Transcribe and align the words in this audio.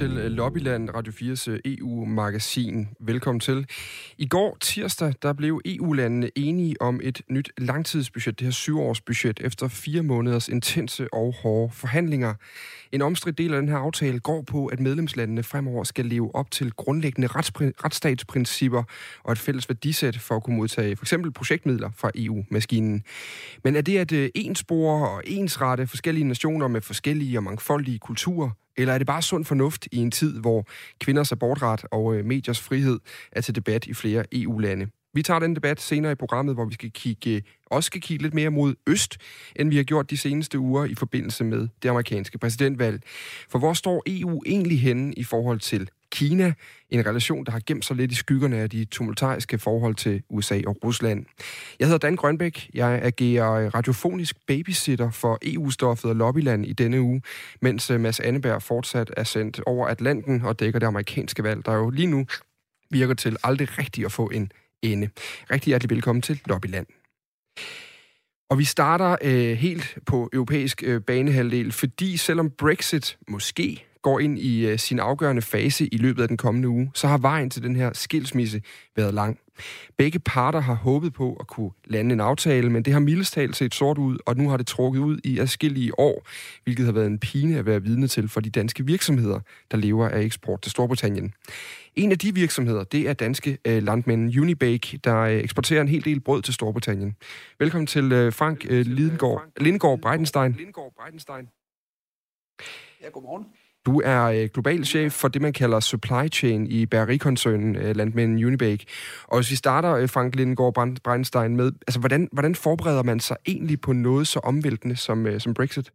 til 0.00 0.18
øh, 0.18 0.30
Lobbyland 0.30 0.90
Radio 0.94 1.12
4's 1.12 1.50
øh, 1.50 1.60
EU-magasin. 1.64 2.88
Velkommen 3.00 3.40
til. 3.40 3.66
I 4.18 4.26
går 4.26 4.56
tirsdag, 4.60 5.12
der 5.22 5.32
blev 5.32 5.60
EU-landene 5.64 6.30
enige 6.36 6.82
om 6.82 7.00
et 7.02 7.22
nyt 7.28 7.52
langtidsbudget, 7.58 8.38
det 8.38 8.46
her 8.46 8.52
syvårsbudget, 8.52 9.40
efter 9.40 9.68
fire 9.68 10.02
måneders 10.02 10.48
intense 10.48 11.14
og 11.14 11.34
hårde 11.42 11.74
forhandlinger. 11.74 12.34
En 12.92 13.02
omstridt 13.02 13.38
del 13.38 13.54
af 13.54 13.60
den 13.60 13.68
her 13.68 13.76
aftale 13.76 14.20
går 14.20 14.42
på, 14.42 14.66
at 14.66 14.80
medlemslandene 14.80 15.42
fremover 15.42 15.84
skal 15.84 16.06
leve 16.06 16.34
op 16.34 16.50
til 16.50 16.72
grundlæggende 16.72 17.28
retsstatsprincipper 17.84 18.82
og 19.24 19.32
et 19.32 19.38
fælles 19.38 19.68
værdisæt 19.68 20.18
for 20.18 20.36
at 20.36 20.42
kunne 20.42 20.56
modtage 20.56 20.96
for 20.96 21.04
eksempel 21.04 21.32
projektmidler 21.32 21.90
fra 21.96 22.10
EU-maskinen. 22.14 23.02
Men 23.64 23.76
er 23.76 23.80
det 23.80 23.98
at 23.98 24.12
øh, 24.12 24.30
enspore 24.34 25.08
og 25.08 25.22
ensrette 25.26 25.86
forskellige 25.86 26.24
nationer 26.24 26.68
med 26.68 26.80
forskellige 26.80 27.38
og 27.38 27.42
mangfoldige 27.42 27.98
kulturer, 27.98 28.50
eller 28.80 28.94
er 28.94 28.98
det 28.98 29.06
bare 29.06 29.22
sund 29.22 29.44
fornuft 29.44 29.88
i 29.92 29.96
en 29.96 30.10
tid, 30.10 30.40
hvor 30.40 30.66
kvinders 31.00 31.32
abortret 31.32 31.84
og 31.90 32.14
øh, 32.14 32.24
mediers 32.24 32.60
frihed 32.60 33.00
er 33.32 33.40
til 33.40 33.54
debat 33.54 33.86
i 33.86 33.94
flere 33.94 34.24
EU-lande? 34.32 34.86
Vi 35.14 35.22
tager 35.22 35.40
den 35.40 35.54
debat 35.54 35.80
senere 35.80 36.12
i 36.12 36.14
programmet, 36.14 36.54
hvor 36.54 36.64
vi 36.64 36.74
skal 36.74 36.90
kigge, 36.92 37.30
øh, 37.30 37.42
også 37.66 37.86
skal 37.86 38.00
kigge 38.00 38.22
lidt 38.22 38.34
mere 38.34 38.50
mod 38.50 38.74
øst, 38.86 39.18
end 39.56 39.70
vi 39.70 39.76
har 39.76 39.84
gjort 39.84 40.10
de 40.10 40.16
seneste 40.16 40.58
uger 40.58 40.84
i 40.84 40.94
forbindelse 40.94 41.44
med 41.44 41.68
det 41.82 41.88
amerikanske 41.88 42.38
præsidentvalg. 42.38 43.02
For 43.48 43.58
hvor 43.58 43.72
står 43.72 44.02
EU 44.06 44.42
egentlig 44.46 44.80
henne 44.80 45.12
i 45.12 45.24
forhold 45.24 45.60
til 45.60 45.90
Kina, 46.12 46.52
en 46.90 47.06
relation, 47.06 47.46
der 47.46 47.52
har 47.52 47.60
gemt 47.66 47.84
sig 47.84 47.96
lidt 47.96 48.12
i 48.12 48.14
skyggerne 48.14 48.56
af 48.56 48.70
de 48.70 48.84
tumultariske 48.84 49.58
forhold 49.58 49.94
til 49.94 50.22
USA 50.30 50.60
og 50.66 50.76
Rusland. 50.84 51.26
Jeg 51.78 51.86
hedder 51.86 51.98
Dan 51.98 52.16
Grønbæk. 52.16 52.70
Jeg 52.74 53.00
agerer 53.02 53.74
radiofonisk 53.74 54.36
babysitter 54.46 55.10
for 55.10 55.38
EU-stoffet 55.42 56.10
og 56.10 56.16
Lobbyland 56.16 56.66
i 56.66 56.72
denne 56.72 57.00
uge, 57.00 57.22
mens 57.60 57.90
øh, 57.90 58.00
Mads 58.00 58.20
Anneberg 58.20 58.62
fortsat 58.62 59.10
er 59.16 59.24
sendt 59.24 59.60
over 59.66 59.86
Atlanten 59.86 60.42
og 60.42 60.60
dækker 60.60 60.78
det 60.78 60.86
amerikanske 60.86 61.42
valg, 61.42 61.66
der 61.66 61.74
jo 61.74 61.90
lige 61.90 62.06
nu 62.06 62.26
virker 62.90 63.14
til 63.14 63.36
aldrig 63.42 63.78
rigtigt 63.78 64.04
at 64.04 64.12
få 64.12 64.26
en 64.28 64.52
ende. 64.82 65.08
Rigtig 65.50 65.70
hjertelig 65.70 65.90
velkommen 65.90 66.22
til 66.22 66.40
Lobbyland. 66.46 66.86
Og 68.50 68.58
vi 68.58 68.64
starter 68.64 69.16
øh, 69.22 69.56
helt 69.56 69.98
på 70.06 70.30
europæisk 70.32 70.82
øh, 70.86 71.00
banehalvdel, 71.00 71.72
fordi 71.72 72.16
selvom 72.16 72.50
Brexit 72.50 73.18
måske 73.28 73.86
går 74.02 74.20
ind 74.20 74.38
i 74.38 74.66
øh, 74.66 74.78
sin 74.78 74.98
afgørende 74.98 75.42
fase 75.42 75.86
i 75.86 75.96
løbet 75.96 76.22
af 76.22 76.28
den 76.28 76.36
kommende 76.36 76.68
uge, 76.68 76.90
så 76.94 77.08
har 77.08 77.18
vejen 77.18 77.50
til 77.50 77.62
den 77.62 77.76
her 77.76 77.92
skilsmisse 77.92 78.62
været 78.96 79.14
lang. 79.14 79.38
Begge 79.96 80.18
parter 80.18 80.60
har 80.60 80.74
håbet 80.74 81.12
på 81.12 81.36
at 81.40 81.46
kunne 81.46 81.70
lande 81.84 82.12
en 82.12 82.20
aftale, 82.20 82.70
men 82.70 82.82
det 82.82 82.92
har 82.92 83.00
mildest 83.00 83.32
talt 83.32 83.56
set 83.56 83.74
sort 83.74 83.98
ud, 83.98 84.18
og 84.26 84.36
nu 84.36 84.48
har 84.48 84.56
det 84.56 84.66
trukket 84.66 85.00
ud 85.00 85.18
i 85.24 85.38
adskillige 85.38 85.98
år, 85.98 86.28
hvilket 86.64 86.84
har 86.86 86.92
været 86.92 87.06
en 87.06 87.18
pine 87.18 87.58
at 87.58 87.66
være 87.66 87.82
vidne 87.82 88.06
til 88.06 88.28
for 88.28 88.40
de 88.40 88.50
danske 88.50 88.86
virksomheder, 88.86 89.40
der 89.70 89.76
lever 89.76 90.08
af 90.08 90.20
eksport 90.20 90.62
til 90.62 90.70
Storbritannien. 90.70 91.34
En 91.96 92.12
af 92.12 92.18
de 92.18 92.34
virksomheder, 92.34 92.84
det 92.84 93.08
er 93.08 93.12
danske 93.12 93.58
øh, 93.64 93.82
landmænd 93.82 94.38
Unibake, 94.40 94.98
der 95.04 95.16
øh, 95.16 95.38
eksporterer 95.38 95.80
en 95.80 95.88
hel 95.88 96.04
del 96.04 96.20
brød 96.20 96.42
til 96.42 96.54
Storbritannien. 96.54 97.16
Velkommen 97.58 97.86
til 97.86 98.12
øh, 98.12 98.32
Frank 98.32 98.66
øh, 98.68 98.86
Lidengård, 98.86 99.42
Lindegård 99.60 100.00
Breitenstein. 100.00 100.56
Ja, 103.02 103.08
godmorgen. 103.08 103.44
Du 103.86 104.00
er 104.00 104.22
øh, 104.22 104.48
global 104.54 104.84
chef 104.84 105.12
for 105.12 105.28
det, 105.28 105.42
man 105.42 105.52
kalder 105.52 105.80
supply 105.80 106.28
chain 106.32 106.66
i 106.66 106.86
bærerikoncernen 106.86 107.76
øh, 107.76 107.96
Landmænd 107.96 108.46
Unibake. 108.46 108.86
Og 109.24 109.38
hvis 109.38 109.50
vi 109.50 109.56
starter, 109.56 109.94
øh, 109.94 110.08
Frank 110.08 110.34
Lindengård 110.34 111.00
Breinstein, 111.04 111.56
med, 111.56 111.72
altså, 111.86 112.00
hvordan, 112.00 112.28
hvordan 112.32 112.54
forbereder 112.54 113.02
man 113.02 113.20
sig 113.20 113.36
egentlig 113.46 113.80
på 113.80 113.92
noget 113.92 114.28
så 114.28 114.38
omvæltende 114.38 114.96
som, 114.96 115.26
øh, 115.26 115.40
som 115.40 115.54
Brexit? 115.54 115.92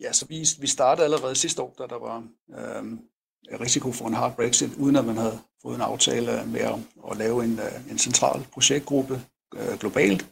Ja, 0.00 0.12
så 0.12 0.26
vi, 0.28 0.46
vi 0.60 0.66
startede 0.66 1.04
allerede 1.04 1.34
sidste 1.34 1.62
år, 1.62 1.74
da 1.78 1.86
der 1.86 1.98
var 1.98 2.22
øh, 2.58 2.98
risiko 3.60 3.92
for 3.92 4.06
en 4.06 4.14
hard 4.14 4.36
Brexit, 4.36 4.74
uden 4.74 4.96
at 4.96 5.04
man 5.04 5.16
havde 5.16 5.38
fået 5.62 5.74
en 5.74 5.80
aftale 5.80 6.32
med 6.46 6.60
at, 6.60 6.74
at 7.10 7.16
lave 7.16 7.44
en, 7.44 7.58
øh, 7.58 7.90
en 7.90 7.98
central 7.98 8.46
projektgruppe 8.52 9.20
øh, 9.54 9.78
globalt, 9.78 10.26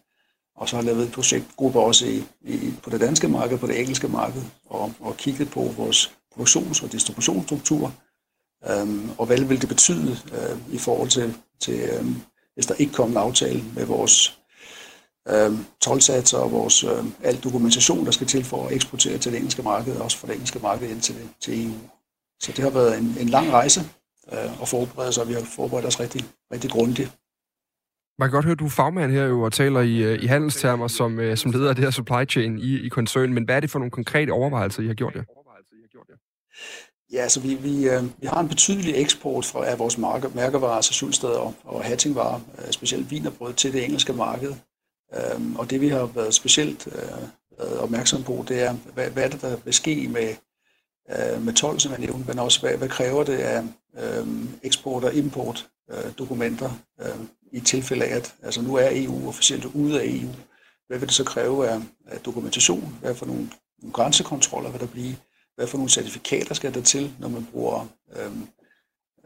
og 0.56 0.69
så 0.69 0.77
har 0.77 0.83
lavet 0.83 1.12
projektgrupper 1.12 1.81
også 1.81 2.06
i, 2.06 2.25
i, 2.43 2.75
på 2.83 2.91
det 2.91 3.00
danske 3.00 3.28
marked, 3.28 3.59
på 3.59 3.67
det 3.67 3.81
engelske 3.81 4.09
marked, 4.09 4.43
og, 4.67 4.93
og 5.00 5.17
kigget 5.17 5.50
på 5.50 5.61
vores 5.77 6.12
produktions- 6.31 6.84
og 6.84 6.93
distributionsstruktur, 6.93 7.93
øhm, 8.71 9.11
og 9.19 9.27
hvad 9.27 9.39
vil 9.39 9.61
det 9.61 9.69
betyde 9.69 10.19
øh, 10.33 10.75
i 10.75 10.78
forhold 10.78 11.09
til, 11.09 11.34
til 11.61 11.81
øhm, 11.81 12.17
hvis 12.55 12.67
der 12.67 12.75
ikke 12.75 12.93
kom 12.93 13.11
en 13.11 13.17
aftale 13.17 13.65
med 13.75 13.84
vores 13.84 14.39
øhm, 15.28 15.65
tolvsatser 15.81 16.39
og 16.39 16.53
vores 16.53 16.84
øh, 16.84 17.05
al 17.23 17.37
dokumentation, 17.37 18.05
der 18.05 18.11
skal 18.11 18.27
til 18.27 18.44
for 18.44 18.67
at 18.67 18.73
eksportere 18.73 19.19
til 19.19 19.33
det 19.33 19.38
engelske 19.38 19.62
marked, 19.62 19.97
og 19.97 20.05
også 20.05 20.19
for 20.19 20.27
det 20.27 20.34
engelske 20.34 20.59
marked 20.59 20.91
ind 20.91 21.00
til, 21.00 21.17
til 21.41 21.67
EU. 21.67 21.75
Så 22.41 22.53
det 22.53 22.65
har 22.65 22.71
været 22.71 22.99
en, 22.99 23.17
en 23.21 23.28
lang 23.28 23.53
rejse 23.53 23.81
øh, 24.33 24.62
at 24.62 24.69
forberede 24.69 25.12
sig, 25.12 25.23
og 25.23 25.28
vi 25.28 25.34
har 25.34 25.44
forberedt 25.56 25.87
os 25.87 26.00
rigtig, 26.00 26.25
rigtig 26.53 26.71
grundigt. 26.71 27.11
Man 28.19 28.28
kan 28.28 28.34
godt 28.34 28.44
høre, 28.44 28.53
at 28.53 28.59
du 28.59 28.65
er 28.65 28.71
fagmand 28.71 29.12
her 29.12 29.25
jo, 29.25 29.43
og 29.43 29.53
taler 29.53 29.81
i, 29.81 29.97
øh, 29.97 30.22
i 30.22 30.27
handelstermer 30.27 30.88
som, 30.88 31.21
øh, 31.21 31.37
som 31.37 31.50
leder 31.50 31.69
af 31.69 31.75
det 31.75 31.84
her 31.84 31.91
supply 31.91 32.28
chain 32.28 32.59
i, 32.59 32.81
i 32.87 32.88
koncernen. 32.88 33.34
Men 33.34 33.44
hvad 33.44 33.56
er 33.56 33.60
det 33.60 33.71
for 33.71 33.78
nogle 33.78 33.91
konkrete 33.91 34.31
overvejelser, 34.31 34.82
I 34.82 34.87
har 34.87 34.94
gjort 34.94 35.15
jer? 35.15 35.22
Ja, 37.12 37.28
så 37.28 37.41
vi, 37.41 37.55
vi, 37.55 37.88
øh, 37.88 38.03
vi 38.21 38.26
har 38.26 38.41
en 38.41 38.49
betydelig 38.49 38.94
eksport 38.97 39.44
fra, 39.44 39.66
af 39.66 39.78
vores 39.78 39.99
marker, 39.99 40.28
mærkevarer, 40.34 40.72
altså 40.72 40.93
sulsteder 40.93 41.38
og, 41.38 41.55
og 41.65 41.84
hattingvarer, 41.84 42.41
øh, 42.59 42.71
specielt 42.71 43.10
vinerbrød 43.10 43.53
til 43.55 43.72
det 43.72 43.84
engelske 43.84 44.12
marked. 44.12 44.55
Øh, 45.15 45.59
og 45.59 45.71
det 45.71 45.81
vi 45.81 45.88
har 45.88 46.06
været 46.06 46.34
specielt 46.34 46.88
øh, 47.60 47.78
opmærksom 47.78 48.22
på, 48.22 48.44
det 48.49 48.62
er, 48.62 48.75
hvad, 48.94 49.10
hvad 49.10 49.25
er 49.25 49.28
det, 49.28 49.43
der 49.43 49.56
vil 49.65 49.75
ske 49.75 50.09
med, 50.09 50.28
øh, 51.10 51.43
med 51.43 51.53
12, 51.53 51.78
som 51.78 51.93
jeg 51.93 52.00
nævnte, 52.00 52.28
men 52.28 52.38
også 52.38 52.60
hvad, 52.60 52.76
hvad 52.76 52.88
kræver 52.88 53.25
det 53.25 53.38
af 53.38 53.62
øh, 53.99 54.26
eksport 54.62 55.05
og 55.05 55.15
import 55.15 55.69
øh, 55.91 56.12
dokumenter 56.19 56.71
øh, 57.03 57.19
i 57.53 57.61
tilfælde 57.61 58.05
af, 58.05 58.17
at 58.17 58.34
altså 58.43 58.62
nu 58.62 58.75
er 58.75 58.89
EU 58.93 59.29
officielt 59.29 59.65
ude 59.65 60.01
af 60.01 60.07
EU. 60.07 60.31
Hvad 60.87 60.99
vil 60.99 61.09
det 61.09 61.17
så 61.17 61.25
kræve 61.25 61.69
af, 61.69 61.81
af 62.07 62.21
dokumentation? 62.21 62.99
Hvad 63.01 63.15
for 63.15 63.27
nogle, 63.27 63.51
nogle 63.83 63.93
grænsekontroller 63.93 64.71
vil 64.71 64.81
der 64.81 64.87
blive? 64.87 65.17
Hvad 65.56 65.67
for 65.67 65.79
nogle 65.79 65.91
certifikater 65.91 66.55
skal 66.55 66.75
der 66.75 66.83
til, 66.83 67.15
når 67.19 67.29
man 67.29 67.47
bruger 67.53 67.87
øhm, 68.17 68.49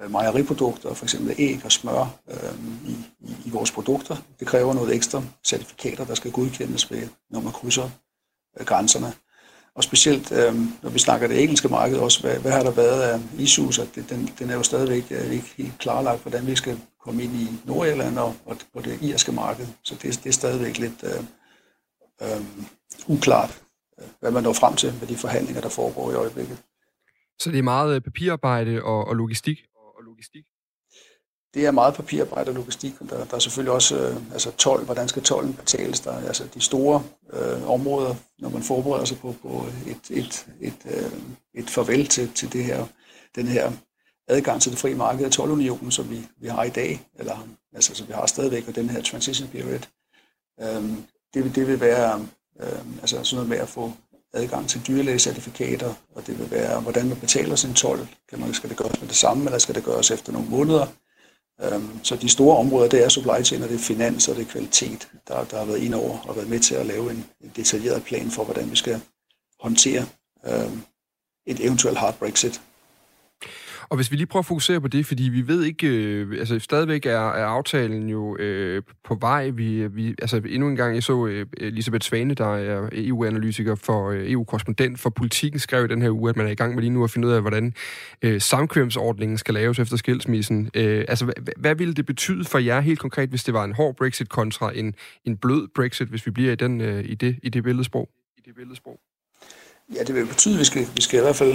øh, 0.03 0.10
mejeriprodukter, 0.10 0.94
for 0.94 1.04
eksempel 1.04 1.34
æg 1.38 1.60
og 1.64 1.72
smør 1.72 2.16
øhm, 2.30 2.78
i, 2.86 2.97
i, 3.20 3.36
i 3.44 3.50
vores 3.50 3.70
produkter? 3.70 4.16
Det 4.41 4.47
kræver 4.47 4.75
noget 4.75 4.94
ekstra 4.94 5.22
certifikater, 5.44 6.04
der 6.04 6.14
skal 6.14 6.32
godkendes 6.32 6.91
ved, 6.91 7.09
når 7.30 7.41
man 7.41 7.53
krydser 7.53 7.91
øh, 8.60 8.66
grænserne. 8.66 9.12
Og 9.75 9.84
specielt, 9.84 10.32
øh, 10.32 10.54
når 10.82 10.91
vi 10.91 10.98
snakker 10.98 11.28
det 11.28 11.42
engelske 11.42 11.69
marked 11.69 11.98
også, 11.98 12.20
hvad, 12.20 12.36
hvad 12.38 12.53
har 12.53 12.62
der 12.62 12.70
været 12.70 13.03
af 13.03 13.20
issues? 13.38 13.78
At 13.78 13.88
det, 13.94 14.10
den, 14.10 14.30
den 14.38 14.50
er 14.50 14.54
jo 14.54 14.62
stadigvæk 14.62 15.04
øh, 15.10 15.32
ikke 15.32 15.54
helt 15.56 15.78
klarlagt, 15.78 16.22
hvordan 16.22 16.47
vi 16.47 16.56
skal 16.56 16.80
komme 17.04 17.22
ind 17.22 17.34
i 17.34 17.48
Nordjylland 17.64 18.18
og, 18.18 18.36
og 18.46 18.56
på 18.74 18.80
det 18.80 19.02
irske 19.02 19.32
marked. 19.32 19.66
Så 19.84 19.94
det, 19.94 20.20
det 20.24 20.26
er 20.26 20.32
stadigvæk 20.32 20.78
lidt 20.78 21.04
øh, 21.04 21.24
øh, 22.22 22.44
uklart, 23.08 23.62
hvad 24.20 24.30
man 24.30 24.42
når 24.42 24.52
frem 24.52 24.76
til 24.76 24.94
med 25.00 25.08
de 25.08 25.16
forhandlinger, 25.16 25.60
der 25.60 25.68
foregår 25.68 26.10
i 26.10 26.14
øjeblikket. 26.14 26.58
Så 27.38 27.50
det 27.50 27.58
er 27.58 27.62
meget 27.62 27.94
øh, 27.96 28.00
papirarbejde 28.00 28.82
og, 28.82 29.04
og 29.04 29.16
logistik? 29.16 29.58
Og 29.74 30.02
logistik? 30.04 30.44
Det 31.54 31.66
er 31.66 31.70
meget 31.70 31.94
papirarbejde 31.94 32.50
og 32.50 32.54
logistik, 32.54 33.00
og 33.00 33.10
der, 33.10 33.24
der 33.24 33.34
er 33.34 33.38
selvfølgelig 33.38 33.72
også 33.72 34.08
øh, 34.08 34.32
altså 34.32 34.50
12, 34.50 34.84
hvordan 34.84 35.08
skal 35.08 35.22
tolden 35.22 35.54
betales. 35.54 36.00
Der 36.00 36.12
er 36.12 36.26
altså 36.26 36.48
de 36.54 36.60
store 36.60 37.02
øh, 37.32 37.70
områder, 37.70 38.14
når 38.38 38.48
man 38.48 38.62
forbereder 38.62 39.04
sig 39.04 39.18
på, 39.18 39.34
på 39.42 39.66
et, 39.86 40.10
et, 40.10 40.46
et, 40.60 40.78
øh, 40.84 41.12
et 41.54 41.70
farvel 41.70 42.06
til, 42.06 42.32
til 42.32 42.52
det 42.52 42.64
her, 42.64 42.86
den 43.34 43.46
her 43.46 43.72
adgang 44.30 44.62
til 44.62 44.72
det 44.72 44.78
frie 44.78 44.94
marked 44.94 45.24
af 45.24 45.30
tolvunionen, 45.30 45.91
som 45.91 46.10
vi, 46.10 46.26
vi 46.41 46.48
har 46.48 46.64
i 46.64 46.70
dag, 46.70 47.06
eller 47.18 47.48
altså, 47.74 47.94
som 47.94 48.08
vi 48.08 48.12
har 48.12 48.26
stadigvæk, 48.26 48.68
og 48.68 48.74
den 48.74 48.91
her 48.91 49.03
transition 49.03 49.48
period. 49.48 49.80
øhm, 50.62 51.04
det, 51.34 51.54
det 51.54 51.66
vil 51.66 51.80
være 51.80 52.27
øhm, 52.60 52.98
altså 53.00 53.24
sådan 53.24 53.36
noget 53.36 53.48
med 53.48 53.59
at 53.59 53.68
få 53.68 53.92
adgang 54.32 54.68
til 54.68 54.86
dyrlægecertifikater, 54.86 55.94
og 56.15 56.27
det 56.27 56.38
vil 56.38 56.50
være, 56.50 56.80
hvordan 56.80 57.09
man 57.09 57.21
betaler 57.21 57.56
sin 57.56 57.74
tolv. 57.74 58.06
Kan 58.28 58.41
man, 58.41 58.54
skal 58.54 58.71
det 58.71 58.77
gøres 58.77 59.00
med 59.00 59.09
det 59.09 59.16
samme, 59.16 59.44
eller 59.44 59.59
skal 59.59 59.74
det 59.74 59.84
gøres 59.84 60.10
efter 60.10 60.32
nogle 60.32 60.48
måneder? 60.48 60.86
Øhm, 61.62 62.04
så 62.04 62.16
de 62.16 62.28
store 62.28 62.56
områder, 62.56 62.88
det 62.88 63.04
er 63.04 63.09
supply 63.09 63.44
chain, 63.44 63.62
og 63.62 63.68
det 63.68 63.74
er 63.74 63.78
finans, 63.78 64.28
og 64.28 64.36
det 64.36 64.42
er 64.47 64.50
kvalitet, 64.50 65.09
der, 65.28 65.44
der 65.44 65.59
har 65.59 65.65
været 65.65 65.82
ind 65.82 65.94
over 65.94 66.18
og 66.18 66.36
været 66.36 66.48
med 66.48 66.60
til 66.60 66.74
at 66.74 66.86
lave 66.86 67.10
en, 67.10 67.27
en 67.41 67.53
detaljeret 67.56 68.04
plan 68.04 68.30
for, 68.30 68.44
hvordan 68.44 68.71
vi 68.71 68.77
skal 68.77 69.00
håndtere 69.60 70.06
øhm, 70.47 70.82
et 71.47 71.60
eventuelt 71.60 71.98
hard 71.98 72.18
Brexit. 72.18 72.60
Og 73.91 73.97
hvis 73.97 74.10
vi 74.10 74.16
lige 74.16 74.27
prøver 74.27 74.42
at 74.42 74.47
fokusere 74.47 74.81
på 74.81 74.89
det, 74.89 75.07
fordi 75.07 75.22
vi 75.22 75.48
ved 75.48 75.65
ikke, 75.65 75.87
øh, 75.87 76.39
altså 76.39 76.59
stadigvæk 76.59 77.07
er, 77.07 77.10
er 77.10 77.45
aftalen 77.45 78.09
jo 78.09 78.37
øh, 78.37 78.83
på 79.04 79.15
vej. 79.15 79.51
Vi, 79.51 79.87
vi, 79.87 80.09
altså 80.09 80.42
endnu 80.48 80.69
en 80.69 80.77
gang, 80.77 80.95
jeg 80.95 81.03
så 81.03 81.27
øh, 81.27 81.47
Elisabeth 81.57 82.07
Svane, 82.07 82.34
der 82.34 82.57
er 82.57 82.89
EU-analytiker 82.92 83.75
for 83.75 84.10
øh, 84.10 84.31
EU-korrespondent 84.31 85.01
for 85.01 85.10
politikken, 85.10 85.60
skrev 85.60 85.84
i 85.84 85.89
den 85.89 86.03
her 86.03 86.10
uge, 86.10 86.31
at 86.31 86.37
man 86.37 86.47
er 86.47 86.51
i 86.51 86.54
gang 86.54 86.75
med 86.75 86.83
lige 86.83 86.91
nu 86.91 87.04
at 87.04 87.10
finde 87.10 87.28
ud 87.28 87.33
af, 87.33 87.41
hvordan 87.41 87.75
øh, 88.22 88.41
samkvemsordningen 88.41 89.39
skal 89.39 89.54
laves 89.54 89.78
efter 89.78 89.97
skilsmissen. 89.97 90.71
Øh, 90.75 91.04
altså, 91.09 91.25
hvad, 91.25 91.54
hvad 91.57 91.75
ville 91.75 91.95
det 91.95 92.07
betyde 92.07 92.45
for 92.45 92.59
jer 92.59 92.81
helt 92.81 92.98
konkret, 92.98 93.28
hvis 93.28 93.45
det 93.45 93.54
var 93.54 93.65
en 93.65 93.72
hård 93.72 93.97
Brexit 93.97 94.28
kontra 94.28 94.72
en, 94.75 94.95
en 95.25 95.37
blød 95.37 95.69
Brexit, 95.75 96.09
hvis 96.09 96.27
vi 96.27 96.31
bliver 96.31 96.53
i, 96.53 96.57
den, 96.57 96.81
øh, 96.81 97.04
i, 97.04 97.15
det, 97.15 97.39
i 97.42 97.48
det 97.48 97.63
billedsprog? 97.63 98.09
I 98.39 98.41
det 98.47 98.54
billedsprog? 98.54 99.01
Ja, 99.95 100.03
det 100.03 100.15
vil 100.15 100.27
betyde, 100.27 100.54
at 100.54 100.60
vi 100.60 100.65
skal, 100.65 100.87
vi 100.97 101.03
skal 101.03 101.19
i 101.19 101.22
hvert 101.22 101.37
fald 101.37 101.54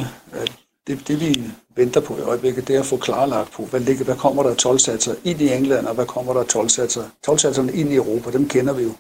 det, 0.88 1.08
det 1.08 1.20
vi 1.20 1.44
venter 1.76 2.02
på 2.02 2.18
i 2.18 2.22
øjeblikket, 2.22 2.68
det 2.68 2.76
er 2.76 2.80
at 2.80 2.86
få 2.86 2.98
klarlagt 2.98 3.52
på, 3.52 3.66
hvad, 3.66 3.80
ligger, 3.80 4.06
hvad 4.06 4.16
kommer 4.16 4.44
der 4.44 4.50
af 4.50 4.58
tolvsatser 4.58 5.16
ind 5.24 5.42
i 5.42 5.54
England, 5.54 5.86
og 5.86 5.96
hvad 5.96 6.06
kommer 6.06 6.34
der 6.34 6.40
af 6.40 6.48
tolvsatser, 6.48 7.10
tolvsatserne 7.26 7.74
ind 7.74 7.92
i 7.92 7.96
Europa, 7.96 8.32
dem 8.32 8.50
kender 8.50 8.74
vi 8.74 8.84
jo. 8.84 8.92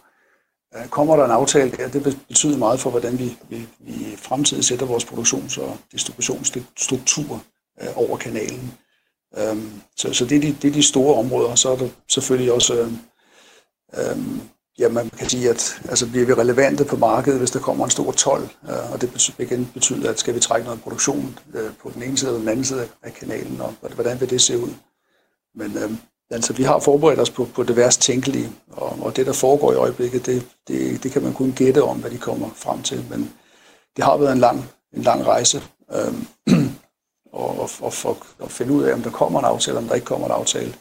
Øh, 0.75 0.87
kommer 0.87 1.15
der 1.15 1.25
en 1.25 1.31
aftale 1.31 1.71
der, 1.71 1.87
det 1.87 2.17
betyder 2.27 2.57
meget 2.57 2.79
for, 2.79 2.89
hvordan 2.89 3.19
vi, 3.19 3.37
vi, 3.49 3.67
vi 3.79 3.91
i 3.91 4.15
fremtiden 4.17 4.63
sætter 4.63 4.85
vores 4.85 5.05
produktions- 5.05 5.57
og 5.61 5.77
distributionsstruktur 5.91 7.43
øh, 7.81 7.89
over 7.95 8.17
kanalen. 8.17 8.73
Øhm, 9.37 9.81
så, 9.97 10.13
så 10.13 10.25
det, 10.25 10.35
er 10.35 10.41
de, 10.41 10.55
det 10.61 10.67
er 10.67 10.73
de 10.73 10.83
store 10.83 11.15
områder. 11.15 11.55
Så 11.55 11.69
er 11.69 11.75
der 11.75 11.89
selvfølgelig 12.09 12.51
også, 12.51 12.73
øh, 12.73 12.91
øh, 13.97 14.17
ja, 14.79 14.89
man 14.89 15.09
kan 15.09 15.29
sige, 15.29 15.49
at 15.49 15.81
altså, 15.89 16.09
bliver 16.09 16.25
vi 16.25 16.33
relevante 16.33 16.85
på 16.85 16.95
markedet, 16.95 17.39
hvis 17.39 17.51
der 17.51 17.59
kommer 17.59 17.85
en 17.85 17.91
stor 17.91 18.11
12, 18.11 18.43
øh, 18.43 18.91
og 18.93 19.01
det 19.01 19.11
betyder, 19.11 19.35
igen 19.39 19.71
betyder, 19.73 20.09
at 20.09 20.19
skal 20.19 20.35
vi 20.35 20.39
trække 20.39 20.65
noget 20.65 20.81
produktion 20.81 21.39
øh, 21.53 21.71
på 21.81 21.91
den 21.93 22.03
ene 22.03 22.17
side 22.17 22.29
eller 22.29 22.39
den 22.39 22.49
anden 22.49 22.65
side 22.65 22.87
af 23.03 23.13
kanalen, 23.13 23.61
og 23.61 23.73
hvordan 23.93 24.19
vil 24.19 24.29
det 24.29 24.41
se 24.41 24.57
ud? 24.57 24.69
Men 25.55 25.77
øh, 25.77 25.91
altså, 26.31 26.53
vi 26.53 26.63
har 26.63 26.79
forberedt 26.79 27.19
os 27.19 27.29
på, 27.29 27.47
på 27.55 27.63
det 27.63 27.75
værst 27.75 28.01
tænkelige, 28.01 28.51
og, 28.71 28.97
og 29.01 29.15
det, 29.15 29.25
der 29.25 29.33
foregår 29.33 29.71
i 29.71 29.75
øjeblikket, 29.75 30.25
det, 30.25 30.47
det, 30.67 31.03
det 31.03 31.11
kan 31.11 31.23
man 31.23 31.33
kun 31.33 31.53
gætte 31.55 31.83
om, 31.83 31.97
hvad 31.97 32.11
de 32.11 32.17
kommer 32.17 32.49
frem 32.55 32.81
til, 32.81 33.05
men 33.09 33.33
det 33.95 34.03
har 34.03 34.17
været 34.17 34.31
en 34.31 34.39
lang, 34.39 34.69
en 34.93 35.01
lang 35.01 35.25
rejse. 35.25 35.63
Øh, 35.93 36.13
og, 37.33 37.59
og, 37.59 37.69
og 37.81 37.93
for 37.93 38.17
at 38.43 38.51
finde 38.51 38.73
ud 38.73 38.83
af, 38.83 38.93
om 38.93 39.01
der 39.01 39.11
kommer 39.11 39.39
en 39.39 39.45
aftale, 39.45 39.71
eller 39.71 39.81
om 39.81 39.87
der 39.87 39.95
ikke 39.95 40.05
kommer 40.05 40.27
en 40.27 40.33
aftale. 40.33 40.73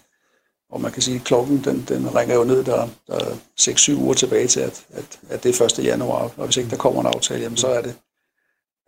Og 0.71 0.81
man 0.81 0.93
kan 0.93 1.03
sige, 1.03 1.17
at 1.17 1.25
klokken 1.25 1.65
den, 1.65 1.85
den 1.89 2.15
ringer 2.15 2.35
jo 2.35 2.45
ned, 2.45 2.65
der, 2.65 2.89
der 3.07 3.15
er 3.15 3.37
6-7 3.61 3.95
uger 3.95 4.15
tilbage 4.15 4.47
til, 4.47 4.61
at, 4.61 4.87
at, 4.91 5.21
at 5.31 5.43
det 5.43 5.61
er 5.61 5.65
1. 5.65 5.85
januar, 5.85 6.33
og 6.37 6.45
hvis 6.45 6.57
ikke 6.57 6.71
der 6.71 6.77
kommer 6.77 7.01
en 7.01 7.07
aftale, 7.07 7.43
jamen, 7.43 7.57
så 7.57 7.69
er 7.69 7.83
det 7.83 7.97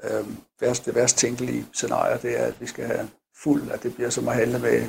øh, 0.04 0.26
værst, 0.60 0.86
det 0.86 0.94
værst 0.94 1.18
tænkelige 1.18 1.66
scenarie, 1.72 2.18
det 2.22 2.40
er, 2.40 2.44
at 2.44 2.60
vi 2.60 2.66
skal 2.66 2.86
have 2.86 3.08
fuld, 3.42 3.70
at 3.70 3.82
det 3.82 3.94
bliver 3.94 4.10
som 4.10 4.28
at 4.28 4.34
handle 4.34 4.58
med 4.58 4.88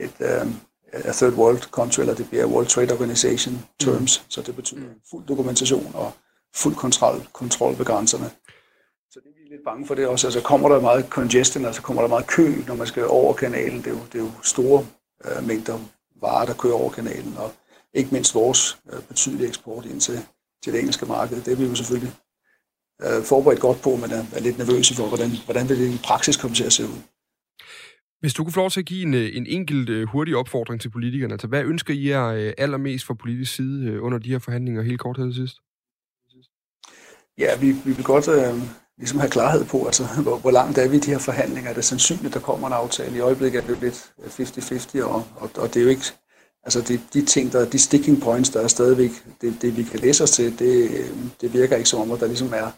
et 0.00 0.14
øh, 0.20 0.46
a 0.92 1.12
third 1.12 1.32
world 1.32 1.60
country, 1.60 2.00
eller 2.00 2.14
det 2.14 2.28
bliver 2.28 2.46
World 2.46 2.66
Trade 2.66 2.92
Organization 2.92 3.54
terms, 3.80 4.20
mm. 4.20 4.30
så 4.30 4.42
det 4.42 4.56
betyder 4.56 4.88
fuld 5.10 5.26
dokumentation 5.26 5.90
og 5.94 6.12
fuld 6.54 6.74
kontrol, 6.74 7.26
kontrol 7.32 7.78
ved 7.78 7.84
grænserne. 7.84 8.30
Så 9.10 9.20
det 9.20 9.28
er 9.30 9.42
vi 9.42 9.54
lidt 9.54 9.64
bange 9.64 9.86
for 9.86 9.94
det 9.94 10.06
også. 10.06 10.26
Altså 10.26 10.40
kommer 10.42 10.68
der 10.68 10.80
meget 10.80 11.06
congestion, 11.08 11.64
altså 11.64 11.82
kommer 11.82 12.02
der 12.02 12.08
meget 12.08 12.26
kø, 12.26 12.62
når 12.66 12.74
man 12.74 12.86
skal 12.86 13.06
over 13.06 13.32
kanalen. 13.34 13.78
Det 13.78 13.86
er 13.86 13.90
jo, 13.90 14.00
det 14.12 14.14
er 14.14 14.24
jo 14.24 14.30
store 14.42 14.86
øh, 15.24 15.46
mængder 15.46 15.78
varer, 16.28 16.46
der 16.46 16.54
kører 16.62 16.74
over 16.82 16.90
kanalen, 16.98 17.34
og 17.36 17.48
ikke 17.94 18.10
mindst 18.12 18.34
vores 18.34 18.78
øh, 18.92 19.02
betydelige 19.10 19.48
eksport 19.48 19.84
ind 19.84 20.00
til, 20.00 20.18
til 20.62 20.72
det 20.72 20.80
engelske 20.80 21.06
marked. 21.06 21.36
Det 21.44 21.52
er 21.52 21.56
vi 21.56 21.64
jo 21.64 21.74
selvfølgelig 21.74 22.12
øh, 23.04 23.22
forberedt 23.22 23.60
godt 23.60 23.80
på, 23.82 23.90
men 23.96 24.10
er, 24.10 24.24
er 24.36 24.40
lidt 24.40 24.58
nervøse 24.58 24.94
for, 24.94 25.06
hvordan, 25.08 25.30
hvordan 25.44 25.68
vil 25.68 25.78
det 25.78 25.94
i 25.94 26.00
praksis 26.04 26.36
komme 26.36 26.54
til 26.56 26.64
at 26.64 26.72
se 26.72 26.84
ud. 26.84 27.00
Hvis 28.20 28.34
du 28.34 28.44
kunne 28.44 28.52
få 28.52 28.60
lov 28.60 28.70
til 28.70 28.80
at 28.80 28.86
give 28.86 29.02
en, 29.02 29.14
øh, 29.14 29.36
en 29.36 29.46
enkelt 29.46 29.90
uh, 29.90 30.02
hurtig 30.02 30.36
opfordring 30.36 30.80
til 30.80 30.90
politikerne, 30.90 31.34
altså 31.34 31.46
hvad 31.46 31.64
ønsker 31.64 31.94
I 31.94 32.08
jer 32.08 32.26
uh, 32.32 32.52
allermest 32.58 33.06
fra 33.06 33.14
politisk 33.14 33.54
side 33.54 34.00
under 34.00 34.18
de 34.18 34.30
her 34.30 34.38
forhandlinger 34.38 34.82
helt 34.82 35.00
kort 35.00 35.16
her 35.16 35.32
sidst? 35.32 35.56
Ja, 37.38 37.58
vi, 37.60 37.72
vi 37.72 37.92
vil 37.92 38.04
godt 38.04 38.28
uh, 38.28 38.62
ligesom 38.98 39.18
have 39.18 39.30
klarhed 39.30 39.64
på, 39.64 39.86
altså, 39.86 40.04
hvor, 40.22 40.36
hvor 40.36 40.50
langt 40.50 40.78
er 40.78 40.88
vi 40.88 40.96
i 40.96 41.00
de 41.00 41.10
her 41.10 41.18
forhandlinger. 41.18 41.70
Er 41.70 41.74
det 41.74 41.84
sandsynligt, 41.84 42.34
der 42.34 42.40
kommer 42.40 42.66
en 42.66 42.72
aftale? 42.72 43.16
I 43.16 43.20
øjeblikket 43.20 43.62
er 43.62 43.66
det 43.66 43.78
lidt 43.80 44.12
øh, 44.24 45.00
50-50, 45.00 45.04
og, 45.04 45.24
og, 45.36 45.50
og 45.56 45.74
det 45.74 45.80
er 45.80 45.84
jo 45.84 45.90
ikke... 45.90 46.04
Altså, 46.64 46.80
de, 46.80 47.00
de 47.12 47.24
ting, 47.24 47.52
der 47.52 47.64
de 47.64 47.78
sticking 47.78 48.22
points, 48.22 48.50
der 48.50 48.60
er 48.60 48.68
stadigvæk, 48.68 49.10
det, 49.40 49.62
det 49.62 49.76
vi 49.76 49.82
kan 49.82 50.00
læse 50.00 50.22
os 50.22 50.30
til, 50.30 50.58
det, 50.58 50.90
øh, 50.90 51.10
det 51.40 51.52
virker 51.52 51.76
ikke 51.76 51.88
som 51.88 52.00
om, 52.00 52.10
at 52.10 52.20
der 52.20 52.26
ligesom 52.26 52.52
er 52.54 52.70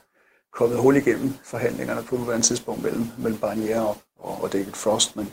kommet 0.52 0.78
hul 0.78 0.96
igennem 0.96 1.34
forhandlingerne 1.44 2.02
på 2.02 2.16
nuværende 2.16 2.46
tidspunkt 2.46 2.82
mellem, 2.82 3.06
mellem 3.18 3.40
Barnier 3.40 3.80
og, 3.80 3.96
og, 4.18 4.42
og 4.42 4.52
David 4.52 4.72
Frost. 4.72 5.16
Men 5.16 5.32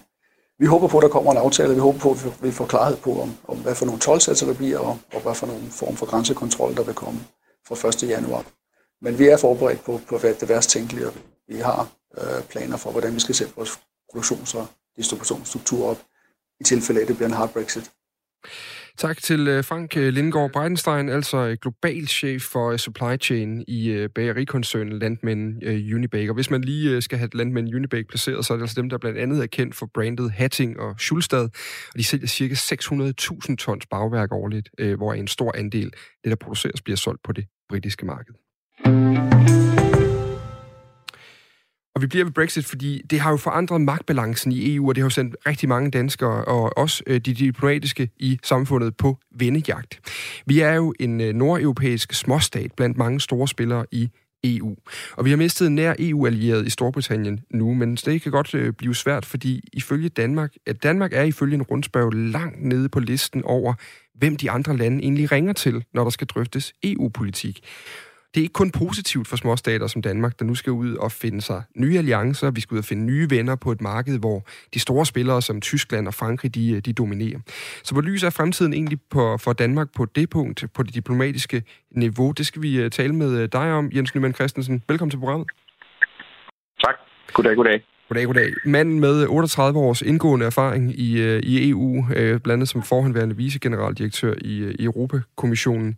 vi 0.60 0.66
håber 0.66 0.88
på, 0.88 0.98
at 0.98 1.02
der 1.02 1.10
kommer 1.10 1.32
en 1.32 1.38
aftale. 1.38 1.74
Vi 1.74 1.80
håber 1.80 2.00
på, 2.00 2.12
at 2.12 2.44
vi 2.44 2.52
får 2.52 2.66
klarhed 2.66 2.98
på, 2.98 3.22
om, 3.22 3.34
om 3.48 3.58
hvad 3.58 3.76
for 3.76 3.86
nogle 3.86 4.02
tolvsatser 4.02 4.46
der 4.46 4.54
bliver, 4.54 4.80
og, 4.80 4.98
og 5.14 5.22
hvad 5.22 5.36
for 5.36 5.48
nogle 5.48 5.64
form 5.72 5.96
for 5.96 6.06
grænsekontrol, 6.06 6.76
der 6.76 6.84
vil 6.84 6.94
komme 6.94 7.20
fra 7.68 7.88
1. 7.88 8.04
januar. 8.10 8.46
Men 9.04 9.20
vi 9.20 9.26
er 9.28 9.38
forberedt 9.38 9.84
på, 9.86 10.02
på 10.10 10.18
det 10.24 10.50
værst 10.50 10.70
tænkelige, 10.70 11.08
og 11.08 11.14
vi 11.48 11.58
har 11.58 11.92
øh, 12.18 12.44
planer 12.50 12.78
for, 12.78 12.92
hvordan 12.92 13.16
vi 13.16 13.20
skal 13.20 13.36
sætte 13.36 13.54
vores 13.56 13.80
produktions- 14.10 14.56
og 14.56 14.68
distributionsstruktur 14.98 15.90
op, 15.90 16.02
i 16.60 16.64
tilfælde 16.64 17.00
af, 17.00 17.04
at 17.04 17.08
det 17.08 17.16
bliver 17.16 17.28
en 17.28 17.36
hard 17.36 17.54
Brexit. 17.54 17.92
Tak 18.98 19.18
til 19.18 19.48
øh, 19.48 19.64
Frank 19.64 19.98
øh, 19.98 20.14
Lindgaard 20.14 20.52
Breitenstein, 20.52 21.10
altså 21.10 21.38
øh, 21.38 21.58
global 21.62 22.08
chef 22.08 22.42
for 22.42 22.78
supply 22.78 23.18
chain 23.22 23.64
i 23.68 24.08
bagerikoncernen 24.16 25.00
Landmænd 25.00 25.64
Unibaker. 25.96 26.34
Hvis 26.34 26.50
man 26.50 26.62
lige 26.62 27.02
skal 27.02 27.18
have 27.18 27.30
Landmænd 27.34 27.76
Unibake 27.76 28.08
placeret, 28.08 28.46
så 28.46 28.54
er 28.54 28.58
det 28.58 28.64
altså 28.64 28.82
dem, 28.82 28.90
der 28.90 28.98
blandt 28.98 29.20
andet 29.20 29.44
er 29.44 29.48
kendt 29.48 29.76
for 29.76 29.90
brandet 29.94 30.32
Hatting 30.32 30.80
og 30.80 30.96
Schulstad, 31.00 31.50
og 31.94 31.98
de 31.98 32.04
sælger 32.04 32.28
ca. 32.28 32.76
600.000 33.50 33.56
tons 33.56 33.86
bagværk 33.86 34.32
årligt, 34.32 34.70
hvor 34.98 35.14
en 35.14 35.28
stor 35.28 35.52
andel 35.58 35.92
det, 36.24 36.30
der 36.30 36.36
produceres, 36.36 36.82
bliver 36.82 36.98
solgt 36.98 37.24
på 37.24 37.32
det 37.32 37.46
britiske 37.70 38.06
marked. 38.06 38.43
Og 41.96 42.02
vi 42.02 42.08
bliver 42.08 42.26
ved 42.26 42.32
Brexit, 42.32 42.66
fordi 42.66 43.02
det 43.10 43.20
har 43.20 43.32
jo 43.32 43.38
forandret 43.38 43.82
magtbalancen 43.82 44.52
i 44.52 44.76
EU, 44.76 44.90
og 44.90 44.96
det 44.96 45.02
har 45.02 45.06
jo 45.06 45.10
sendt 45.10 45.36
rigtig 45.48 45.70
mange 45.70 45.92
danskere 45.92 46.46
og 46.46 46.78
også 46.78 47.04
øh, 47.08 47.20
de 47.20 47.34
diplomatiske 47.34 48.10
i 48.18 48.40
samfundet 48.44 48.98
på 48.98 49.18
vendejagt. 49.32 50.00
Vi 50.46 50.60
er 50.60 50.74
jo 50.74 50.94
en 51.00 51.22
øh, 51.22 51.34
nordeuropæisk 51.34 52.14
småstat 52.14 52.72
blandt 52.78 52.98
mange 52.98 53.20
store 53.20 53.48
spillere 53.48 53.86
i 53.92 54.10
EU. 54.44 54.76
Og 55.12 55.26
vi 55.26 55.30
har 55.30 55.38
mistet 55.38 55.68
en 55.68 55.76
nær 55.76 55.96
EU-allieret 56.00 56.68
i 56.68 56.70
Storbritannien 56.70 57.40
nu, 57.52 57.74
men 57.74 57.96
det 57.96 58.22
kan 58.22 58.32
godt 58.32 58.56
øh, 58.56 58.74
blive 58.74 58.96
svært, 58.96 59.26
fordi 59.26 59.62
ifølge 59.74 60.10
Danmark, 60.10 60.54
at 60.68 60.84
Danmark 60.84 61.14
er 61.14 61.24
ifølge 61.24 61.56
en 61.56 61.62
rundspørg 61.62 62.14
langt 62.14 62.64
nede 62.64 62.90
på 62.90 63.00
listen 63.00 63.44
over, 63.44 63.74
hvem 64.16 64.36
de 64.36 64.52
andre 64.52 64.78
lande 64.78 65.04
egentlig 65.04 65.32
ringer 65.32 65.54
til, 65.54 65.84
når 65.94 66.04
der 66.04 66.10
skal 66.10 66.28
drøftes 66.28 66.74
EU-politik 66.84 67.60
det 68.34 68.40
er 68.40 68.44
ikke 68.44 68.54
kun 68.54 68.72
positivt 68.72 69.28
for 69.28 69.38
småstater 69.38 69.88
som 69.88 70.02
Danmark, 70.02 70.40
der 70.40 70.46
nu 70.46 70.56
skal 70.56 70.72
ud 70.72 70.96
og 70.96 71.12
finde 71.12 71.42
sig 71.42 71.64
nye 71.76 71.98
alliancer. 71.98 72.52
Vi 72.52 72.62
skal 72.62 72.76
ud 72.76 72.80
og 72.80 72.86
finde 72.86 73.06
nye 73.06 73.30
venner 73.30 73.56
på 73.56 73.72
et 73.72 73.82
marked, 73.82 74.20
hvor 74.20 74.46
de 74.74 74.80
store 74.80 75.06
spillere 75.06 75.42
som 75.42 75.62
Tyskland 75.62 76.08
og 76.08 76.14
Frankrig, 76.14 76.56
de, 76.56 76.82
de 76.82 76.94
dominerer. 76.94 77.40
Så 77.84 77.94
hvor 77.94 78.02
lys 78.02 78.24
er 78.24 78.30
fremtiden 78.30 78.74
egentlig 78.74 79.00
på, 79.10 79.38
for 79.38 79.54
Danmark 79.54 79.88
på 79.96 80.06
det 80.06 80.30
punkt, 80.30 80.66
på 80.74 80.84
det 80.84 80.96
diplomatiske 80.96 81.64
niveau? 81.92 82.32
Det 82.32 82.46
skal 82.46 82.62
vi 82.62 82.84
uh, 82.84 82.90
tale 82.90 83.16
med 83.16 83.44
uh, 83.44 83.50
dig 83.52 83.74
om, 83.74 83.92
Jens 83.96 84.16
Nyman 84.16 84.34
Christensen. 84.34 84.84
Velkommen 84.88 85.12
til 85.12 85.18
programmet. 85.18 85.48
Tak. 86.84 86.96
Goddag, 87.34 87.56
goddag. 87.56 87.84
Goddag, 88.08 88.26
goddag. 88.26 88.54
Manden 88.66 89.00
med 89.00 89.26
38 89.30 89.80
års 89.80 90.02
indgående 90.02 90.46
erfaring 90.46 91.00
i, 91.00 91.22
uh, 91.22 91.40
i 91.40 91.70
EU, 91.70 92.06
blandt 92.10 92.52
andet 92.52 92.70
som 92.70 92.84
forhenværende 92.84 93.38
vicegeneraldirektør 93.38 94.34
i, 94.42 94.76
i 94.80 94.84
Europakommissionen. 94.84 95.98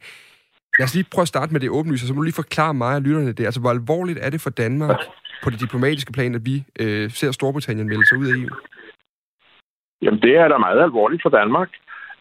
Lad 0.79 0.85
os 0.87 0.95
lige 0.95 1.07
prøve 1.13 1.27
at 1.27 1.33
starte 1.33 1.53
med 1.53 1.61
det 1.61 1.69
åbenlyse, 1.69 2.07
så 2.07 2.13
må 2.13 2.19
du 2.19 2.27
lige 2.29 2.41
forklare 2.43 2.73
mig 2.73 2.95
og 2.95 3.01
lytterne 3.01 3.33
det. 3.33 3.45
Altså, 3.45 3.61
hvor 3.61 3.69
alvorligt 3.69 4.19
er 4.21 4.29
det 4.29 4.41
for 4.41 4.49
Danmark 4.49 4.99
på 5.43 5.49
det 5.49 5.59
diplomatiske 5.59 6.11
plan, 6.11 6.35
at 6.35 6.45
vi 6.45 6.63
øh, 6.79 7.09
ser 7.09 7.31
Storbritannien 7.31 7.87
melde 7.87 8.05
sig 8.07 8.17
ud 8.17 8.27
af 8.27 8.35
EU? 8.41 8.55
Jamen, 10.01 10.21
det 10.21 10.37
er 10.37 10.47
da 10.47 10.57
meget 10.57 10.81
alvorligt 10.81 11.21
for 11.21 11.29
Danmark. 11.29 11.69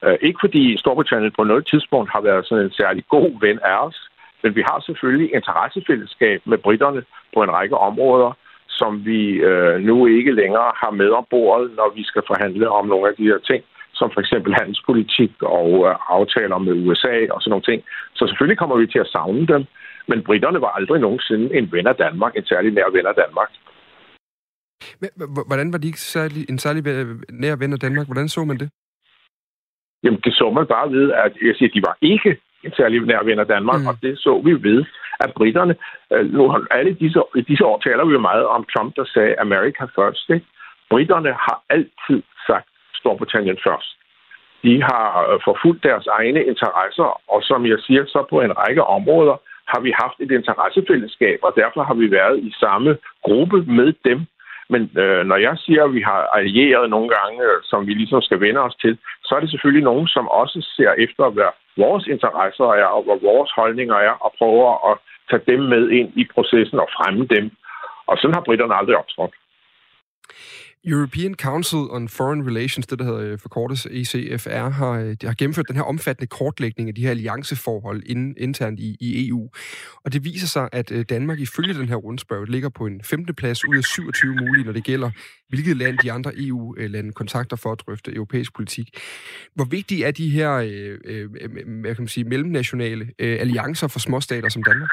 Uh, 0.06 0.16
ikke 0.20 0.38
fordi 0.44 0.76
Storbritannien 0.76 1.32
på 1.36 1.44
noget 1.44 1.66
tidspunkt 1.66 2.10
har 2.14 2.20
været 2.20 2.46
sådan 2.46 2.64
en 2.64 2.72
særlig 2.80 3.04
god 3.08 3.40
ven 3.40 3.58
af 3.72 3.76
os, 3.86 3.98
men 4.42 4.54
vi 4.54 4.62
har 4.68 4.80
selvfølgelig 4.80 5.34
interessefællesskab 5.34 6.40
med 6.46 6.58
britterne 6.58 7.02
på 7.34 7.42
en 7.42 7.50
række 7.50 7.76
områder, 7.76 8.32
som 8.68 9.04
vi 9.04 9.20
uh, 9.50 9.76
nu 9.88 10.06
ikke 10.06 10.32
længere 10.32 10.70
har 10.82 10.90
med 10.90 11.10
om 11.10 11.26
bordet, 11.30 11.70
når 11.76 11.92
vi 11.96 12.04
skal 12.04 12.22
forhandle 12.26 12.70
om 12.70 12.86
nogle 12.86 13.08
af 13.08 13.14
de 13.18 13.24
her 13.24 13.38
ting 13.38 13.64
som 13.94 14.10
for 14.14 14.20
eksempel 14.20 14.54
handelspolitik 14.60 15.32
og 15.42 15.70
øh, 15.88 15.94
aftaler 16.16 16.58
med 16.58 16.72
USA 16.86 17.16
og 17.34 17.38
sådan 17.40 17.50
nogle 17.50 17.68
ting. 17.70 17.82
Så 18.14 18.26
selvfølgelig 18.26 18.58
kommer 18.58 18.76
vi 18.76 18.86
til 18.86 18.98
at 19.04 19.12
savne 19.14 19.46
dem, 19.46 19.62
men 20.08 20.24
britterne 20.28 20.60
var 20.60 20.72
aldrig 20.78 21.00
nogensinde 21.00 21.46
en 21.58 21.72
ven 21.72 21.86
af 21.86 21.96
Danmark, 21.96 22.32
en 22.36 22.46
særlig 22.52 22.70
nær 22.72 22.90
ven 22.96 23.06
af 23.06 23.14
Danmark. 23.14 23.50
Hvordan 25.48 25.72
var 25.72 25.78
de 25.78 25.86
ikke 25.86 26.00
særlig, 26.00 26.50
en 26.50 26.58
særlig 26.58 26.82
nær 27.32 27.56
ven 27.56 27.72
af 27.72 27.78
Danmark? 27.78 28.06
Hvordan 28.06 28.28
så 28.28 28.44
man 28.44 28.58
det? 28.58 28.70
Jamen, 30.02 30.20
det 30.24 30.34
så 30.34 30.50
man 30.50 30.66
bare 30.66 30.90
ved, 30.90 31.12
at 31.12 31.32
jeg 31.48 31.54
siger, 31.56 31.70
de 31.74 31.82
var 31.88 31.96
ikke 32.00 32.36
en 32.64 32.72
særlig 32.76 33.00
nær 33.00 33.22
ven 33.22 33.38
af 33.38 33.46
Danmark, 33.46 33.80
mm. 33.80 33.86
og 33.86 33.94
det 34.02 34.18
så 34.18 34.42
vi 34.44 34.52
ved, 34.68 34.84
at 35.20 35.30
britterne, 35.36 35.74
øh, 36.12 36.32
nu 36.32 36.42
alle 36.70 36.92
disse, 36.94 37.18
disse 37.48 37.64
år 37.64 37.78
taler 37.78 38.04
vi 38.04 38.12
jo 38.12 38.20
meget 38.20 38.46
om 38.46 38.66
Trump, 38.72 38.96
der 38.96 39.04
sagde 39.14 39.40
America 39.40 39.84
first. 39.84 40.30
Ikke? 40.30 40.46
Britterne 40.90 41.32
har 41.32 41.58
altid 41.70 42.22
Storbritannien 43.04 43.58
først. 43.66 43.90
De 44.64 44.74
har 44.90 45.08
øh, 45.30 45.40
forfulgt 45.48 45.82
deres 45.88 46.06
egne 46.06 46.40
interesser, 46.52 47.08
og 47.32 47.40
som 47.42 47.60
jeg 47.72 47.78
siger, 47.86 48.04
så 48.06 48.20
på 48.30 48.40
en 48.40 48.58
række 48.62 48.84
områder 48.84 49.36
har 49.72 49.80
vi 49.80 49.90
haft 50.02 50.18
et 50.24 50.30
interessefællesskab, 50.30 51.38
og 51.42 51.52
derfor 51.56 51.82
har 51.82 51.94
vi 51.94 52.10
været 52.10 52.38
i 52.48 52.50
samme 52.60 52.98
gruppe 53.26 53.58
med 53.78 53.92
dem. 54.04 54.18
Men 54.72 54.82
øh, 55.02 55.22
når 55.30 55.36
jeg 55.36 55.54
siger, 55.64 55.84
at 55.84 55.94
vi 55.94 56.02
har 56.10 56.20
allieret 56.38 56.90
nogle 56.90 57.08
gange, 57.16 57.38
øh, 57.48 57.58
som 57.70 57.86
vi 57.86 57.94
ligesom 57.94 58.22
skal 58.22 58.40
vende 58.40 58.60
os 58.60 58.76
til, 58.84 58.98
så 59.24 59.34
er 59.34 59.40
det 59.40 59.50
selvfølgelig 59.50 59.84
nogen, 59.84 60.08
som 60.08 60.28
også 60.28 60.58
ser 60.76 60.92
efter, 61.06 61.30
hvad 61.30 61.50
vores 61.76 62.06
interesser 62.06 62.68
er, 62.82 62.88
og 62.96 63.02
hvad 63.04 63.18
vores 63.22 63.50
holdninger 63.56 63.94
er, 63.94 64.14
og 64.24 64.34
prøver 64.38 64.70
at 64.90 64.94
tage 65.30 65.42
dem 65.52 65.60
med 65.72 65.90
ind 65.90 66.08
i 66.16 66.24
processen 66.34 66.78
og 66.80 66.88
fremme 66.96 67.26
dem. 67.26 67.50
Og 68.06 68.16
sådan 68.18 68.34
har 68.34 68.44
britterne 68.48 68.74
aldrig 68.74 68.96
optrådt. 68.96 69.34
European 70.86 71.34
Council 71.34 71.78
on 71.90 72.08
Foreign 72.08 72.46
Relations, 72.50 72.86
det 72.86 72.98
der 72.98 73.04
hedder 73.04 73.32
øh, 73.32 73.38
forkortes 73.38 73.86
ECFR, 73.86 74.68
har, 74.80 74.92
øh, 75.00 75.10
de 75.20 75.26
har 75.26 75.34
gennemført 75.38 75.68
den 75.68 75.76
her 75.76 75.82
omfattende 75.82 76.28
kortlægning 76.38 76.88
af 76.88 76.94
de 76.94 77.02
her 77.02 77.10
allianceforhold 77.10 78.02
in, 78.06 78.34
internt 78.38 78.80
i, 78.80 78.96
i 79.00 79.28
EU. 79.28 79.50
Og 80.04 80.12
det 80.12 80.24
viser 80.24 80.46
sig, 80.46 80.68
at 80.72 80.92
øh, 80.92 81.04
Danmark 81.14 81.38
ifølge 81.40 81.74
den 81.74 81.88
her 81.88 81.96
rundspørg 81.96 82.44
ligger 82.48 82.68
på 82.78 82.86
en 82.86 83.00
15. 83.10 83.34
plads 83.34 83.68
ud 83.68 83.76
af 83.76 83.84
27 83.84 84.34
mulige, 84.40 84.64
når 84.64 84.72
det 84.72 84.84
gælder, 84.84 85.10
hvilket 85.48 85.76
land 85.76 85.98
de 85.98 86.12
andre 86.12 86.30
EU-lande 86.46 87.12
kontakter 87.12 87.56
for 87.62 87.72
at 87.72 87.80
drøfte 87.86 88.14
europæisk 88.14 88.54
politik. 88.54 88.88
Hvor 89.54 89.66
vigtige 89.70 90.04
er 90.04 90.10
de 90.10 90.30
her 90.30 90.52
øh, 90.54 90.98
øh, 91.04 91.26
hvad 91.82 91.94
kan 91.94 92.02
man 92.04 92.14
sige, 92.16 92.24
mellemnationale 92.24 93.04
øh, 93.18 93.36
alliancer 93.40 93.88
for 93.88 93.98
småstater 93.98 94.48
som 94.48 94.62
Danmark? 94.62 94.90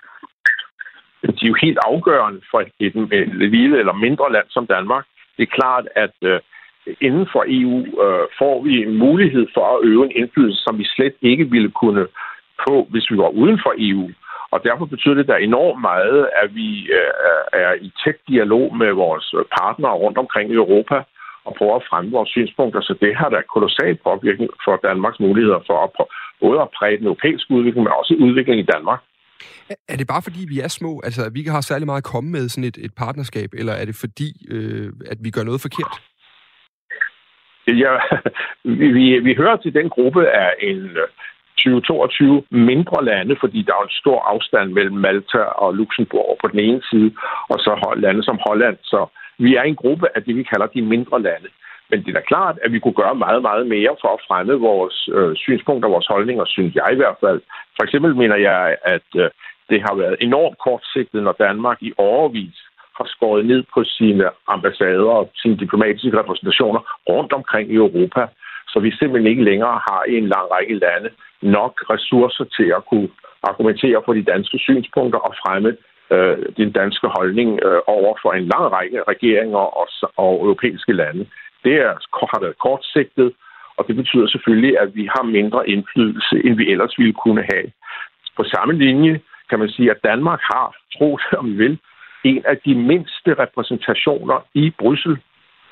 De 1.22 1.46
er 1.46 1.52
jo 1.54 1.58
helt 1.62 1.80
afgørende 1.92 2.42
for 2.52 2.60
et, 2.62 2.72
et, 2.80 2.96
et 3.14 3.52
lille 3.56 3.80
eller 3.80 3.94
mindre 3.94 4.32
land 4.32 4.46
som 4.50 4.68
Danmark, 4.68 5.06
det 5.42 5.48
er 5.50 5.60
klart, 5.62 5.86
at 5.96 6.16
øh, 6.22 6.40
inden 7.08 7.28
for 7.34 7.44
EU 7.48 7.78
øh, 8.06 8.26
får 8.40 8.56
vi 8.66 8.74
en 8.86 8.98
mulighed 9.06 9.46
for 9.56 9.66
at 9.74 9.80
øve 9.90 10.06
en 10.06 10.18
indflydelse, 10.22 10.64
som 10.64 10.78
vi 10.78 10.86
slet 10.96 11.16
ikke 11.22 11.46
ville 11.56 11.72
kunne 11.82 12.08
få, 12.68 12.88
hvis 12.92 13.12
vi 13.12 13.18
var 13.18 13.30
uden 13.42 13.60
for 13.64 13.74
EU. 13.78 14.10
Og 14.54 14.64
derfor 14.64 14.86
betyder 14.86 15.16
det 15.16 15.28
da 15.28 15.36
enormt 15.38 15.82
meget, 15.82 16.30
at 16.42 16.56
vi 16.56 16.70
øh, 17.00 17.14
er 17.54 17.74
i 17.88 17.92
tæt 18.04 18.20
dialog 18.28 18.78
med 18.78 18.92
vores 18.92 19.28
partnere 19.60 20.02
rundt 20.04 20.18
omkring 20.18 20.52
i 20.52 20.62
Europa 20.64 20.98
og 21.46 21.56
prøver 21.58 21.76
at 21.76 21.88
fremme 21.90 22.12
vores 22.12 22.30
synspunkter. 22.30 22.82
Så 22.82 22.94
det 23.02 23.16
har 23.16 23.30
da 23.30 23.42
kolossal 23.54 23.96
påvirkning 24.08 24.50
for 24.66 24.76
Danmarks 24.84 25.20
muligheder 25.20 25.60
for 25.68 25.78
at 25.86 25.90
både 26.42 26.62
at 26.62 26.74
præge 26.78 26.98
den 26.98 27.06
europæiske 27.06 27.54
udvikling, 27.54 27.84
men 27.84 28.00
også 28.00 28.14
udvikling 28.26 28.60
i 28.60 28.70
Danmark. 28.74 29.00
Er 29.88 29.98
det 29.98 30.08
bare 30.08 30.22
fordi, 30.22 30.42
vi 30.48 30.60
er 30.60 30.68
små, 30.68 31.02
altså 31.04 31.26
at 31.26 31.34
vi 31.34 31.40
ikke 31.40 31.52
har 31.52 31.62
særlig 31.62 31.86
meget 31.86 32.04
at 32.04 32.12
komme 32.14 32.30
med 32.32 32.50
sådan 32.50 32.68
et, 32.68 32.78
et 32.78 32.94
partnerskab, 32.98 33.50
eller 33.54 33.74
er 33.74 33.86
det 33.86 33.96
fordi, 33.96 34.30
øh, 34.52 34.90
at 35.12 35.18
vi 35.24 35.30
gør 35.30 35.44
noget 35.44 35.62
forkert? 35.62 35.96
Ja, 37.68 37.94
vi, 38.64 39.20
vi 39.20 39.34
hører 39.38 39.58
til 39.58 39.74
den 39.74 39.90
gruppe 39.90 40.30
af 40.30 40.54
en 40.62 40.78
øh, 40.78 41.08
2022 41.58 42.44
mindre 42.52 43.06
lande, 43.06 43.36
fordi 43.40 43.60
der 43.68 43.74
er 43.74 43.84
en 43.84 44.00
stor 44.02 44.20
afstand 44.34 44.68
mellem 44.72 44.98
Malta 45.06 45.42
og 45.64 45.74
Luxembourg 45.74 46.38
på 46.42 46.48
den 46.48 46.60
ene 46.60 46.82
side, 46.90 47.12
og 47.52 47.58
så 47.60 47.94
lande 47.98 48.24
som 48.24 48.40
Holland. 48.48 48.78
Så 48.84 49.00
vi 49.40 49.56
er 49.56 49.64
en 49.64 49.76
gruppe 49.76 50.08
af 50.16 50.24
det, 50.24 50.36
vi 50.36 50.44
kalder 50.44 50.68
de 50.68 50.82
mindre 50.82 51.22
lande. 51.22 51.50
Men 51.92 52.00
det 52.04 52.10
er 52.10 52.20
da 52.20 52.32
klart, 52.34 52.58
at 52.64 52.72
vi 52.72 52.80
kunne 52.80 53.02
gøre 53.04 53.16
meget, 53.16 53.42
meget 53.42 53.68
mere 53.68 53.94
for 54.02 54.12
at 54.14 54.24
fremme 54.28 54.54
vores 54.54 55.10
øh, 55.14 55.36
synspunkter, 55.36 55.90
vores 55.90 56.08
holdninger, 56.08 56.46
synes 56.46 56.76
jeg 56.76 56.88
i 56.92 56.96
hvert 57.02 57.18
fald. 57.24 57.42
For 57.76 57.84
eksempel 57.84 58.16
mener 58.16 58.36
jeg, 58.36 58.78
at 58.84 59.10
øh, 59.16 59.30
det 59.70 59.80
har 59.82 59.96
været 59.96 60.16
enormt 60.20 60.58
kortsigtet, 60.66 61.24
når 61.24 61.36
Danmark 61.48 61.78
i 61.82 61.92
overvis 61.98 62.58
har 62.98 63.06
skåret 63.14 63.46
ned 63.46 63.64
på 63.74 63.84
sine 63.84 64.26
ambassader 64.48 65.12
og 65.20 65.32
sine 65.42 65.58
diplomatiske 65.58 66.20
repræsentationer 66.20 66.82
rundt 67.10 67.34
omkring 67.34 67.72
i 67.72 67.76
Europa, 67.76 68.28
så 68.72 68.80
vi 68.80 68.92
simpelthen 68.92 69.32
ikke 69.32 69.44
længere 69.44 69.78
har 69.88 70.04
i 70.10 70.18
en 70.18 70.28
lang 70.28 70.46
række 70.56 70.76
lande 70.86 71.10
nok 71.42 71.74
ressourcer 71.90 72.46
til 72.58 72.68
at 72.78 72.86
kunne 72.90 73.10
argumentere 73.44 74.02
for 74.06 74.14
de 74.14 74.24
danske 74.24 74.58
synspunkter 74.60 75.20
og 75.20 75.34
fremme 75.44 75.78
øh, 76.14 76.38
den 76.58 76.72
danske 76.72 77.08
holdning 77.08 77.50
øh, 77.66 77.80
over 77.88 78.14
for 78.22 78.32
en 78.34 78.46
lang 78.54 78.66
række 78.78 79.04
regeringer 79.08 79.64
og, 79.80 79.88
og 80.18 80.34
europæiske 80.46 80.94
lande. 80.94 81.26
Det 81.64 81.76
er, 81.76 81.94
har 82.34 82.40
været 82.40 82.58
kortsigtet, 82.58 83.34
og 83.78 83.88
det 83.88 83.96
betyder 83.96 84.28
selvfølgelig, 84.28 84.80
at 84.80 84.96
vi 84.96 85.06
har 85.16 85.24
mindre 85.24 85.70
indflydelse, 85.70 86.36
end 86.46 86.56
vi 86.56 86.72
ellers 86.72 86.98
ville 86.98 87.14
kunne 87.14 87.44
have. 87.54 87.68
På 88.38 88.44
samme 88.44 88.74
linje 88.74 89.22
kan 89.50 89.60
man 89.60 89.70
sige, 89.70 89.92
at 89.92 90.04
Danmark 90.04 90.42
har, 90.54 90.76
tro 90.98 91.18
det 91.18 91.38
om 91.40 91.46
vi 91.46 91.56
vil, 91.64 91.80
en 92.24 92.44
af 92.46 92.58
de 92.66 92.76
mindste 92.76 93.34
repræsentationer 93.34 94.38
i 94.54 94.74
Bryssel, 94.80 95.18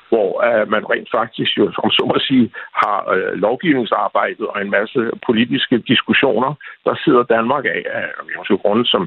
hvor 0.08 0.30
uh, 0.48 0.70
man 0.74 0.84
rent 0.92 1.10
faktisk 1.18 1.58
jo, 1.58 1.72
som 1.72 1.90
så 1.90 2.02
må 2.10 2.16
sige, 2.18 2.52
har 2.82 2.98
uh, 3.14 3.32
lovgivningsarbejdet 3.46 4.46
og 4.46 4.62
en 4.62 4.70
masse 4.70 5.10
politiske 5.26 5.78
diskussioner. 5.78 6.54
Der 6.84 6.94
sidder 7.04 7.22
Danmark 7.22 7.64
af, 7.64 7.82
af 7.98 8.06
uh, 8.50 8.60
grunde, 8.62 8.86
som 8.86 9.02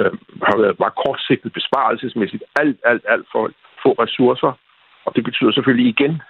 uh, 0.00 0.12
har 0.48 0.56
været 0.62 0.78
meget 0.78 0.94
kortsigtet 1.04 1.52
besparelsesmæssigt, 1.52 2.44
alt, 2.56 2.78
alt, 2.84 3.04
alt 3.08 3.26
for 3.32 3.50
få 3.82 3.90
ressourcer. 4.04 4.52
Og 5.06 5.16
det 5.16 5.24
betyder 5.24 5.52
selvfølgelig 5.52 5.88
igen, 5.88 6.22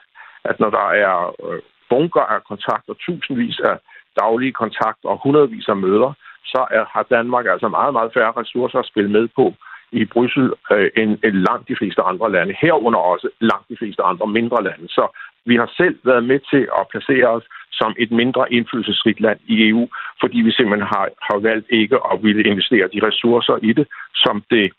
at 0.44 0.60
når 0.60 0.70
der 0.70 0.88
er 1.04 1.16
øh, 1.46 1.60
bunker 1.90 2.24
af 2.34 2.44
kontakter, 2.44 2.94
tusindvis 2.94 3.58
af 3.60 3.76
daglige 4.20 4.52
kontakter 4.52 5.08
og 5.08 5.20
hundredvis 5.24 5.68
af 5.68 5.76
møder, 5.76 6.12
så 6.44 6.66
er, 6.70 6.84
har 6.94 7.02
Danmark 7.16 7.46
altså 7.46 7.68
meget, 7.68 7.92
meget 7.92 8.10
færre 8.14 8.32
ressourcer 8.40 8.78
at 8.78 8.90
spille 8.92 9.10
med 9.10 9.28
på 9.38 9.54
i 9.92 10.04
Bryssel 10.04 10.52
øh, 10.72 10.90
end, 10.96 11.10
end 11.24 11.36
langt 11.48 11.68
de 11.68 11.76
fleste 11.76 12.02
andre 12.02 12.32
lande. 12.32 12.56
Herunder 12.60 12.98
også 12.98 13.28
langt 13.40 13.68
de 13.68 13.76
fleste 13.76 14.02
andre 14.02 14.26
mindre 14.26 14.62
lande. 14.68 14.88
Så 14.88 15.04
vi 15.46 15.56
har 15.56 15.70
selv 15.76 15.96
været 16.04 16.24
med 16.24 16.40
til 16.52 16.62
at 16.78 16.88
placere 16.92 17.28
os 17.36 17.44
som 17.72 17.94
et 17.98 18.10
mindre 18.10 18.52
indflydelsesrigt 18.52 19.20
land 19.20 19.40
i 19.46 19.68
EU, 19.68 19.88
fordi 20.20 20.38
vi 20.46 20.52
simpelthen 20.52 20.88
har, 20.94 21.08
har 21.28 21.38
valgt 21.38 21.66
ikke 21.70 21.98
at 22.12 22.22
ville 22.22 22.44
investere 22.50 22.88
de 22.94 23.06
ressourcer 23.06 23.56
i 23.62 23.72
det, 23.72 23.86
som 24.14 24.44
det 24.50 24.72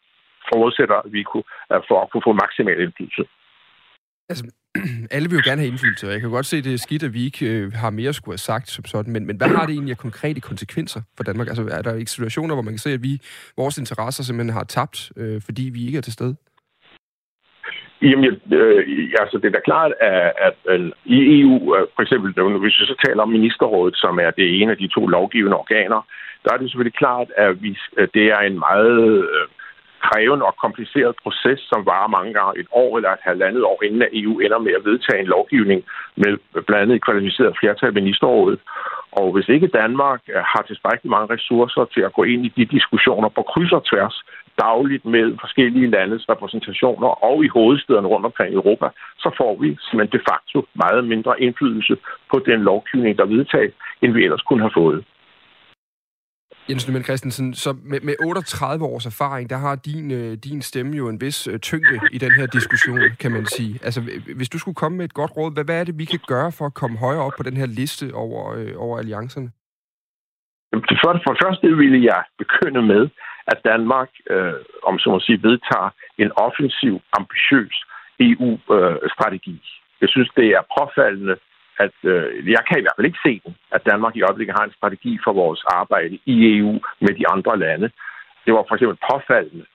forudsætter, 0.53 0.95
at 0.95 1.13
vi 1.13 1.23
kunne, 1.23 1.47
for 1.87 1.97
at 2.01 2.09
kunne 2.09 2.25
få 2.27 2.33
maksimal 2.33 2.79
indflydelse. 2.81 3.23
Altså, 4.29 4.43
alle 5.15 5.29
vil 5.29 5.39
jo 5.39 5.49
gerne 5.49 5.61
have 5.61 5.71
indflydelse, 5.71 6.07
og 6.07 6.13
jeg 6.13 6.21
kan 6.21 6.29
godt 6.29 6.45
se, 6.45 6.57
at 6.57 6.63
det 6.63 6.73
er 6.73 6.77
skidt, 6.77 7.03
at 7.03 7.13
vi 7.13 7.25
ikke 7.25 7.45
øh, 7.45 7.73
har 7.73 7.89
mere 7.89 8.13
skulle 8.13 8.33
have 8.33 8.49
sagt 8.51 8.69
som 8.69 8.85
sådan, 8.85 9.13
men, 9.13 9.25
men 9.27 9.37
hvad 9.37 9.47
har 9.47 9.65
det 9.65 9.73
egentlig 9.73 9.91
af 9.91 9.97
konkrete 9.97 10.41
konsekvenser 10.41 11.01
for 11.17 11.23
Danmark? 11.23 11.47
Altså, 11.47 11.63
er 11.71 11.81
der 11.81 11.95
ikke 11.95 12.11
situationer, 12.11 12.55
hvor 12.55 12.61
man 12.61 12.73
kan 12.73 12.85
se, 12.87 12.89
at 12.89 13.03
vi, 13.03 13.13
vores 13.57 13.77
interesser 13.77 14.23
simpelthen 14.23 14.53
har 14.53 14.63
tabt, 14.63 15.11
øh, 15.17 15.41
fordi 15.45 15.63
vi 15.73 15.85
ikke 15.85 15.97
er 15.97 16.01
til 16.01 16.13
stede? 16.13 16.35
Jamen, 18.01 18.25
øh, 18.59 19.09
altså 19.21 19.37
det 19.37 19.47
er 19.47 19.57
da 19.57 19.69
klart, 19.71 19.91
at, 20.01 20.33
at, 20.47 20.55
at 20.73 20.81
i 21.05 21.17
EU, 21.39 21.75
øh, 21.75 21.87
for 21.95 22.01
eksempel, 22.01 22.29
hvis 22.59 22.79
vi 22.79 22.85
så 22.85 22.97
taler 23.05 23.21
om 23.23 23.29
ministerrådet, 23.29 23.95
som 23.97 24.19
er 24.19 24.31
det 24.31 24.61
ene 24.61 24.71
af 24.71 24.77
de 24.77 24.87
to 24.87 25.07
lovgivende 25.07 25.57
organer, 25.57 26.01
der 26.43 26.53
er 26.53 26.57
det 26.57 26.69
selvfølgelig 26.69 26.97
klart, 27.03 27.27
at 27.37 27.61
vi, 27.63 27.77
øh, 27.97 28.07
det 28.13 28.25
er 28.35 28.39
en 28.39 28.59
meget 28.59 28.97
øh, 29.33 29.47
krævende 30.07 30.45
og 30.49 30.55
kompliceret 30.63 31.15
proces, 31.23 31.59
som 31.71 31.85
varer 31.91 32.09
mange 32.17 32.33
gange 32.37 32.59
et 32.61 32.67
år 32.71 32.91
eller 32.97 33.11
et 33.11 33.27
halvandet 33.29 33.63
år, 33.71 33.79
inden 33.85 34.01
at 34.01 34.13
EU 34.13 34.33
ender 34.45 34.59
med 34.65 34.73
at 34.79 34.85
vedtage 34.89 35.19
en 35.21 35.33
lovgivning 35.35 35.79
med 36.15 36.31
blandt 36.67 36.83
andet 36.83 36.95
et 36.95 37.05
kvalificeret 37.07 37.57
flertal 37.59 37.91
i 37.91 37.99
ministerrådet. 38.01 38.59
Og 39.19 39.31
hvis 39.33 39.49
ikke 39.49 39.67
Danmark 39.81 40.21
øh, 40.33 40.43
har 40.53 40.63
tilstrækkeligt 40.67 41.15
mange 41.15 41.33
ressourcer 41.35 41.85
til 41.93 42.01
at 42.07 42.13
gå 42.13 42.23
ind 42.23 42.45
i 42.45 42.53
de 42.57 42.65
diskussioner 42.65 43.29
på 43.29 43.41
kryds 43.51 43.71
og 43.71 43.83
tværs 43.91 44.15
dagligt 44.59 45.05
med 45.05 45.25
forskellige 45.43 45.91
landes 45.97 46.29
repræsentationer 46.29 47.07
og 47.29 47.45
i 47.45 47.47
hovedstederne 47.47 48.07
rundt 48.07 48.25
omkring 48.25 48.51
i 48.51 48.59
Europa, 48.61 48.87
så 49.23 49.29
får 49.37 49.53
vi 49.61 49.77
simpelthen 49.85 50.19
de 50.19 50.25
facto 50.29 50.57
meget 50.83 51.03
mindre 51.13 51.41
indflydelse 51.41 51.97
på 52.31 52.37
den 52.45 52.59
lovgivning, 52.61 53.17
der 53.17 53.25
vedtages, 53.25 53.73
end 54.01 54.13
vi 54.13 54.23
ellers 54.23 54.41
kunne 54.41 54.61
have 54.61 54.77
fået. 54.81 55.05
Jens 56.69 56.87
Nødmen 56.87 57.03
Christensen, 57.03 57.53
så 57.53 57.75
med, 57.83 57.99
med 58.01 58.15
38 58.25 58.85
års 58.85 59.05
erfaring, 59.05 59.49
der 59.49 59.57
har 59.57 59.75
din, 59.75 60.11
øh, 60.11 60.31
din 60.47 60.61
stemme 60.61 60.97
jo 60.97 61.09
en 61.09 61.21
vis 61.21 61.47
øh, 61.47 61.59
tyngde 61.59 61.99
i 62.11 62.17
den 62.17 62.31
her 62.31 62.45
diskussion, 62.45 62.99
kan 63.19 63.31
man 63.31 63.45
sige. 63.45 63.79
Altså, 63.83 64.01
hvis 64.35 64.49
du 64.49 64.57
skulle 64.59 64.75
komme 64.75 64.97
med 64.97 65.05
et 65.05 65.13
godt 65.13 65.31
råd, 65.37 65.53
hvad, 65.53 65.65
hvad 65.65 65.79
er 65.79 65.83
det, 65.83 65.97
vi 65.97 66.05
kan 66.05 66.19
gøre 66.27 66.51
for 66.57 66.65
at 66.65 66.73
komme 66.73 66.97
højere 66.97 67.21
op 67.21 67.31
på 67.37 67.43
den 67.43 67.57
her 67.57 67.65
liste 67.65 68.05
over, 68.13 68.41
øh, 68.57 68.73
over 68.77 68.97
alliancerne? 68.97 69.49
For 71.03 71.13
det 71.31 71.39
første 71.43 71.67
ville 71.81 72.03
jeg 72.03 72.23
begynde 72.37 72.81
med, 72.81 73.09
at 73.47 73.57
Danmark, 73.65 74.09
øh, 74.29 74.53
om 74.83 74.99
så 74.99 75.09
må 75.09 75.19
sige, 75.19 75.43
vedtager 75.43 75.89
en 76.17 76.31
offensiv, 76.45 77.01
ambitiøs 77.17 77.75
EU-strategi. 78.19 79.57
Øh, 79.63 80.01
jeg 80.01 80.09
synes, 80.09 80.29
det 80.37 80.47
er 80.57 80.61
påfaldende, 80.77 81.35
at 81.79 81.95
øh, 82.03 82.51
jeg 82.55 82.63
kan 82.67 82.77
i 82.77 82.83
hvert 82.83 82.97
fald 82.97 83.09
ikke 83.09 83.25
se 83.27 83.41
den, 83.45 83.55
at 83.75 83.85
Danmark 83.91 84.15
i 84.15 84.25
øjeblikket 84.27 84.57
har 84.59 84.65
en 84.65 84.77
strategi 84.77 85.13
for 85.23 85.33
vores 85.33 85.61
arbejde 85.81 86.19
i 86.25 86.35
EU 86.57 86.73
med 86.99 87.13
de 87.19 87.25
andre 87.33 87.59
lande. 87.65 87.87
Det 88.45 88.53
var 88.53 88.63
for 88.67 88.75
eksempel 88.75 88.97
påfaldende, 89.11 89.65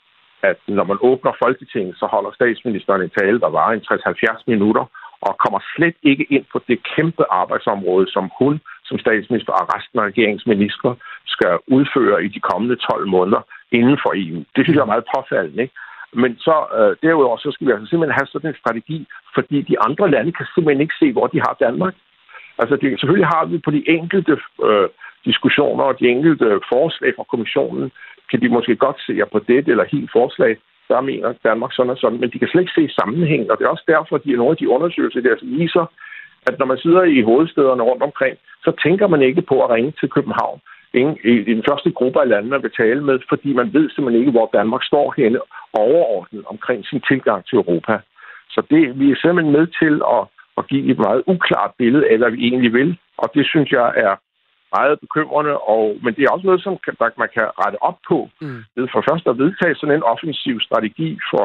at 0.42 0.58
når 0.68 0.84
man 0.84 0.98
åbner 1.00 1.32
Folketinget, 1.44 1.94
så 2.00 2.06
holder 2.06 2.32
statsministeren 2.32 3.02
en 3.02 3.16
tale, 3.18 3.40
der 3.40 3.50
var 3.58 3.68
en 3.70 3.82
60-70 3.90 4.42
minutter, 4.46 4.84
og 5.26 5.38
kommer 5.44 5.60
slet 5.76 5.96
ikke 6.02 6.26
ind 6.34 6.44
på 6.52 6.58
det 6.68 6.78
kæmpe 6.94 7.24
arbejdsområde, 7.30 8.06
som 8.10 8.30
hun 8.38 8.60
som 8.84 8.98
statsminister 8.98 9.52
og 9.52 9.66
resten 9.74 9.98
af 9.98 10.04
regeringsminister 10.04 10.94
skal 11.26 11.58
udføre 11.76 12.24
i 12.24 12.28
de 12.28 12.40
kommende 12.40 12.76
12 12.76 13.08
måneder 13.08 13.42
inden 13.72 13.98
for 14.02 14.12
EU. 14.14 14.40
Det 14.54 14.62
synes 14.62 14.76
jeg 14.76 14.82
er 14.82 14.94
meget 14.94 15.10
påfaldende. 15.14 15.62
Ikke? 15.62 15.74
Men 16.12 16.38
så 16.38 16.56
øh, 16.78 16.96
derudover, 17.02 17.36
så 17.36 17.50
skal 17.52 17.66
vi 17.66 17.72
altså 17.72 17.86
simpelthen 17.86 18.18
have 18.18 18.26
sådan 18.26 18.50
en 18.50 18.60
strategi, 18.62 19.06
fordi 19.34 19.62
de 19.62 19.80
andre 19.86 20.10
lande 20.10 20.32
kan 20.32 20.46
simpelthen 20.54 20.80
ikke 20.80 21.00
se, 21.00 21.12
hvor 21.12 21.26
de 21.26 21.38
har 21.46 21.56
Danmark. 21.66 21.94
Altså 22.58 22.76
det, 22.76 23.00
selvfølgelig 23.00 23.32
har 23.36 23.44
vi 23.44 23.58
på 23.58 23.70
de 23.70 23.82
enkelte 23.88 24.34
øh, 24.66 24.88
diskussioner 25.24 25.84
og 25.84 26.00
de 26.00 26.08
enkelte 26.14 26.60
forslag 26.72 27.12
fra 27.16 27.30
kommissionen, 27.32 27.90
kan 28.30 28.40
de 28.40 28.48
måske 28.48 28.76
godt 28.76 29.00
se, 29.06 29.12
at 29.22 29.30
på 29.32 29.38
det 29.38 29.68
eller 29.68 29.92
helt 29.92 30.10
forslag, 30.12 30.56
der 30.88 31.00
mener 31.00 31.34
Danmark 31.48 31.72
sådan 31.72 31.90
og 31.90 31.98
sådan, 31.98 32.20
men 32.20 32.30
de 32.30 32.38
kan 32.38 32.48
slet 32.48 32.62
ikke 32.62 32.78
se 32.78 32.94
sammenhæng, 33.00 33.50
og 33.50 33.58
det 33.58 33.64
er 33.64 33.74
også 33.74 33.88
derfor, 33.94 34.16
at 34.16 34.24
de, 34.24 34.32
nogle 34.32 34.50
af 34.50 34.56
de 34.56 34.68
undersøgelser 34.68 35.20
der 35.20 35.30
altså 35.30 35.46
viser, 35.46 35.84
at 36.48 36.58
når 36.58 36.66
man 36.66 36.78
sidder 36.78 37.02
i 37.02 37.22
hovedstederne 37.22 37.82
rundt 37.82 38.02
omkring, 38.02 38.36
så 38.64 38.70
tænker 38.84 39.06
man 39.06 39.22
ikke 39.22 39.42
på 39.42 39.56
at 39.64 39.70
ringe 39.70 39.92
til 40.00 40.08
København 40.10 40.60
ingen, 40.94 41.16
i, 41.24 41.54
den 41.54 41.64
første 41.70 41.90
gruppe 41.90 42.20
af 42.20 42.28
lande, 42.28 42.48
man 42.48 42.62
vil 42.62 42.72
tale 42.76 43.00
med, 43.04 43.18
fordi 43.28 43.52
man 43.52 43.72
ved 43.72 43.90
simpelthen 43.90 44.20
ikke, 44.20 44.36
hvor 44.36 44.50
Danmark 44.52 44.84
står 44.84 45.14
henne 45.16 45.38
overordnet 45.72 46.44
omkring 46.46 46.86
sin 46.86 47.00
tilgang 47.08 47.44
til 47.44 47.56
Europa. 47.56 47.98
Så 48.54 48.60
det, 48.70 48.98
vi 49.00 49.10
er 49.10 49.16
simpelthen 49.22 49.52
med 49.52 49.66
til 49.82 49.94
at, 50.16 50.22
at 50.58 50.66
give 50.70 50.90
et 50.90 50.98
meget 50.98 51.22
uklart 51.26 51.72
billede 51.78 52.08
af, 52.10 52.18
hvad 52.18 52.30
vi 52.30 52.40
egentlig 52.48 52.72
vil. 52.72 52.98
Og 53.18 53.28
det 53.34 53.46
synes 53.46 53.70
jeg 53.70 53.88
er 53.96 54.14
meget 54.76 55.00
bekymrende, 55.00 55.54
og, 55.58 55.84
men 56.02 56.14
det 56.14 56.22
er 56.22 56.32
også 56.34 56.46
noget, 56.46 56.62
som 56.62 56.78
kan, 56.84 56.94
der, 56.98 57.08
man 57.18 57.30
kan 57.36 57.46
rette 57.62 57.78
op 57.82 57.98
på 58.08 58.28
mm. 58.40 58.60
ved 58.76 58.88
for 58.92 59.04
først 59.10 59.26
at 59.26 59.38
vedtage 59.38 59.74
sådan 59.74 59.94
en 59.94 60.10
offensiv 60.12 60.60
strategi 60.60 61.18
for 61.30 61.44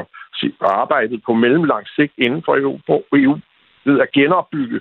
arbejdet 0.83 1.21
på 1.25 1.33
mellemlang 1.33 1.85
sigt 1.95 2.13
inden 2.17 2.41
for 2.45 2.53
EU, 2.55 2.73
EU 3.13 3.39
ved 3.85 3.99
at 3.99 4.11
genopbygge 4.11 4.79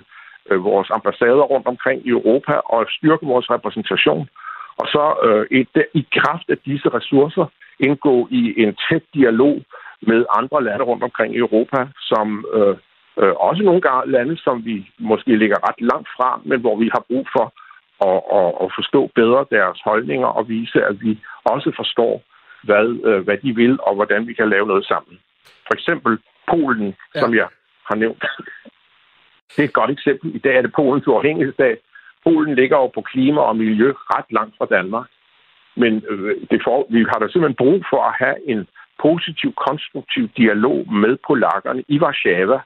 øh, 0.49 0.63
vores 0.63 0.89
ambassader 0.97 1.45
rundt 1.53 1.67
omkring 1.67 2.07
i 2.07 2.09
Europa 2.09 2.53
og 2.53 2.85
styrke 2.89 3.25
vores 3.25 3.49
repræsentation. 3.49 4.29
Og 4.77 4.87
så 4.87 5.03
øh, 5.27 5.59
et, 5.59 5.85
i 5.93 6.07
kraft 6.17 6.49
af 6.49 6.57
disse 6.57 6.89
ressourcer 6.89 7.45
indgå 7.79 8.27
i 8.31 8.53
en 8.63 8.77
tæt 8.89 9.03
dialog 9.13 9.61
med 10.01 10.25
andre 10.39 10.63
lande 10.63 10.83
rundt 10.83 11.03
omkring 11.03 11.35
i 11.35 11.37
Europa, 11.37 11.87
som 11.99 12.45
øh, 12.53 12.75
øh, 13.21 13.33
også 13.47 13.63
nogle 13.63 13.81
gange 13.81 14.11
lande, 14.11 14.37
som 14.37 14.65
vi 14.65 14.89
måske 14.99 15.35
ligger 15.37 15.67
ret 15.69 15.81
langt 15.91 16.09
fra, 16.17 16.41
men 16.45 16.59
hvor 16.61 16.75
vi 16.75 16.89
har 16.93 17.03
brug 17.09 17.27
for 17.35 17.45
at, 18.09 18.19
at, 18.39 18.49
at 18.63 18.69
forstå 18.77 19.01
bedre 19.15 19.45
deres 19.51 19.79
holdninger 19.85 20.27
og 20.27 20.49
vise, 20.49 20.83
at 20.83 21.01
vi 21.01 21.19
også 21.43 21.71
forstår, 21.75 22.23
hvad, 22.63 22.87
øh, 23.09 23.23
hvad 23.23 23.37
de 23.37 23.55
vil, 23.55 23.79
og 23.81 23.95
hvordan 23.95 24.27
vi 24.27 24.33
kan 24.33 24.49
lave 24.49 24.67
noget 24.67 24.85
sammen. 24.85 25.19
For 25.67 25.73
eksempel 25.73 26.19
Polen, 26.49 26.95
ja. 27.15 27.19
som 27.19 27.33
jeg 27.35 27.47
har 27.89 27.95
nævnt. 27.95 28.23
Det 29.49 29.59
er 29.59 29.67
et 29.67 29.73
godt 29.73 29.91
eksempel. 29.91 30.35
I 30.35 30.37
dag 30.37 30.55
er 30.57 30.61
det 30.61 30.73
Polens 30.73 31.07
uafhængighedsdag. 31.07 31.77
Polen 32.25 32.55
ligger 32.55 32.77
jo 32.77 32.87
på 32.87 33.01
klima 33.01 33.41
og 33.41 33.55
miljø 33.57 33.93
ret 34.13 34.29
langt 34.29 34.55
fra 34.57 34.65
Danmark. 34.65 35.07
Men 35.75 36.03
øh, 36.09 36.35
det 36.51 36.61
for, 36.63 36.87
vi 36.89 36.99
har 37.09 37.19
da 37.19 37.27
simpelthen 37.27 37.61
brug 37.63 37.79
for 37.91 38.01
at 38.09 38.15
have 38.23 38.37
en 38.51 38.67
positiv, 39.01 39.53
konstruktiv 39.67 40.25
dialog 40.37 40.93
med 40.93 41.17
polakkerne 41.27 41.83
i 41.87 41.99
Warszawa, 41.99 42.59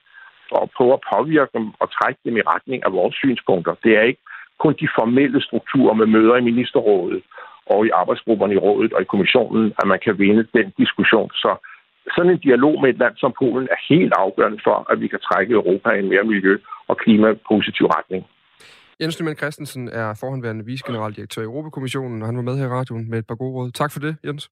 for 0.50 0.60
at 0.64 0.70
prøve 0.78 0.94
at 0.94 1.06
påvirke 1.14 1.52
dem 1.58 1.66
og 1.82 1.88
trække 1.98 2.20
dem 2.26 2.38
i 2.38 2.48
retning 2.54 2.80
af 2.86 2.92
vores 2.94 3.16
synspunkter. 3.16 3.74
Det 3.84 3.98
er 3.98 4.02
ikke 4.02 4.22
kun 4.64 4.76
de 4.82 4.88
formelle 4.98 5.42
strukturer 5.42 5.94
med 5.94 6.06
møder 6.06 6.36
i 6.36 6.48
ministerrådet 6.50 7.24
og 7.66 7.86
i 7.86 7.90
arbejdsgrupperne 7.90 8.54
i 8.54 8.58
rådet 8.58 8.94
og 8.94 9.02
i 9.02 9.12
kommissionen, 9.14 9.74
at 9.80 9.88
man 9.88 10.00
kan 10.06 10.20
vinde 10.20 10.48
den 10.58 10.74
diskussion. 10.78 11.30
Så 11.34 11.52
sådan 12.16 12.32
en 12.32 12.46
dialog 12.48 12.82
med 12.82 12.90
et 12.90 12.98
land 12.98 13.16
som 13.18 13.34
Polen 13.40 13.68
er 13.72 13.80
helt 13.90 14.14
afgørende 14.18 14.60
for, 14.64 14.92
at 14.92 15.02
vi 15.02 15.08
kan 15.08 15.20
trække 15.20 15.54
Europa 15.54 15.90
i 15.90 16.00
en 16.00 16.10
mere 16.10 16.24
miljø- 16.24 16.64
og 16.88 16.98
klimapositiv 16.98 17.86
retning. 17.86 18.26
Jens 19.02 19.20
Nyman 19.20 19.38
Christensen 19.38 19.88
er 19.88 20.14
forhåndværende 20.14 20.66
vicegeneraldirektør 20.66 21.42
i 21.42 21.46
Europakommissionen, 21.46 22.22
og 22.22 22.28
han 22.28 22.36
var 22.36 22.42
med 22.42 22.58
her 22.58 22.66
i 22.66 22.68
radioen 22.68 23.10
med 23.10 23.20
et 23.20 23.28
par 23.28 23.36
gode 23.36 23.54
råd. 23.54 23.72
Tak 23.72 23.92
for 23.92 24.00
det, 24.00 24.18
Jens. 24.26 24.50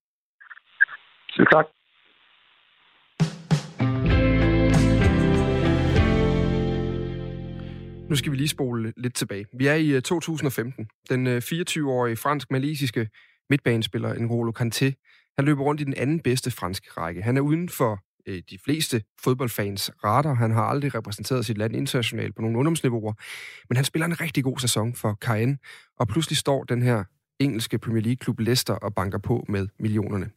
Selv 1.29 1.47
tak. 1.51 1.65
Nu 8.09 8.15
skal 8.15 8.31
vi 8.31 8.37
lige 8.37 8.47
spole 8.47 8.93
lidt 8.97 9.15
tilbage. 9.15 9.45
Vi 9.53 9.67
er 9.67 9.75
i 9.75 10.01
2015. 10.01 10.89
Øh, 11.11 11.17
den 11.17 11.27
24-årige 11.37 12.11
øh, 12.11 12.17
fransk-malisiske 12.17 13.09
midtbanespiller 13.49 14.13
N'Golo 14.13 14.61
Kanté, 14.61 14.85
han 15.37 15.45
løber 15.45 15.63
rundt 15.63 15.81
i 15.81 15.83
den 15.83 15.93
anden 15.97 16.19
bedste 16.19 16.51
franske 16.51 16.87
række. 16.97 17.21
Han 17.21 17.37
er 17.37 17.41
uden 17.41 17.69
for 17.69 17.99
øh, 18.27 18.41
de 18.49 18.57
fleste 18.65 19.03
fodboldfans 19.23 19.91
radar. 20.03 20.33
Han 20.33 20.51
har 20.51 20.63
aldrig 20.63 20.95
repræsenteret 20.95 21.45
sit 21.45 21.57
land 21.57 21.75
internationalt 21.75 22.35
på 22.35 22.41
nogle 22.41 22.57
ungdomsniveauer, 22.57 23.13
men 23.69 23.75
han 23.75 23.85
spiller 23.85 24.05
en 24.05 24.21
rigtig 24.21 24.43
god 24.43 24.59
sæson 24.59 24.93
for 24.93 25.17
Caen, 25.21 25.59
og 25.99 26.07
pludselig 26.07 26.37
står 26.37 26.63
den 26.63 26.81
her 26.81 27.03
engelske 27.39 27.77
Premier 27.77 28.03
League-klub 28.03 28.39
Leicester 28.39 28.73
og 28.73 28.95
banker 28.95 29.17
på 29.17 29.45
med 29.49 29.67
millionerne. 29.79 30.29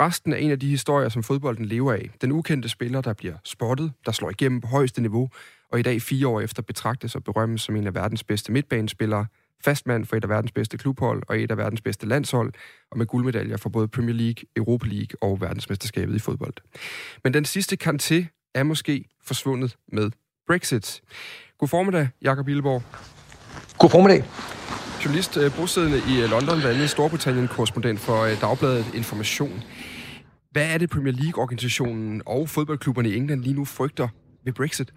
Resten 0.00 0.32
er 0.32 0.36
en 0.36 0.50
af 0.50 0.60
de 0.60 0.68
historier, 0.68 1.08
som 1.08 1.22
fodbolden 1.22 1.64
lever 1.64 1.92
af. 1.92 2.10
Den 2.20 2.32
ukendte 2.32 2.68
spiller, 2.68 3.00
der 3.00 3.12
bliver 3.12 3.34
spottet, 3.44 3.92
der 4.06 4.12
slår 4.12 4.30
igennem 4.30 4.60
på 4.60 4.68
højeste 4.68 5.00
niveau, 5.00 5.30
og 5.72 5.78
i 5.78 5.82
dag 5.82 6.02
fire 6.02 6.28
år 6.28 6.40
efter 6.40 6.62
betragtes 6.62 7.14
og 7.14 7.24
berømmes 7.24 7.62
som 7.62 7.76
en 7.76 7.86
af 7.86 7.94
verdens 7.94 8.24
bedste 8.24 8.52
midtbanespillere, 8.52 9.26
fastmand 9.64 10.04
for 10.04 10.16
et 10.16 10.24
af 10.24 10.28
verdens 10.28 10.52
bedste 10.52 10.78
klubhold 10.78 11.22
og 11.28 11.40
et 11.40 11.50
af 11.50 11.56
verdens 11.56 11.80
bedste 11.80 12.06
landshold, 12.06 12.52
og 12.90 12.98
med 12.98 13.06
guldmedaljer 13.06 13.56
for 13.56 13.68
både 13.68 13.88
Premier 13.88 14.14
League, 14.14 14.44
Europa 14.56 14.86
League 14.86 15.16
og 15.20 15.40
verdensmesterskabet 15.40 16.14
i 16.14 16.18
fodbold. 16.18 16.54
Men 17.24 17.34
den 17.34 17.44
sidste 17.44 17.76
Kanté 17.84 18.50
er 18.54 18.62
måske 18.62 19.04
forsvundet 19.24 19.76
med 19.92 20.10
Brexit. 20.46 21.00
God 21.58 21.68
formiddag, 21.68 22.08
Jakob 22.22 22.48
Illeborg. 22.48 22.82
God 23.78 23.90
formiddag. 23.90 24.24
Journalist 25.04 25.36
øh, 25.36 25.56
bosiddende 25.56 25.98
i 25.98 26.22
øh, 26.22 26.30
London, 26.30 26.60
blandt 26.60 26.76
andet 26.76 26.90
Storbritannien, 26.90 27.48
korrespondent 27.48 28.00
for 28.00 28.22
øh, 28.22 28.40
Dagbladet 28.40 28.94
Information. 28.94 29.62
Hvad 30.50 30.74
er 30.74 30.78
det 30.78 30.90
Premier 30.90 31.12
League-organisationen 31.12 32.22
og 32.26 32.48
fodboldklubberne 32.48 33.08
i 33.08 33.16
England 33.16 33.40
lige 33.40 33.54
nu 33.54 33.64
frygter 33.64 34.08
ved 34.44 34.52
Brexit? 34.52 34.92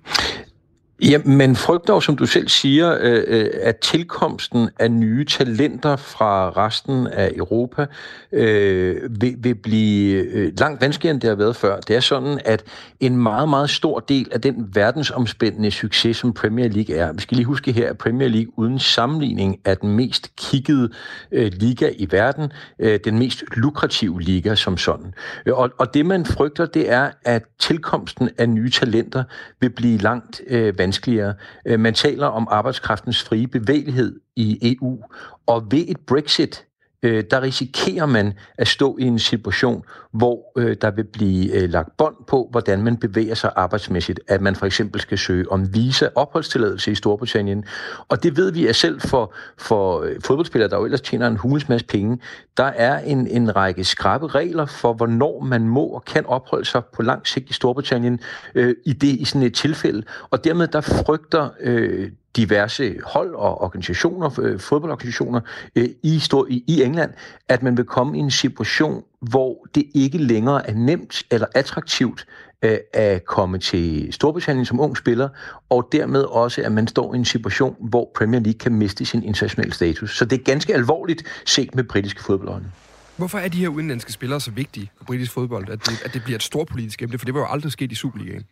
Ja, 1.04 1.18
men 1.26 1.56
frygter 1.56 1.94
jo, 1.94 2.00
som 2.00 2.16
du 2.16 2.26
selv 2.26 2.48
siger, 2.48 2.98
øh, 3.02 3.24
øh, 3.28 3.50
at 3.62 3.78
tilkomsten 3.78 4.70
af 4.80 4.92
nye 4.92 5.26
talenter 5.26 5.96
fra 5.96 6.50
resten 6.50 7.08
af 7.08 7.32
Europa 7.36 7.86
øh, 8.32 9.22
vil, 9.22 9.36
vil 9.38 9.56
blive 9.56 10.24
øh, 10.24 10.54
langt 10.60 10.82
vanskeligere, 10.82 11.14
end 11.14 11.22
det 11.22 11.28
har 11.28 11.36
været 11.36 11.56
før. 11.56 11.80
Det 11.80 11.96
er 11.96 12.00
sådan, 12.00 12.40
at 12.46 12.64
en 13.00 13.18
meget, 13.18 13.50
meget 13.50 13.70
stor 13.70 14.00
del 14.00 14.28
af 14.32 14.42
den 14.42 14.70
verdensomspændende 14.74 15.72
succes, 15.72 16.18
som 16.18 16.34
Premier 16.34 16.68
League 16.68 16.96
er, 16.96 17.14
vi 17.14 17.22
skal 17.22 17.36
lige 17.36 17.46
huske 17.46 17.72
her, 17.72 17.90
at 17.90 17.98
Premier 17.98 18.28
League 18.28 18.60
uden 18.60 18.80
sammenligning 18.80 19.60
er 19.66 19.76
den 19.76 19.96
mest 19.96 20.36
kiggede 20.36 20.90
øh, 21.32 21.52
liga 21.54 21.90
i 21.98 22.08
verden, 22.12 22.52
øh, 22.80 23.00
den 23.06 23.20
mest 23.20 23.44
lukrative 23.56 24.22
liga 24.22 24.56
som 24.56 24.78
sådan. 24.78 25.14
Øh, 25.46 25.58
og, 25.58 25.70
og 25.78 25.94
det, 25.94 26.06
man 26.06 26.26
frygter, 26.26 26.66
det 26.66 26.92
er, 26.92 27.10
at 27.26 27.44
tilkomsten 27.60 28.30
af 28.38 28.50
nye 28.50 28.70
talenter 28.70 29.24
vil 29.62 29.70
blive 29.70 29.98
langt 29.98 30.42
øh, 30.48 30.80
vanskeligere 30.80 30.91
vanskeligere. 30.92 31.34
Øh, 31.66 31.80
man 31.80 31.94
taler 31.94 32.28
om 32.28 32.48
arbejdskraftens 32.52 33.24
frie 33.24 33.48
bevægelighed 33.48 34.20
i 34.36 34.76
EU, 34.82 35.00
og 35.48 35.72
ved 35.72 35.86
et 35.88 35.98
Brexit, 36.08 36.66
øh, 37.04 37.24
der 37.32 37.42
risikerer 37.42 38.06
man 38.06 38.34
at 38.58 38.68
stå 38.68 38.98
i 39.00 39.04
en 39.04 39.20
situation, 39.20 39.84
hvor 40.12 40.60
øh, 40.60 40.78
der 40.82 40.92
vil 40.92 41.04
blive 41.04 41.56
øh, 41.56 41.70
lagt 41.70 41.98
bånd 41.98 42.16
på, 42.28 42.48
hvordan 42.52 42.84
man 42.84 42.98
bevæger 42.98 43.36
sig 43.36 43.52
arbejdsmæssigt. 43.56 44.20
At 44.28 44.42
man 44.42 44.56
for 44.56 44.66
eksempel 44.66 45.02
skal 45.02 45.18
søge 45.18 45.52
om 45.52 45.74
visa 45.74 46.08
opholdstilladelse 46.16 46.92
i 46.92 46.96
Storbritannien. 46.96 47.66
Og 48.08 48.24
det 48.24 48.38
ved 48.38 48.52
vi 48.52 48.68
at 48.68 48.76
selv 48.76 49.02
for, 49.02 49.34
for 49.58 50.02
øh, 50.02 50.16
fodboldspillere, 50.26 50.70
der 50.70 50.78
jo 50.78 50.86
ellers 50.86 51.02
tjener 51.02 51.28
en 51.28 51.38
hulens 51.38 51.70
masse 51.70 51.88
penge, 51.88 52.20
der 52.58 52.64
er 52.64 53.00
en, 53.00 53.28
en 53.28 53.56
række 53.56 53.84
skrappe 53.84 54.28
regler 54.28 54.66
for, 54.66 54.94
hvornår 54.94 55.44
man 55.44 55.68
må 55.68 55.84
og 55.86 56.06
kan 56.06 56.26
opholde 56.26 56.66
sig 56.66 56.82
på 56.94 57.02
lang 57.02 57.28
sigt 57.28 57.50
i 57.50 57.54
Storbritannien 57.54 58.20
øh, 58.56 58.76
i 58.86 58.94
det 58.94 59.08
i 59.08 59.26
sådan 59.26 59.44
et 59.44 59.54
tilfælde. 59.54 60.04
Og 60.30 60.44
dermed 60.44 60.68
der 60.68 60.82
frygter 60.82 61.50
øh, 61.60 62.12
diverse 62.36 62.98
hold 63.04 63.36
og 63.36 63.62
organisationer, 63.62 64.40
øh, 64.42 64.60
fodboldorganisationer 64.60 65.42
øh, 65.76 65.90
i, 66.04 66.20
stor, 66.20 66.48
i, 66.50 66.64
i 66.68 66.84
England, 66.84 67.12
at 67.50 67.64
man 67.64 67.78
vil 67.78 67.86
komme 67.86 68.18
i 68.18 68.20
en 68.20 68.32
situation, 68.32 69.04
hvor 69.22 69.68
det 69.76 69.84
ikke 69.96 70.18
længere 70.18 70.70
er 70.70 70.74
nemt 70.74 71.24
eller 71.32 71.48
attraktivt 71.56 72.26
øh, 72.62 72.78
at 72.94 73.26
komme 73.26 73.58
til 73.58 74.14
Storbritannien 74.14 74.66
som 74.66 74.80
ung 74.80 74.98
spiller, 74.98 75.30
og 75.70 75.90
dermed 75.92 76.24
også, 76.24 76.62
at 76.62 76.72
man 76.72 76.88
står 76.88 77.14
i 77.14 77.18
en 77.18 77.26
situation, 77.26 77.76
hvor 77.80 78.12
Premier 78.16 78.40
League 78.40 78.60
kan 78.60 78.74
miste 78.74 79.06
sin 79.06 79.24
internationale 79.24 79.74
status. 79.74 80.18
Så 80.18 80.26
det 80.26 80.40
er 80.40 80.44
ganske 80.44 80.74
alvorligt 80.74 81.24
set 81.46 81.76
med 81.76 81.84
britiske 81.84 82.24
fodboldøjne. 82.24 82.72
Hvorfor 83.18 83.38
er 83.38 83.48
de 83.48 83.58
her 83.58 83.68
udenlandske 83.68 84.12
spillere 84.12 84.42
så 84.42 84.52
vigtige 84.52 84.92
for 84.98 85.04
britisk 85.04 85.32
fodbold, 85.32 85.70
at 85.70 85.80
det, 85.86 86.02
at 86.06 86.14
det 86.14 86.24
bliver 86.24 86.36
et 86.36 86.44
stort 86.44 86.68
politisk 86.68 87.02
emne? 87.02 87.18
For 87.18 87.26
det 87.26 87.34
var 87.34 87.40
jo 87.40 87.48
aldrig 87.50 87.72
sket 87.72 87.92
i 87.92 87.96
Superligaen. 87.96 88.44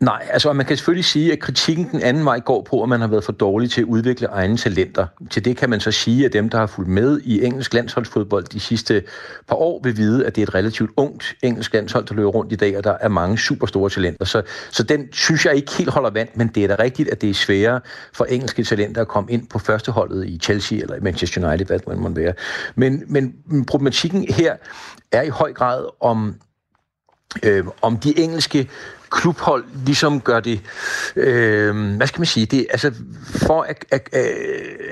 Nej, 0.00 0.26
altså 0.30 0.52
man 0.52 0.66
kan 0.66 0.76
selvfølgelig 0.76 1.04
sige, 1.04 1.32
at 1.32 1.38
kritikken 1.38 1.88
den 1.90 2.02
anden 2.02 2.24
vej 2.24 2.40
går 2.40 2.62
på, 2.62 2.82
at 2.82 2.88
man 2.88 3.00
har 3.00 3.08
været 3.08 3.24
for 3.24 3.32
dårlig 3.32 3.70
til 3.70 3.80
at 3.80 3.84
udvikle 3.84 4.26
egne 4.26 4.56
talenter. 4.56 5.06
Til 5.30 5.44
det 5.44 5.56
kan 5.56 5.70
man 5.70 5.80
så 5.80 5.90
sige, 5.90 6.24
at 6.24 6.32
dem, 6.32 6.48
der 6.48 6.58
har 6.58 6.66
fulgt 6.66 6.90
med 6.90 7.20
i 7.24 7.44
engelsk 7.44 7.74
landsholdsfodbold 7.74 8.44
de 8.44 8.60
sidste 8.60 9.02
par 9.48 9.56
år, 9.56 9.80
vil 9.82 9.96
vide, 9.96 10.26
at 10.26 10.36
det 10.36 10.42
er 10.42 10.46
et 10.46 10.54
relativt 10.54 10.90
ungt 10.96 11.34
engelsk 11.42 11.74
landshold, 11.74 12.06
der 12.06 12.14
løber 12.14 12.28
rundt 12.28 12.52
i 12.52 12.56
dag, 12.56 12.76
og 12.76 12.84
der 12.84 12.96
er 13.00 13.08
mange 13.08 13.38
superstore 13.38 13.90
talenter. 13.90 14.24
Så, 14.24 14.42
så 14.70 14.82
den 14.82 15.12
synes 15.12 15.46
jeg 15.46 15.54
ikke 15.54 15.72
helt 15.72 15.90
holder 15.90 16.10
vand, 16.10 16.28
men 16.34 16.48
det 16.48 16.64
er 16.64 16.68
da 16.68 16.82
rigtigt, 16.82 17.08
at 17.08 17.20
det 17.20 17.30
er 17.30 17.34
sværere 17.34 17.80
for 18.12 18.24
engelske 18.24 18.64
talenter 18.64 19.00
at 19.00 19.08
komme 19.08 19.32
ind 19.32 19.48
på 19.48 19.58
førsteholdet 19.58 20.26
i 20.26 20.38
Chelsea 20.42 20.78
eller 20.78 20.96
i 20.96 21.00
Manchester 21.00 21.48
United, 21.48 21.66
hvad 21.66 21.80
man 21.86 21.98
må 21.98 22.08
være. 22.08 22.32
Men, 22.74 23.02
men 23.06 23.34
problematikken 23.66 24.26
her 24.34 24.56
er 25.12 25.22
i 25.22 25.28
høj 25.28 25.52
grad 25.52 25.84
om 26.00 26.34
øh, 27.42 27.64
om 27.82 27.96
de 27.96 28.18
engelske 28.18 28.68
klubhold 29.10 29.64
ligesom 29.86 30.20
gør 30.20 30.40
det, 30.40 30.60
øh, 31.16 31.96
hvad 31.96 32.06
skal 32.06 32.20
man 32.20 32.26
sige, 32.26 32.46
det 32.46 32.66
altså 32.70 32.92
for 33.26 33.62
at, 33.62 33.84
at, 33.90 34.08
at 34.12 34.26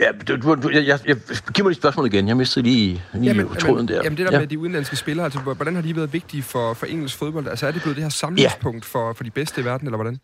ja, 0.00 0.37
du, 0.37 0.55
du, 0.55 0.70
jeg, 0.70 0.87
jeg, 0.87 0.98
jeg, 1.07 1.16
giv 1.55 1.64
mig 1.64 1.70
et 1.70 1.77
spørgsmål 1.77 2.07
igen, 2.07 2.29
jeg 2.29 2.37
mistede 2.37 2.66
lige, 2.66 3.03
lige 3.14 3.24
jamen, 3.24 3.48
tråden 3.48 3.88
der. 3.88 4.00
Jamen 4.05 4.18
det 4.18 4.27
der 4.27 4.33
ja. 4.33 4.38
med 4.38 4.46
de 4.46 4.59
udenlandske 4.59 4.96
spillere, 4.96 5.24
altså 5.24 5.38
hvordan 5.38 5.74
har 5.74 5.83
de 5.83 5.96
været 5.96 6.12
vigtige 6.12 6.42
for, 6.42 6.74
for 6.74 6.87
engelsk 6.87 7.18
fodbold? 7.18 7.48
Altså 7.48 7.66
er 7.66 7.70
det 7.70 7.83
blevet 7.83 7.96
det 7.96 8.05
her 8.05 8.11
samlingspunkt 8.11 8.85
ja. 8.85 8.98
for, 8.98 9.12
for 9.12 9.24
de 9.24 9.31
bedste 9.31 9.61
i 9.61 9.64
verden, 9.64 9.87
eller 9.87 9.96
hvordan? 9.96 10.18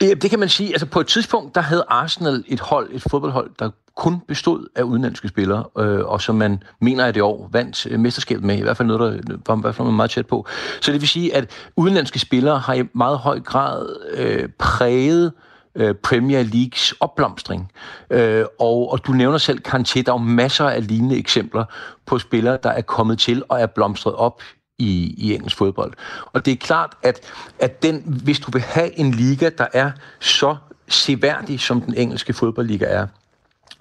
Det 0.00 0.30
kan 0.30 0.38
man 0.38 0.48
sige. 0.48 0.68
Altså 0.68 0.86
på 0.86 1.00
et 1.00 1.06
tidspunkt, 1.06 1.54
der 1.54 1.60
havde 1.60 1.84
Arsenal 1.88 2.44
et 2.46 2.60
hold, 2.60 2.88
et 2.92 3.02
fodboldhold, 3.10 3.50
der 3.58 3.70
kun 3.96 4.20
bestod 4.28 4.66
af 4.76 4.82
udenlandske 4.82 5.28
spillere, 5.28 5.64
øh, 5.78 6.04
og 6.04 6.20
som 6.20 6.34
man 6.34 6.62
mener, 6.80 7.04
at 7.04 7.14
det 7.14 7.22
år 7.22 7.48
vandt 7.52 7.86
øh, 7.86 8.00
mesterskabet 8.00 8.44
med, 8.44 8.58
i 8.58 8.62
hvert 8.62 8.76
fald 8.76 8.88
noget, 8.88 9.28
der 9.28 9.36
var 9.46 9.56
i 9.56 9.60
hvert 9.60 9.74
fald 9.74 9.88
meget 9.88 10.10
tæt 10.10 10.26
på. 10.26 10.46
Så 10.80 10.92
det 10.92 11.00
vil 11.00 11.08
sige, 11.08 11.36
at 11.36 11.50
udenlandske 11.76 12.18
spillere 12.18 12.58
har 12.58 12.74
i 12.74 12.82
meget 12.94 13.18
høj 13.18 13.40
grad 13.40 13.96
øh, 14.14 14.48
præget 14.58 15.32
øh, 15.74 15.94
Premier 15.94 16.42
Leagues 16.42 16.94
opblomstring. 17.00 17.72
Øh, 18.10 18.44
og, 18.60 18.92
og 18.92 19.06
du 19.06 19.12
nævner 19.12 19.38
selv 19.38 19.60
Kanté, 19.68 20.02
der 20.02 20.12
er 20.12 20.12
jo 20.12 20.16
masser 20.16 20.64
af 20.64 20.86
lignende 20.86 21.16
eksempler 21.16 21.64
på 22.06 22.18
spillere, 22.18 22.58
der 22.62 22.70
er 22.70 22.82
kommet 22.82 23.18
til 23.18 23.42
og 23.48 23.60
er 23.60 23.66
blomstret 23.66 24.14
op 24.14 24.42
i, 24.78 25.14
i 25.18 25.34
engelsk 25.34 25.56
fodbold. 25.56 25.92
Og 26.32 26.44
det 26.44 26.52
er 26.52 26.56
klart, 26.56 26.92
at, 27.02 27.20
at 27.58 27.82
den, 27.82 28.20
hvis 28.24 28.40
du 28.40 28.50
vil 28.50 28.62
have 28.62 28.98
en 28.98 29.10
liga, 29.10 29.50
der 29.58 29.66
er 29.72 29.90
så 30.20 30.56
seværdig, 30.88 31.60
som 31.60 31.80
den 31.80 31.94
engelske 31.94 32.32
fodboldliga 32.32 32.84
er, 32.84 33.06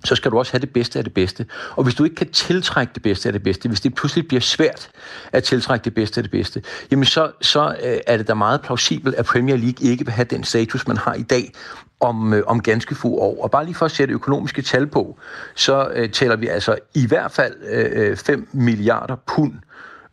så 0.04 0.16
skal 0.16 0.32
du 0.32 0.38
også 0.38 0.52
have 0.52 0.60
det 0.60 0.74
bedste 0.74 1.00
af 1.00 1.04
det 1.04 1.14
bedste. 1.14 1.46
Og 1.76 1.84
hvis 1.84 1.96
du 1.96 2.04
ikke 2.04 2.16
kan 2.16 2.32
tiltrække 2.32 2.92
det 2.94 3.04
bedste 3.04 3.30
af 3.30 3.34
det 3.34 3.44
bedste, 3.44 3.70
hvis 3.70 3.82
det 3.82 3.96
pludselig 3.96 4.28
bliver 4.28 4.42
svært 4.42 4.90
at 5.32 5.44
tiltrække 5.44 5.84
det 5.84 5.94
bedste 5.94 6.20
af 6.20 6.24
det 6.24 6.32
bedste, 6.32 6.64
jamen 6.92 7.06
så, 7.06 7.32
så 7.42 7.76
øh, 7.84 7.98
er 8.08 8.18
det 8.18 8.28
da 8.28 8.34
meget 8.34 8.62
plausibelt, 8.62 9.16
at 9.16 9.26
Premier 9.26 9.56
League 9.56 9.90
ikke 9.90 10.06
vil 10.06 10.14
have 10.14 10.26
den 10.26 10.44
status, 10.44 10.88
man 10.88 10.98
har 10.98 11.14
i 11.14 11.24
dag 11.24 11.54
om, 12.00 12.34
øh, 12.34 12.44
om 12.48 12.62
ganske 12.62 12.96
få 12.96 13.08
år. 13.08 13.44
Og 13.44 13.52
bare 13.52 13.66
lige 13.66 13.76
for 13.76 13.86
at 13.86 13.92
sætte 13.92 14.14
økonomiske 14.14 14.62
tal 14.62 14.88
på, 14.88 15.20
så 15.56 15.90
øh, 15.94 16.12
tæller 16.12 16.36
vi 16.36 16.48
altså 16.48 16.78
i 16.94 17.08
hvert 17.08 17.32
fald 17.32 17.56
øh, 17.70 18.10
øh 18.10 18.18
5 18.18 18.48
milliarder 18.54 19.16
pund 19.28 19.54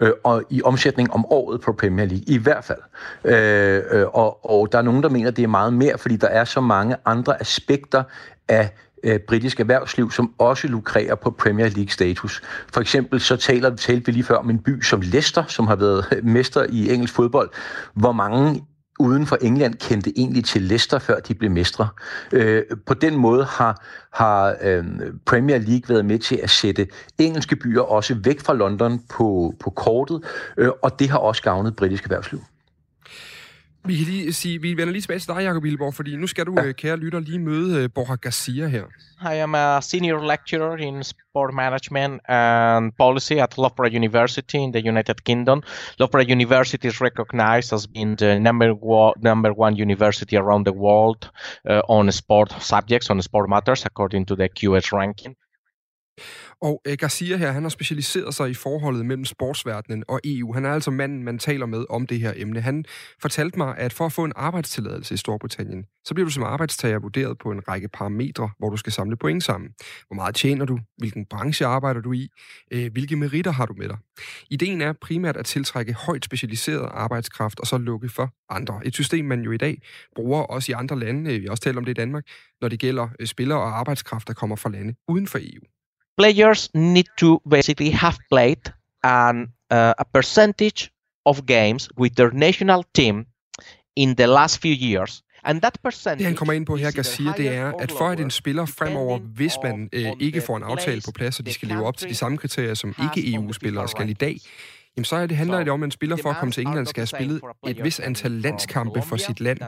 øh, 0.00 0.10
og 0.24 0.42
i 0.50 0.62
omsætning 0.62 1.12
om 1.12 1.24
året 1.26 1.60
på 1.60 1.72
Premier 1.72 2.06
League, 2.06 2.24
i 2.26 2.38
hvert 2.38 2.64
fald. 2.64 2.80
Øh, 3.24 4.06
og, 4.12 4.50
og 4.50 4.72
der 4.72 4.78
er 4.78 4.82
nogen, 4.82 5.02
der 5.02 5.08
mener, 5.08 5.28
at 5.28 5.36
det 5.36 5.42
er 5.42 5.48
meget 5.48 5.72
mere, 5.72 5.98
fordi 5.98 6.16
der 6.16 6.28
er 6.28 6.44
så 6.44 6.60
mange 6.60 6.96
andre 7.04 7.40
aspekter 7.40 8.02
af 8.48 8.70
øh, 9.04 9.20
britisk 9.28 9.60
erhvervsliv, 9.60 10.10
som 10.10 10.34
også 10.38 10.68
lukrerer 10.68 11.14
på 11.14 11.30
Premier 11.30 11.68
League-status. 11.68 12.42
For 12.72 12.80
eksempel 12.80 13.20
så 13.20 13.36
taler, 13.36 13.76
talte 13.76 14.06
vi 14.06 14.12
lige 14.12 14.24
før 14.24 14.36
om 14.36 14.50
en 14.50 14.58
by 14.58 14.82
som 14.82 15.00
Leicester, 15.00 15.44
som 15.48 15.66
har 15.66 15.76
været 15.76 16.04
mester 16.22 16.66
i 16.68 16.92
engelsk 16.92 17.14
fodbold. 17.14 17.50
Hvor 17.94 18.12
mange 18.12 18.62
uden 19.00 19.26
for 19.26 19.38
England 19.40 19.74
kendte 19.74 20.18
egentlig 20.18 20.44
til 20.44 20.62
Leicester, 20.62 20.98
før 20.98 21.20
de 21.20 21.34
blev 21.34 21.50
mestre. 21.50 21.88
Øh, 22.32 22.62
på 22.86 22.94
den 22.94 23.16
måde 23.16 23.44
har, 23.44 23.84
har 24.12 24.56
øh, 24.62 24.84
Premier 25.26 25.58
League 25.58 25.88
været 25.88 26.04
med 26.04 26.18
til 26.18 26.40
at 26.42 26.50
sætte 26.50 26.88
engelske 27.18 27.56
byer 27.56 27.80
også 27.80 28.16
væk 28.24 28.40
fra 28.40 28.54
London 28.54 29.00
på, 29.10 29.54
på 29.60 29.70
kortet, 29.70 30.24
øh, 30.56 30.68
og 30.82 30.98
det 30.98 31.10
har 31.10 31.18
også 31.18 31.42
gavnet 31.42 31.76
britisk 31.76 32.04
erhvervsliv. 32.04 32.40
Vi 33.84 33.96
kan 33.96 34.06
lige 34.06 34.32
sige, 34.32 34.60
vi 34.60 34.76
vender 34.76 34.92
lige 34.92 35.02
tilbage 35.02 35.18
til 35.18 35.28
dig, 35.28 35.42
Jacob 35.42 35.94
fordi 35.94 36.16
nu 36.16 36.26
skal 36.26 36.46
du, 36.46 36.54
ja. 36.56 36.64
Øh, 36.64 36.74
kære 36.74 36.96
lytter, 36.96 37.20
lige 37.20 37.38
møde 37.38 37.84
uh, 37.84 37.90
Borja 37.94 38.14
Garcia 38.14 38.66
her. 38.66 38.84
I 39.22 39.36
am 39.36 39.54
a 39.54 39.80
senior 39.80 40.26
lecturer 40.26 40.76
in 40.76 41.04
sport 41.04 41.54
management 41.54 42.20
and 42.28 42.92
policy 42.98 43.32
at 43.32 43.58
Loughborough 43.58 43.94
University 43.94 44.54
in 44.56 44.72
the 44.72 44.88
United 44.88 45.24
Kingdom. 45.24 45.62
Loughborough 45.98 46.30
University 46.32 46.86
is 46.86 47.00
recognized 47.00 47.72
as 47.72 47.86
being 47.86 48.16
the 48.16 48.38
number 48.38 48.72
one, 48.72 49.12
number 49.22 49.52
one 49.52 49.76
university 49.76 50.36
around 50.36 50.64
the 50.64 50.72
world 50.72 51.30
uh, 51.68 51.82
on 51.88 52.12
sport 52.12 52.52
subjects, 52.62 53.10
on 53.10 53.22
sport 53.22 53.48
matters, 53.50 53.84
according 53.84 54.24
to 54.26 54.36
the 54.36 54.48
QS 54.48 54.92
ranking. 54.92 55.36
Og 56.60 56.82
øh, 56.86 56.96
Garcia 56.98 57.36
her, 57.36 57.50
han 57.50 57.62
har 57.62 57.70
specialiseret 57.70 58.34
sig 58.34 58.50
i 58.50 58.54
forholdet 58.54 59.06
mellem 59.06 59.24
sportsverdenen 59.24 60.04
og 60.08 60.20
EU. 60.24 60.52
Han 60.52 60.64
er 60.64 60.72
altså 60.72 60.90
manden, 60.90 61.22
man 61.24 61.38
taler 61.38 61.66
med 61.66 61.84
om 61.90 62.06
det 62.06 62.20
her 62.20 62.32
emne. 62.36 62.60
Han 62.60 62.84
fortalte 63.22 63.58
mig, 63.58 63.78
at 63.78 63.92
for 63.92 64.06
at 64.06 64.12
få 64.12 64.24
en 64.24 64.32
arbejdstilladelse 64.36 65.14
i 65.14 65.16
Storbritannien, 65.16 65.84
så 66.04 66.14
bliver 66.14 66.26
du 66.26 66.32
som 66.32 66.42
arbejdstager 66.42 66.98
vurderet 66.98 67.38
på 67.38 67.50
en 67.50 67.68
række 67.68 67.88
parametre, 67.88 68.50
hvor 68.58 68.70
du 68.70 68.76
skal 68.76 68.92
samle 68.92 69.16
point 69.16 69.44
sammen. 69.44 69.70
Hvor 70.06 70.14
meget 70.14 70.34
tjener 70.34 70.64
du? 70.64 70.78
Hvilken 70.98 71.26
branche 71.26 71.66
arbejder 71.66 72.00
du 72.00 72.12
i? 72.12 72.28
Øh, 72.72 72.92
hvilke 72.92 73.16
meritter 73.16 73.50
har 73.50 73.66
du 73.66 73.74
med 73.76 73.88
dig? 73.88 73.96
Ideen 74.50 74.80
er 74.80 74.92
primært 74.92 75.36
at 75.36 75.46
tiltrække 75.46 75.94
højt 75.94 76.24
specialiseret 76.24 76.88
arbejdskraft 76.92 77.60
og 77.60 77.66
så 77.66 77.78
lukke 77.78 78.08
for 78.08 78.34
andre. 78.48 78.80
Et 78.84 78.94
system, 78.94 79.24
man 79.24 79.42
jo 79.42 79.52
i 79.52 79.56
dag 79.56 79.82
bruger 80.16 80.42
også 80.42 80.72
i 80.72 80.74
andre 80.74 80.98
lande, 80.98 81.38
vi 81.38 81.44
har 81.44 81.50
også 81.50 81.62
talt 81.62 81.78
om 81.78 81.84
det 81.84 81.90
i 81.90 82.00
Danmark, 82.00 82.24
når 82.60 82.68
det 82.68 82.78
gælder 82.78 83.08
øh, 83.20 83.26
spillere 83.26 83.58
og 83.58 83.78
arbejdskraft, 83.78 84.28
der 84.28 84.34
kommer 84.34 84.56
fra 84.56 84.70
lande 84.70 84.94
uden 85.08 85.26
for 85.26 85.38
EU. 85.38 85.79
Players 86.20 86.68
need 86.74 87.08
to 87.16 87.40
basically 87.50 87.90
have 87.90 88.16
played 88.30 88.62
an, 89.02 89.36
uh, 89.70 89.94
a 89.98 90.04
percentage 90.04 90.90
of 91.24 91.46
games 91.46 91.88
with 92.00 92.12
their 92.14 92.32
national 92.32 92.82
team 92.94 93.26
in 93.96 94.14
the 94.14 94.26
last 94.26 94.60
few 94.60 94.74
years. 94.88 95.22
And 95.44 95.60
that 95.60 95.78
percentage 95.82 96.18
det 96.18 96.26
han 96.26 96.36
kommer 96.36 96.52
ind 96.52 96.66
på 96.66 96.76
her, 96.76 96.90
Garcia, 96.90 97.32
det 97.36 97.48
er, 97.48 97.72
at 97.78 97.92
for 97.92 98.08
at 98.08 98.20
en 98.20 98.30
spiller 98.30 98.66
fremover, 98.66 99.18
hvis 99.18 99.52
man 99.62 99.88
øh, 99.92 100.12
ikke 100.20 100.40
får 100.40 100.56
en 100.56 100.62
aftale 100.62 101.00
på 101.04 101.12
plads, 101.12 101.38
og 101.38 101.46
de 101.46 101.52
skal 101.52 101.68
leve 101.68 101.86
op 101.86 101.96
til 101.96 102.08
de 102.08 102.14
samme 102.14 102.38
kriterier, 102.38 102.74
som 102.74 102.94
ikke-EU-spillere 103.16 103.88
skal 103.88 104.08
i 104.08 104.12
dag, 104.12 104.36
jamen 105.00 105.04
så 105.04 105.16
er 105.16 105.26
det, 105.26 105.36
handler 105.36 105.58
det 105.58 105.68
om, 105.68 105.82
at 105.82 105.86
en 105.86 105.90
spiller 105.90 106.16
for 106.16 106.30
at 106.30 106.36
komme 106.36 106.52
til 106.52 106.60
England 106.66 106.86
skal 106.86 107.00
have 107.00 107.06
spillet 107.06 107.40
et 107.66 107.84
vis 107.84 108.00
antal 108.00 108.30
landskampe 108.30 109.02
for 109.02 109.16
sit 109.16 109.40
land. 109.40 109.58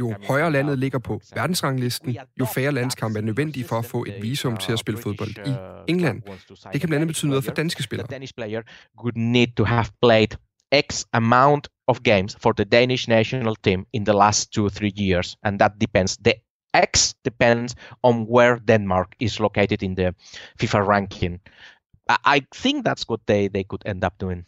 Jo 0.00 0.14
højere 0.26 0.52
landet 0.52 0.78
ligger 0.78 0.98
på 0.98 1.20
verdensranglisten, 1.34 2.16
jo 2.40 2.44
færre 2.44 2.72
landskampe 2.72 3.18
er 3.18 3.22
nødvendige 3.22 3.64
for 3.64 3.78
at 3.78 3.84
få 3.84 4.04
et 4.04 4.22
visum 4.22 4.56
til 4.56 4.72
at 4.72 4.78
spille 4.78 5.00
fodbold 5.00 5.30
i 5.30 5.54
England. 5.90 6.22
Det 6.72 6.80
kan 6.80 6.88
blandt 6.88 6.94
andet 6.94 7.06
betyde 7.06 7.28
noget 7.30 7.44
for 7.44 7.52
danske 7.52 7.82
spillere. 7.82 8.06
Danish 8.10 8.34
player 8.34 8.62
would 9.02 9.16
need 9.16 9.46
to 9.56 9.64
have 9.64 9.86
played 10.02 10.28
X 10.90 11.04
amount 11.12 11.68
of 11.86 11.98
games 11.98 12.36
for 12.42 12.52
the 12.52 12.64
Danish 12.64 13.08
national 13.08 13.56
team 13.56 13.84
in 13.92 14.04
the 14.04 14.14
last 14.14 14.52
two, 14.52 14.68
three 14.68 14.92
years, 14.98 15.36
and 15.42 15.58
that 15.58 15.72
depends. 15.80 16.16
The 16.16 16.32
X 16.74 17.14
depends 17.24 17.74
on 18.02 18.26
where 18.34 18.58
Denmark 18.68 19.14
is 19.20 19.40
located 19.40 19.82
in 19.82 19.94
the 19.94 20.14
FIFA 20.60 20.88
ranking. 20.88 21.40
I 22.08 22.42
think 22.62 22.84
that's 22.84 23.04
what 23.08 23.20
they, 23.26 23.48
they 23.48 23.64
could 23.64 23.82
end 23.86 24.04
up 24.04 24.14
doing. 24.18 24.44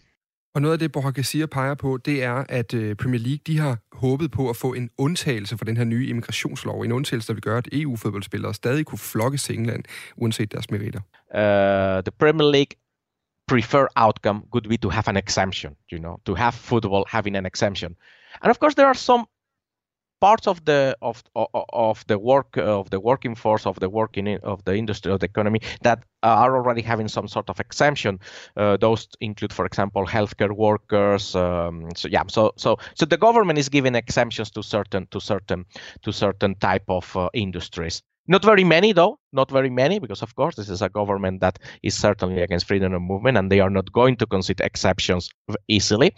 Og 0.56 0.62
noget 0.62 0.72
af 0.72 0.78
det, 0.78 0.92
Borja 0.92 1.10
Garcia 1.10 1.46
peger 1.46 1.74
på, 1.74 1.96
det 1.96 2.22
er, 2.22 2.44
at 2.48 2.74
øh, 2.74 2.96
Premier 2.96 3.20
League 3.20 3.40
de 3.46 3.58
har 3.58 3.78
håbet 3.92 4.30
på 4.30 4.50
at 4.50 4.56
få 4.56 4.72
en 4.72 4.90
undtagelse 4.98 5.58
for 5.58 5.64
den 5.64 5.76
her 5.76 5.84
nye 5.84 6.06
immigrationslov. 6.08 6.80
En 6.80 6.92
undtagelse, 6.92 7.28
der 7.28 7.34
vil 7.34 7.42
gøre, 7.42 7.58
at 7.58 7.68
EU-fodboldspillere 7.72 8.54
stadig 8.54 8.86
kunne 8.86 8.98
flokkes 8.98 9.42
til 9.42 9.58
England, 9.58 9.84
uanset 10.16 10.52
deres 10.52 10.70
meritter. 10.70 11.00
Uh, 11.34 12.02
the 12.04 12.12
Premier 12.18 12.50
League 12.50 12.74
prefer 13.48 13.86
outcome 13.96 14.40
would 14.52 14.68
be 14.68 14.76
to 14.76 14.88
have 14.88 15.04
an 15.06 15.16
exemption, 15.16 15.72
you 15.92 15.98
know, 15.98 16.16
to 16.26 16.34
have 16.34 16.52
football 16.52 17.04
having 17.08 17.36
an 17.36 17.46
exemption. 17.46 17.94
And 18.42 18.50
of 18.50 18.58
course, 18.58 18.74
there 18.74 18.88
are 18.88 18.94
some 18.94 19.24
parts 20.20 20.46
of 20.46 20.64
the 20.64 20.96
of 21.02 21.22
of 21.72 22.04
the 22.06 22.18
work 22.18 22.56
of 22.56 22.90
the 22.90 23.00
working 23.00 23.34
force 23.34 23.66
of 23.66 23.78
the 23.80 23.88
working 23.88 24.38
of 24.42 24.64
the 24.64 24.74
industry 24.74 25.12
of 25.12 25.20
the 25.20 25.26
economy 25.26 25.60
that 25.82 26.02
are 26.22 26.56
already 26.56 26.82
having 26.82 27.08
some 27.08 27.28
sort 27.28 27.48
of 27.50 27.60
exemption. 27.60 28.18
Uh, 28.56 28.76
those 28.76 29.08
include, 29.20 29.52
for 29.52 29.66
example, 29.66 30.06
healthcare 30.06 30.52
workers. 30.52 31.34
Um, 31.34 31.88
so 31.94 32.08
yeah, 32.08 32.22
so 32.28 32.52
so 32.56 32.78
so 32.94 33.06
the 33.06 33.16
government 33.16 33.58
is 33.58 33.68
giving 33.68 33.94
exemptions 33.94 34.50
to 34.50 34.62
certain 34.62 35.06
to 35.10 35.20
certain 35.20 35.64
to 36.02 36.12
certain 36.12 36.54
type 36.56 36.84
of 36.88 37.16
uh, 37.16 37.28
industries. 37.34 38.02
Not 38.28 38.44
very 38.44 38.64
many, 38.64 38.92
though. 38.92 39.18
Not 39.32 39.50
very 39.52 39.70
many, 39.70 40.00
because 40.00 40.22
of 40.22 40.34
course 40.34 40.56
this 40.56 40.68
is 40.68 40.82
a 40.82 40.88
government 40.88 41.40
that 41.40 41.58
is 41.82 41.94
certainly 41.94 42.42
against 42.42 42.66
freedom 42.66 42.92
of 42.92 43.02
movement, 43.02 43.38
and 43.38 43.52
they 43.52 43.60
are 43.60 43.70
not 43.70 43.92
going 43.92 44.16
to 44.16 44.26
consider 44.26 44.64
exceptions 44.64 45.30
easily. 45.68 46.12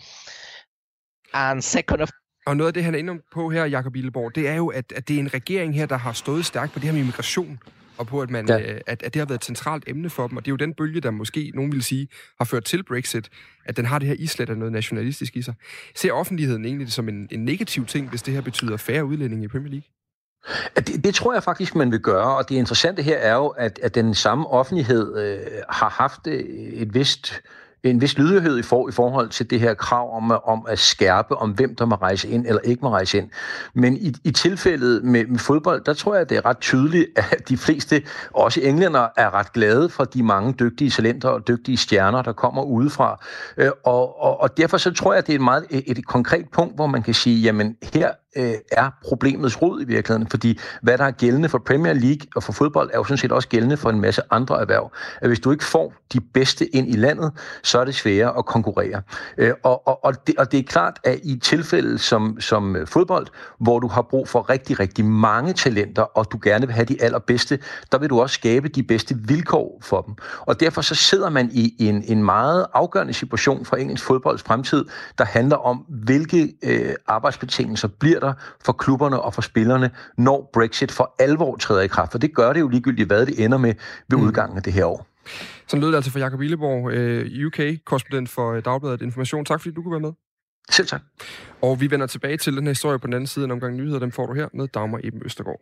And 1.35 1.63
second 1.63 2.01
of 2.01 2.11
Og 2.49 2.57
noget 2.57 2.69
af 2.69 2.75
det, 2.75 2.85
han 2.85 2.95
er 2.95 2.99
inde 2.99 3.21
på 3.33 3.51
her, 3.51 3.65
Jakob 3.65 3.97
Illeborg, 3.97 4.35
det 4.35 4.49
er 4.49 4.55
jo, 4.55 4.67
at, 4.67 4.93
at 4.97 5.09
det 5.09 5.17
er 5.17 5.21
en 5.21 5.35
regering 5.35 5.75
her, 5.75 5.87
der 5.87 5.97
har 5.97 6.13
stået 6.13 6.47
stærkt 6.47 6.73
på 6.73 6.79
det 6.79 6.85
her 6.85 6.93
med 6.93 7.01
immigration, 7.01 7.59
og 7.99 8.07
på, 8.07 8.21
at, 8.21 8.31
man, 8.31 8.49
ja. 8.49 8.61
øh, 8.61 8.81
at, 8.87 9.03
at 9.03 9.15
det 9.15 9.21
har 9.21 9.27
været 9.27 9.39
et 9.39 9.45
centralt 9.45 9.85
emne 9.87 10.11
for 10.11 10.29
dem. 10.29 10.37
Og 10.37 10.45
det 10.45 10.51
er 10.51 10.53
jo 10.53 10.57
den 10.57 10.75
bølge, 10.75 11.01
der 11.01 11.11
måske, 11.11 11.53
nogen 11.55 11.73
vil 11.73 11.83
sige, 11.83 12.09
har 12.39 12.45
ført 12.45 12.65
til 12.65 12.83
Brexit, 12.83 13.29
at 13.65 13.77
den 13.77 13.87
har 13.87 13.99
det 13.99 14.09
her 14.09 14.15
islet 14.19 14.51
af 14.51 14.57
noget 14.59 14.73
nationalistisk 14.73 15.37
i 15.37 15.43
sig. 15.43 15.55
Ser 15.95 16.13
offentligheden 16.13 16.65
egentlig 16.65 16.87
det 16.87 16.95
som 16.95 17.09
en, 17.09 17.29
en 17.31 17.45
negativ 17.45 17.87
ting, 17.87 18.09
hvis 18.09 18.23
det 18.23 18.35
her 18.35 18.41
betyder 18.41 18.77
færre 18.77 19.05
udlændinge 19.05 19.45
i 19.45 19.49
Premier 19.49 19.71
League? 19.71 19.89
Det, 20.77 21.05
det 21.05 21.15
tror 21.15 21.33
jeg 21.33 21.43
faktisk, 21.43 21.75
man 21.75 21.91
vil 21.91 22.01
gøre, 22.01 22.37
og 22.37 22.49
det 22.49 22.55
interessante 22.55 23.03
her 23.03 23.17
er 23.17 23.35
jo, 23.35 23.49
at, 23.49 23.79
at 23.83 23.95
den 23.95 24.15
samme 24.15 24.47
offentlighed 24.47 25.19
øh, 25.19 25.63
har 25.69 25.89
haft 25.89 26.27
øh, 26.27 26.41
et 26.73 26.95
vist 26.95 27.43
en 27.83 28.01
vis 28.01 28.19
lydhørhed 28.19 28.59
i, 28.59 28.63
for, 28.63 28.89
i 28.89 28.93
forhold 28.93 29.29
til 29.29 29.51
det 29.51 29.61
her 29.61 29.75
krav 29.75 30.17
om, 30.17 30.31
om 30.31 30.67
at 30.69 30.79
skærpe, 30.79 31.37
om 31.37 31.51
hvem 31.51 31.75
der 31.77 31.85
må 31.85 31.95
rejse 31.95 32.29
ind 32.29 32.47
eller 32.47 32.61
ikke 32.65 32.81
må 32.83 32.91
rejse 32.91 33.19
ind. 33.19 33.31
Men 33.75 33.97
i, 33.97 34.13
i 34.25 34.31
tilfældet 34.31 35.05
med, 35.05 35.27
med 35.27 35.39
fodbold, 35.39 35.85
der 35.85 35.95
tror 35.95 36.15
jeg, 36.15 36.31
det 36.31 36.37
er 36.37 36.47
ret 36.47 36.59
tydeligt, 36.59 37.07
at 37.33 37.49
de 37.49 37.57
fleste, 37.57 38.03
også 38.35 38.61
englænder, 38.61 39.09
er 39.17 39.35
ret 39.35 39.53
glade 39.53 39.89
for 39.89 40.05
de 40.05 40.23
mange 40.23 40.53
dygtige 40.53 40.91
talenter 40.91 41.29
og 41.29 41.49
dygtige 41.49 41.77
stjerner, 41.77 42.23
der 42.23 42.33
kommer 42.33 42.63
udefra. 42.63 43.25
Øh, 43.57 43.71
og, 43.85 44.23
og, 44.23 44.41
og 44.41 44.57
derfor 44.57 44.77
så 44.77 44.95
tror 44.95 45.15
jeg, 45.15 45.27
det 45.27 45.33
er 45.33 45.37
et 45.37 45.45
meget 45.45 45.67
et, 45.71 45.99
et 45.99 46.07
konkret 46.07 46.47
punkt, 46.53 46.75
hvor 46.75 46.87
man 46.87 47.03
kan 47.03 47.15
sige, 47.15 47.41
jamen 47.41 47.77
her 47.95 48.11
øh, 48.37 48.55
er 48.73 48.91
problemets 49.05 49.63
rod 49.63 49.81
i 49.81 49.85
virkeligheden, 49.85 50.31
fordi 50.31 50.59
hvad 50.83 50.99
der 50.99 51.05
er 51.05 51.11
gældende 51.11 51.49
for 51.49 51.59
Premier 51.67 51.93
League 51.93 52.27
og 52.37 52.43
for 52.43 52.53
fodbold, 52.53 52.91
er 52.93 52.97
jo 52.97 53.05
sådan 53.05 53.19
set 53.19 53.33
også 53.33 53.49
gældende 53.49 53.77
for 53.77 53.91
en 53.91 54.01
masse 54.01 54.23
andre 54.31 54.61
erhverv. 54.61 54.93
At 55.21 55.29
hvis 55.29 55.41
du 55.41 55.51
ikke 55.51 55.65
får 55.65 55.95
de 56.13 56.21
bedste 56.21 56.77
ind 56.77 56.89
i 56.89 56.97
landet, 56.97 57.33
så 57.63 57.79
er 57.79 57.85
det 57.85 57.95
sværere 57.95 58.39
at 58.39 58.47
konkurrere. 58.47 59.03
Øh, 59.39 59.53
og, 59.63 59.89
og, 59.89 60.05
og, 60.05 60.27
det, 60.27 60.37
og 60.39 60.53
det 60.53 60.59
er 60.59 60.65
klart, 60.65 60.99
at 61.05 61.21
i 61.25 61.39
tilfælde 61.39 61.99
som, 61.99 62.41
som 62.41 62.77
øh, 62.77 62.87
fodbold, 62.87 63.27
hvor 63.61 63.79
du 63.79 63.89
har 63.89 64.03
brug 64.03 64.29
for 64.29 64.51
rigtig, 64.51 64.81
rigtig 64.81 65.05
mange 65.05 65.53
talenter, 65.53 66.03
og 66.03 66.33
du 66.33 66.39
gerne 66.43 66.67
vil 66.67 66.75
have 66.75 66.85
de 66.85 67.03
allerbedste, 67.03 67.59
der 67.93 67.99
vil 67.99 68.11
du 68.11 68.21
også 68.21 68.35
skabe 68.35 68.69
de 68.69 68.83
bedste 68.83 69.17
vilkår 69.19 69.79
for 69.83 70.01
dem. 70.01 70.15
Og 70.41 70.61
derfor 70.61 70.81
så 70.81 70.95
sidder 70.95 71.31
man 71.31 71.51
i 71.53 71.75
en, 71.79 72.05
en 72.07 72.25
meget 72.25 72.67
afgørende 72.75 73.13
situation 73.13 73.65
for 73.65 73.77
engelsk 73.77 74.05
fodbolds 74.05 74.43
fremtid, 74.43 74.85
der 75.19 75.25
handler 75.25 75.57
om, 75.57 75.77
hvilke 75.89 76.55
øh, 76.65 76.95
arbejdsbetingelser 77.07 77.89
bliver 77.89 78.18
der 78.21 78.33
for 78.65 78.73
klubberne 78.73 79.21
og 79.21 79.35
for 79.35 79.43
spillerne, 79.43 79.91
når 80.19 80.51
Brexit 80.53 80.93
for 80.93 81.15
alvor 81.19 81.57
træder 81.57 81.81
i 81.81 81.87
kraft. 81.87 82.13
For 82.13 82.19
det 82.19 82.35
gør 82.35 82.53
det 82.53 82.61
jo 82.61 82.69
ligegyldigt, 82.69 83.07
hvad 83.07 83.27
det 83.27 83.45
ender 83.45 83.59
med 83.59 83.75
ved 84.09 84.19
mm. 84.19 84.25
udgangen 84.25 84.57
af 84.57 84.63
det 84.63 84.73
her 84.73 84.85
år. 84.85 85.07
Sådan 85.69 85.81
lød 85.81 85.89
det 85.89 85.97
altså 85.97 86.11
for 86.11 86.19
Jakob 86.19 86.41
Illeborg, 86.41 86.93
øh, 86.93 87.47
UK-korrespondent 87.47 88.29
for 88.29 88.53
øh, 88.53 88.65
Dagbladet 88.65 89.03
Information. 89.03 89.45
Tak 89.45 89.61
fordi 89.61 89.75
du 89.75 89.83
kunne 89.83 89.93
være 89.93 90.01
med. 90.01 90.13
Selv 90.71 90.89
tak. 90.89 91.03
Og 91.63 91.81
vi 91.81 91.91
vender 91.91 92.07
tilbage 92.07 92.37
til 92.37 92.57
den 92.57 92.63
her 92.63 92.71
historie 92.71 92.99
på 92.99 93.07
den 93.07 93.15
anden 93.15 93.27
side 93.27 93.45
en 93.45 93.51
omgang 93.51 93.77
nyheder. 93.77 93.99
Dem 93.99 94.13
får 94.13 94.27
du 94.27 94.33
her 94.33 94.49
med 94.55 94.69
Dagmar 94.69 95.01
Eben 95.05 95.23
Østergaard. 95.25 95.61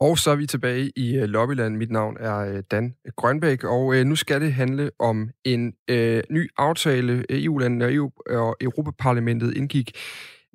Og 0.00 0.18
så 0.18 0.30
er 0.30 0.36
vi 0.36 0.46
tilbage 0.46 0.92
i 0.96 1.18
uh, 1.18 1.24
Lobbyland. 1.24 1.76
Mit 1.76 1.90
navn 1.90 2.16
er 2.20 2.60
Dan 2.60 2.94
Grønbæk, 3.16 3.64
og 3.64 3.94
nu 3.94 4.16
skal 4.16 4.40
det 4.40 4.52
handle 4.52 4.90
om 4.98 5.30
en 5.44 5.74
uh, 5.90 6.20
ny 6.30 6.50
aftale, 6.56 7.24
EU-landene 7.30 7.84
og, 7.84 7.94
EU 7.94 8.10
og 8.30 8.56
Europaparlamentet 8.60 9.56
indgik, 9.56 9.96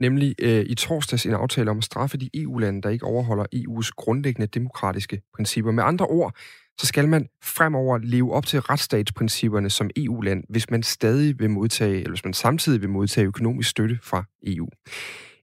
nemlig 0.02 0.36
øh, 0.40 0.66
i 0.68 0.76
torsdags 0.76 1.26
en 1.26 1.34
aftale 1.34 1.72
om 1.72 1.78
at 1.78 1.84
straffe 1.84 2.18
de 2.18 2.30
EU-lande, 2.34 2.82
der 2.82 2.90
ikke 2.90 3.06
overholder 3.06 3.46
EU's 3.56 3.90
grundlæggende 3.98 4.48
demokratiske 4.48 5.22
principper. 5.36 5.72
Med 5.72 5.84
andre 5.84 6.06
ord, 6.06 6.36
så 6.80 6.88
skal 6.88 7.08
man 7.08 7.28
fremover 7.44 7.98
leve 7.98 8.34
op 8.34 8.46
til 8.46 8.60
retsstatsprincipperne 8.60 9.70
som 9.70 9.90
EU-land, 9.96 10.44
hvis 10.50 10.70
man 10.70 10.84
stadig 10.84 11.40
vil 11.40 11.50
modtage, 11.50 11.96
eller 11.96 12.10
hvis 12.10 12.26
man 12.26 12.34
samtidig 12.34 12.82
vil 12.82 12.90
modtage 12.90 13.28
økonomisk 13.28 13.70
støtte 13.70 14.00
fra 14.04 14.24
EU. 14.48 14.68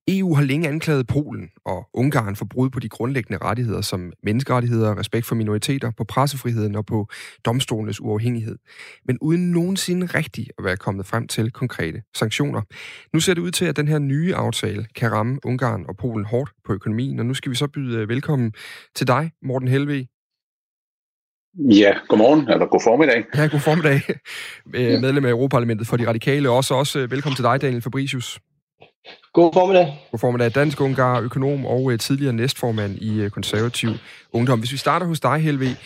EU 0.08 0.34
har 0.34 0.42
længe 0.42 0.68
anklaget 0.68 1.06
Polen 1.06 1.48
og 1.64 1.88
Ungarn 1.94 2.36
for 2.36 2.44
brud 2.44 2.70
på 2.70 2.80
de 2.80 2.88
grundlæggende 2.88 3.38
rettigheder 3.44 3.80
som 3.80 4.12
menneskerettigheder, 4.22 4.98
respekt 4.98 5.26
for 5.26 5.34
minoriteter, 5.34 5.90
på 5.96 6.04
pressefriheden 6.04 6.74
og 6.74 6.86
på 6.86 7.06
domstolenes 7.44 8.00
uafhængighed. 8.00 8.58
Men 9.04 9.18
uden 9.20 9.50
nogensinde 9.50 10.06
rigtig 10.06 10.46
at 10.58 10.64
være 10.64 10.76
kommet 10.76 11.06
frem 11.06 11.28
til 11.28 11.50
konkrete 11.50 12.02
sanktioner. 12.16 12.62
Nu 13.12 13.20
ser 13.20 13.34
det 13.34 13.40
ud 13.40 13.50
til, 13.50 13.64
at 13.64 13.76
den 13.76 13.88
her 13.88 13.98
nye 13.98 14.34
aftale 14.34 14.86
kan 14.94 15.12
ramme 15.12 15.38
Ungarn 15.44 15.84
og 15.88 15.96
Polen 15.96 16.24
hårdt 16.24 16.50
på 16.64 16.72
økonomien, 16.72 17.18
og 17.18 17.26
nu 17.26 17.34
skal 17.34 17.50
vi 17.50 17.56
så 17.56 17.66
byde 17.66 17.98
øh, 17.98 18.08
velkommen 18.08 18.52
til 18.94 19.06
dig, 19.06 19.30
Morten 19.42 19.68
Helve. 19.68 20.06
Ja, 21.58 21.94
godmorgen, 22.08 22.48
eller 22.48 22.66
god 22.66 22.80
formiddag. 22.84 23.24
Ja, 23.34 23.46
god 23.46 23.60
formiddag. 23.60 24.00
Øh, 24.74 25.00
medlem 25.00 25.24
af 25.24 25.30
Europaparlamentet 25.30 25.86
for 25.86 25.96
de 25.96 26.08
radikale. 26.08 26.50
Også, 26.50 26.74
også 26.74 26.98
øh, 26.98 27.10
velkommen 27.10 27.36
til 27.36 27.44
dig, 27.44 27.60
Daniel 27.60 27.82
Fabricius. 27.82 28.40
God 29.32 29.52
formiddag. 29.52 30.08
God 30.10 30.18
formiddag. 30.18 30.54
Dansk 30.54 30.80
ungar, 30.80 31.20
økonom 31.20 31.66
og 31.66 31.92
øh, 31.92 31.98
tidligere 31.98 32.32
næstformand 32.32 32.96
i 32.96 33.20
øh, 33.20 33.30
konservativ 33.30 33.90
ungdom. 34.32 34.58
Hvis 34.58 34.72
vi 34.72 34.76
starter 34.76 35.06
hos 35.06 35.20
dig, 35.20 35.38
Helve. 35.38 35.76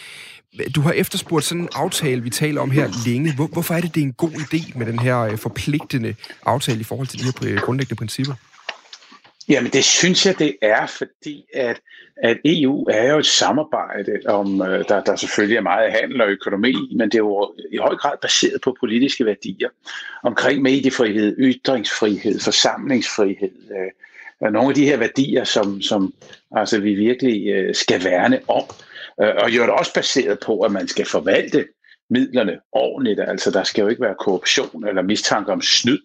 Du 0.75 0.81
har 0.81 0.93
efterspurgt 0.93 1.45
sådan 1.45 1.61
en 1.63 1.69
aftale, 1.75 2.23
vi 2.23 2.31
taler 2.31 2.61
om 2.61 2.71
her 2.71 2.89
længe. 3.07 3.35
Hvor, 3.35 3.47
hvorfor 3.47 3.75
er 3.75 3.81
det, 3.81 3.95
det 3.95 4.01
er 4.01 4.05
en 4.05 4.13
god 4.13 4.31
idé 4.31 4.79
med 4.79 4.87
den 4.87 4.99
her 4.99 5.19
øh, 5.21 5.39
forpligtende 5.39 6.15
aftale 6.47 6.81
i 6.81 6.85
forhold 6.85 7.07
til 7.07 7.19
de 7.19 7.25
her 7.25 7.61
grundlæggende 7.61 7.99
principper? 7.99 8.35
Jamen 9.49 9.73
det 9.73 9.85
synes 9.85 10.27
jeg, 10.27 10.39
det 10.39 10.57
er, 10.63 10.87
fordi 10.87 11.45
at, 11.55 11.81
at 12.17 12.39
EU 12.45 12.87
er 12.91 13.13
jo 13.13 13.19
et 13.19 13.27
samarbejde, 13.27 14.21
om 14.27 14.63
øh, 14.63 14.85
der, 14.89 15.05
der 15.05 15.17
selvfølgelig 15.17 15.57
er 15.57 15.61
meget 15.61 15.93
handel 15.93 16.21
og 16.21 16.29
økonomi, 16.29 16.75
men 16.97 17.09
det 17.09 17.15
er 17.15 17.19
jo 17.19 17.55
i 17.73 17.77
høj 17.77 17.97
grad 17.97 18.13
baseret 18.23 18.61
på 18.61 18.77
politiske 18.81 19.27
værdier 19.27 19.69
omkring 20.23 20.63
mediefrihed, 20.63 21.37
ytringsfrihed, 21.39 22.41
forsamlingsfrihed. 22.41 23.51
Øh, 23.71 24.53
nogle 24.53 24.69
af 24.69 24.75
de 24.75 24.85
her 24.85 24.97
værdier, 24.97 25.45
som, 25.45 25.83
som 25.83 26.15
altså, 26.57 26.81
vi 26.81 26.95
virkelig 26.95 27.49
øh, 27.49 27.75
skal 27.75 28.05
værne 28.05 28.41
om. 28.49 28.63
Øh, 29.23 29.35
og 29.39 29.51
jo 29.51 29.63
er 29.63 29.67
det 29.67 29.75
også 29.75 29.95
baseret 29.95 30.39
på, 30.47 30.61
at 30.61 30.73
man 30.73 30.89
skal 30.89 31.07
forvalte 31.07 31.67
midlerne 32.13 32.59
ordentligt. 32.73 33.21
Altså 33.21 33.51
der 33.51 33.63
skal 33.63 33.83
jo 33.83 33.89
ikke 33.89 34.03
være 34.03 34.15
korruption 34.21 34.89
eller 34.89 35.03
mistanke 35.03 35.53
om 35.53 35.61
snyd, 35.61 35.99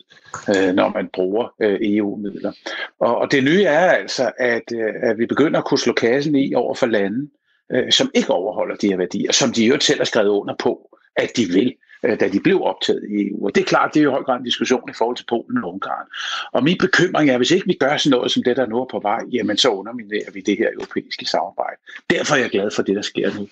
øh, 0.49 0.73
når 0.73 0.89
man 0.89 1.09
bruger 1.13 1.53
øh, 1.61 1.79
EU-midler. 1.81 2.51
Og, 2.99 3.17
og 3.17 3.31
det 3.31 3.43
nye 3.43 3.63
er 3.63 3.89
altså, 3.91 4.31
at, 4.37 4.71
øh, 4.73 4.93
at 5.01 5.17
vi 5.17 5.25
begynder 5.25 5.59
at 5.59 5.65
kunne 5.65 5.79
slå 5.79 5.93
kassen 5.93 6.35
i 6.35 6.53
over 6.55 6.75
for 6.75 6.85
lande, 6.85 7.29
øh, 7.71 7.91
som 7.91 8.11
ikke 8.13 8.31
overholder 8.31 8.75
de 8.75 8.87
her 8.87 8.97
værdier, 8.97 9.31
som 9.31 9.51
de 9.51 9.65
jo 9.65 9.79
selv 9.79 9.99
har 9.99 10.05
skrevet 10.05 10.29
under 10.29 10.55
på, 10.59 10.97
at 11.15 11.37
de 11.37 11.45
vil 11.45 11.75
øh, 12.03 12.19
da 12.19 12.27
de 12.27 12.39
blev 12.39 12.61
optaget 12.63 13.03
i 13.09 13.27
EU. 13.27 13.45
Og 13.45 13.55
det 13.55 13.61
er 13.61 13.65
klart, 13.65 13.93
det 13.93 13.99
er 13.99 14.03
jo 14.03 14.09
i 14.09 14.13
høj 14.17 14.23
grad 14.23 14.37
en 14.37 14.45
diskussion 14.45 14.89
i 14.89 14.93
forhold 14.93 15.17
til 15.17 15.25
Polen 15.29 15.63
og 15.63 15.73
Ungarn. 15.73 16.07
Og 16.51 16.63
min 16.63 16.77
bekymring 16.77 17.29
er, 17.29 17.33
at 17.33 17.39
hvis 17.39 17.51
ikke 17.51 17.67
vi 17.67 17.77
gør 17.79 17.97
sådan 17.97 18.17
noget 18.17 18.31
som 18.31 18.43
det, 18.43 18.57
der 18.57 18.67
nu 18.67 18.77
er 18.81 18.85
på 18.91 18.99
vej, 18.99 19.19
jamen 19.33 19.57
så 19.57 19.69
underminerer 19.69 20.31
vi 20.33 20.41
det 20.41 20.57
her 20.57 20.69
europæiske 20.73 21.25
samarbejde. 21.25 21.77
Derfor 22.09 22.35
er 22.35 22.39
jeg 22.39 22.49
glad 22.49 22.71
for 22.71 22.81
det, 22.81 22.95
der 22.95 23.01
sker 23.01 23.29
nu. 23.39 23.47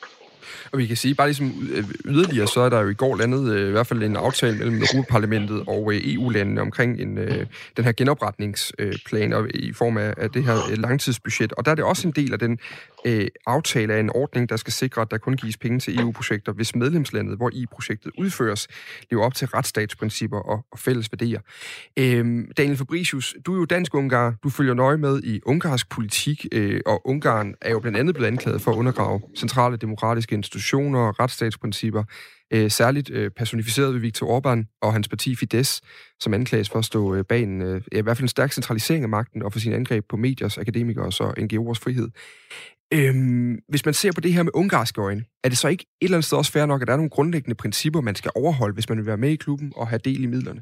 Og 0.72 0.80
vi 0.80 0.86
kan 0.86 0.98
sige, 0.98 1.16
bare 1.16 1.28
ligesom 1.28 1.68
øh, 1.72 1.84
yderligere, 2.06 2.48
så 2.48 2.62
er 2.62 2.70
der 2.70 2.82
jo 2.82 2.90
i 2.90 2.94
går 2.94 3.16
landet 3.16 3.54
øh, 3.54 3.68
i 3.68 3.72
hvert 3.72 3.88
fald 3.88 4.04
en 4.04 4.16
aftale 4.16 4.58
mellem 4.58 4.82
Europaparlamentet 4.82 5.64
og 5.68 5.94
øh, 5.94 6.02
EU-landene 6.04 6.62
omkring 6.62 7.02
en, 7.02 7.18
øh, 7.18 7.46
den 7.78 7.86
her 7.86 7.92
genopretningsplan 7.92 9.34
øh, 9.34 9.50
i 9.54 9.74
form 9.74 9.98
af, 9.98 10.14
af 10.18 10.30
det 10.30 10.44
her 10.44 10.56
øh, 10.72 10.78
langtidsbudget. 10.78 11.54
Og 11.54 11.66
der 11.66 11.72
er 11.72 11.76
det 11.76 11.84
også 11.84 12.08
en 12.08 12.14
del 12.16 12.34
af 12.34 12.40
den 12.40 12.60
øh, 13.06 13.28
aftale 13.46 13.94
af 13.94 14.00
en 14.00 14.10
ordning, 14.10 14.50
der 14.50 14.56
skal 14.56 14.74
sikre, 14.74 15.02
at 15.02 15.12
der 15.12 15.18
kun 15.18 15.34
gives 15.34 15.58
penge 15.58 15.80
til 15.80 16.00
EU-projekter, 16.00 16.52
hvis 16.52 16.76
medlemslandet, 16.76 17.38
hvor 17.38 17.52
EU-projektet 17.54 18.12
udføres, 18.18 18.68
lever 19.12 19.24
op 19.24 19.34
til 19.34 19.48
retsstatsprincipper 19.48 20.40
og, 20.40 20.66
og 20.72 20.80
fælles 20.80 21.12
værdier. 21.12 21.40
Øh, 21.98 22.48
Daniel 22.58 22.78
Fabricius, 22.78 23.36
du 23.46 23.54
er 23.54 23.58
jo 23.58 23.66
dansk-ungar, 23.66 24.34
du 24.44 24.50
følger 24.50 24.74
nøje 24.74 24.98
med 24.98 25.24
i 25.24 25.42
ungarsk 25.46 25.90
politik, 25.90 26.46
øh, 26.52 26.82
og 26.86 27.08
Ungarn 27.08 27.56
er 27.62 27.72
jo 27.72 27.80
blandt 27.80 27.98
andet 27.98 28.16
blevet 28.16 28.28
anklaget 28.28 28.62
for 28.62 28.72
at 28.72 28.76
undergrave 28.76 29.22
centrale 29.36 29.78
demokratiske 29.78 30.35
institutioner 30.36 31.00
og 31.00 31.20
retsstatsprincipper, 31.20 32.04
øh, 32.54 32.72
særligt 32.72 33.10
øh, 33.10 33.32
personificeret 33.32 33.94
ved 33.94 34.02
Viktor 34.02 34.40
Orbán 34.40 34.80
og 34.82 34.94
hans 34.94 35.08
parti 35.08 35.36
Fidesz, 35.36 35.82
som 36.20 36.34
anklages 36.34 36.70
for 36.70 36.80
at 36.80 36.86
stå 36.86 37.16
øh, 37.16 37.24
bag 37.30 37.44
en, 37.44 37.62
øh, 37.62 37.82
i 37.92 38.02
hvert 38.02 38.18
fald 38.18 38.24
en 38.24 38.28
stærk 38.28 38.52
centralisering 38.52 39.04
af 39.04 39.10
magten 39.10 39.44
og 39.44 39.54
for 39.54 39.60
sin 39.60 39.74
angreb 39.74 40.06
på 40.10 40.18
mediers, 40.18 40.58
akademikers 40.58 41.20
og 41.20 41.34
NGO'ers 41.40 41.80
frihed. 41.84 42.10
Øhm, 42.94 43.60
hvis 43.70 43.86
man 43.86 43.94
ser 43.94 44.12
på 44.12 44.22
det 44.22 44.34
her 44.34 44.44
med 44.44 44.52
ungarske 44.54 45.02
øjne, 45.02 45.24
er 45.44 45.50
det 45.50 45.58
så 45.58 45.68
ikke 45.68 45.86
et 46.02 46.06
eller 46.06 46.18
andet 46.18 46.26
sted 46.26 46.38
også 46.38 46.52
fair 46.52 46.66
nok, 46.66 46.82
at 46.82 46.88
der 46.88 46.94
er 46.94 46.98
nogle 46.98 47.10
grundlæggende 47.10 47.56
principper, 47.56 48.02
man 48.02 48.16
skal 48.16 48.32
overholde, 48.36 48.74
hvis 48.74 48.90
man 48.90 48.98
vil 48.98 49.06
være 49.06 49.18
med 49.18 49.30
i 49.30 49.36
klubben 49.36 49.74
og 49.76 49.88
have 49.88 50.00
del 50.06 50.24
i 50.24 50.28
midlerne? 50.28 50.62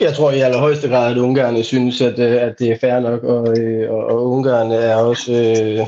Jeg 0.00 0.14
tror 0.14 0.30
i 0.30 0.40
allerhøjeste 0.40 0.88
grad, 0.88 1.10
at 1.10 1.18
ungarerne 1.18 1.64
synes, 1.64 2.00
at, 2.00 2.18
øh, 2.18 2.42
at 2.42 2.58
det 2.58 2.70
er 2.70 2.78
fair 2.80 3.00
nok, 3.00 3.22
og, 3.22 3.58
øh, 3.58 3.90
og, 3.90 4.04
og 4.06 4.30
ungarerne 4.30 4.74
er 4.74 4.96
også, 4.96 5.32
øh, 5.32 5.86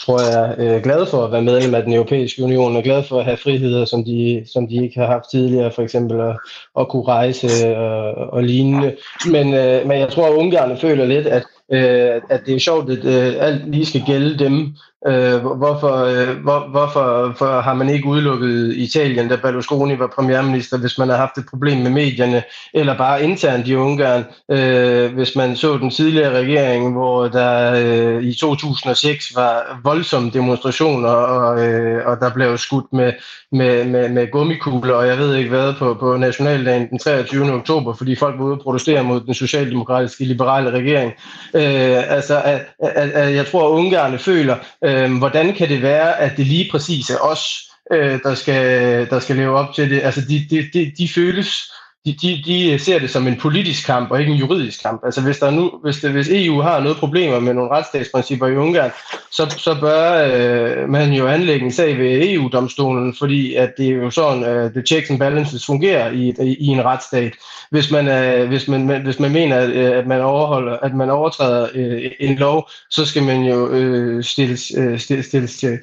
tror 0.00 0.20
jeg, 0.20 0.54
øh, 0.58 0.82
glade 0.82 1.06
for 1.06 1.24
at 1.24 1.32
være 1.32 1.42
medlem 1.42 1.74
af 1.74 1.82
den 1.82 1.92
europæiske 1.92 2.44
union, 2.44 2.76
og 2.76 2.82
glade 2.82 3.04
for 3.04 3.18
at 3.18 3.24
have 3.24 3.36
friheder, 3.36 3.84
som 3.84 4.04
de, 4.04 4.44
som 4.52 4.68
de 4.68 4.82
ikke 4.84 5.00
har 5.00 5.06
haft 5.06 5.30
tidligere, 5.30 5.72
for 5.72 5.82
eksempel 5.82 6.20
at, 6.20 6.36
at 6.80 6.88
kunne 6.88 7.04
rejse 7.04 7.76
og, 7.76 8.14
og 8.14 8.42
lignende. 8.42 8.96
Men, 9.30 9.54
øh, 9.54 9.86
men 9.86 9.98
jeg 9.98 10.08
tror, 10.08 10.26
at 10.26 10.34
ungarerne 10.34 10.76
føler 10.76 11.04
lidt, 11.04 11.26
at 11.26 11.42
øh, 11.72 12.22
at 12.30 12.40
det 12.46 12.54
er 12.54 12.58
sjovt, 12.58 12.90
at 12.90 13.04
øh, 13.04 13.34
alt 13.46 13.70
lige 13.70 13.86
skal 13.86 14.02
gælde 14.06 14.38
dem, 14.38 14.76
Øh, 15.06 15.46
hvorfor, 15.46 16.04
øh, 16.04 16.36
hvor, 16.42 16.68
hvorfor 16.70 17.34
for 17.36 17.60
har 17.60 17.74
man 17.74 17.88
ikke 17.88 18.06
udelukket 18.06 18.74
Italien, 18.76 19.28
da 19.28 19.36
Berlusconi 19.36 19.98
var 19.98 20.06
premierminister, 20.06 20.78
hvis 20.78 20.98
man 20.98 21.08
har 21.08 21.16
haft 21.16 21.38
et 21.38 21.46
problem 21.50 21.78
med 21.78 21.90
medierne, 21.90 22.42
eller 22.74 22.96
bare 22.96 23.24
internt 23.24 23.68
i 23.68 23.74
Ungarn, 23.74 24.24
øh, 24.50 25.14
hvis 25.14 25.36
man 25.36 25.56
så 25.56 25.76
den 25.76 25.90
tidligere 25.90 26.38
regering, 26.38 26.92
hvor 26.92 27.28
der 27.28 27.72
øh, 27.74 28.22
i 28.22 28.34
2006 28.34 29.36
var 29.36 29.80
voldsomme 29.84 30.30
demonstrationer, 30.30 31.08
og, 31.08 31.66
øh, 31.66 32.06
og 32.06 32.20
der 32.20 32.30
blev 32.34 32.58
skudt 32.58 32.92
med, 32.92 33.12
med, 33.52 33.84
med, 33.84 34.08
med 34.08 34.30
gummikugler, 34.30 34.94
og 34.94 35.06
jeg 35.06 35.18
ved 35.18 35.34
ikke 35.34 35.50
hvad, 35.50 35.74
på, 35.74 35.94
på 35.94 36.16
nationaldagen 36.16 36.90
den 36.90 36.98
23. 36.98 37.52
oktober, 37.52 37.94
fordi 37.94 38.16
folk 38.16 38.38
var 38.38 38.44
ude 38.44 38.54
og 38.54 38.60
protestere 38.60 39.04
mod 39.04 39.20
den 39.20 39.34
socialdemokratiske 39.34 40.24
liberale 40.24 40.70
regering. 40.70 41.12
Øh, 41.54 42.12
altså, 42.12 42.42
at, 42.44 42.66
at, 42.82 43.10
at 43.10 43.34
jeg 43.34 43.46
tror, 43.46 43.68
at 43.68 43.72
Ungarne 43.72 44.18
føler, 44.18 44.56
Øh, 44.88 45.18
hvordan 45.18 45.54
kan 45.54 45.68
det 45.68 45.82
være, 45.82 46.20
at 46.20 46.36
det 46.36 46.46
lige 46.46 46.70
præcis 46.70 47.10
er 47.10 47.18
os, 47.18 47.70
øh, 47.92 48.20
der, 48.22 48.34
skal, 48.34 48.62
der 49.10 49.20
skal 49.20 49.36
leve 49.36 49.58
op 49.58 49.74
til 49.74 49.90
det? 49.90 50.00
Altså, 50.02 50.20
de, 50.20 50.46
de, 50.50 50.68
de, 50.72 50.92
de 50.98 51.08
føles 51.08 51.72
de, 52.12 52.16
de, 52.22 52.42
de 52.46 52.78
ser 52.78 52.98
det 52.98 53.10
som 53.10 53.26
en 53.26 53.36
politisk 53.36 53.86
kamp 53.86 54.10
og 54.10 54.20
ikke 54.20 54.32
en 54.32 54.38
juridisk 54.38 54.82
kamp. 54.82 55.04
Altså 55.04 55.20
hvis, 55.20 55.38
der 55.38 55.50
nu, 55.50 55.72
hvis, 55.82 55.96
det, 55.96 56.10
hvis 56.10 56.28
EU 56.30 56.60
har 56.60 56.80
noget 56.80 56.96
problemer 56.96 57.40
med 57.40 57.54
nogle 57.54 57.70
retsstatsprincipper 57.70 58.46
i 58.46 58.56
Ungarn, 58.56 58.90
så, 59.30 59.54
så 59.58 59.76
bør 59.80 60.28
øh, 60.32 60.88
man 60.88 61.12
jo 61.12 61.26
anlægge 61.26 61.66
en 61.66 61.72
sag 61.72 61.98
ved 61.98 62.28
EU-domstolen, 62.28 63.14
fordi 63.18 63.54
at 63.54 63.70
det 63.76 63.88
er 63.88 63.94
jo 63.94 64.10
sådan, 64.10 64.44
at 64.44 64.64
uh, 64.64 64.72
the 64.72 64.82
checks 64.82 65.10
and 65.10 65.18
balances 65.18 65.66
fungerer 65.66 66.10
i, 66.10 66.34
i, 66.40 66.56
i 66.60 66.66
en 66.66 66.84
retsstat. 66.84 67.32
Hvis 67.70 67.90
man, 67.90 68.08
øh, 68.08 68.48
hvis 68.48 68.68
man, 68.68 69.02
hvis 69.02 69.18
man 69.18 69.32
mener, 69.32 69.56
at, 69.56 69.70
at 69.70 70.06
man 70.06 70.20
overholder, 70.20 70.76
at 70.76 70.94
man 70.94 71.10
overtræder 71.10 71.68
øh, 71.74 72.10
en 72.20 72.36
lov, 72.36 72.70
så 72.90 73.04
skal 73.06 73.22
man 73.22 73.42
jo 73.42 73.68
øh, 73.70 74.24
stilles, 74.24 74.72
øh, 74.76 74.98
stilles, 74.98 75.26
stilles 75.26 75.56
til 75.56 75.78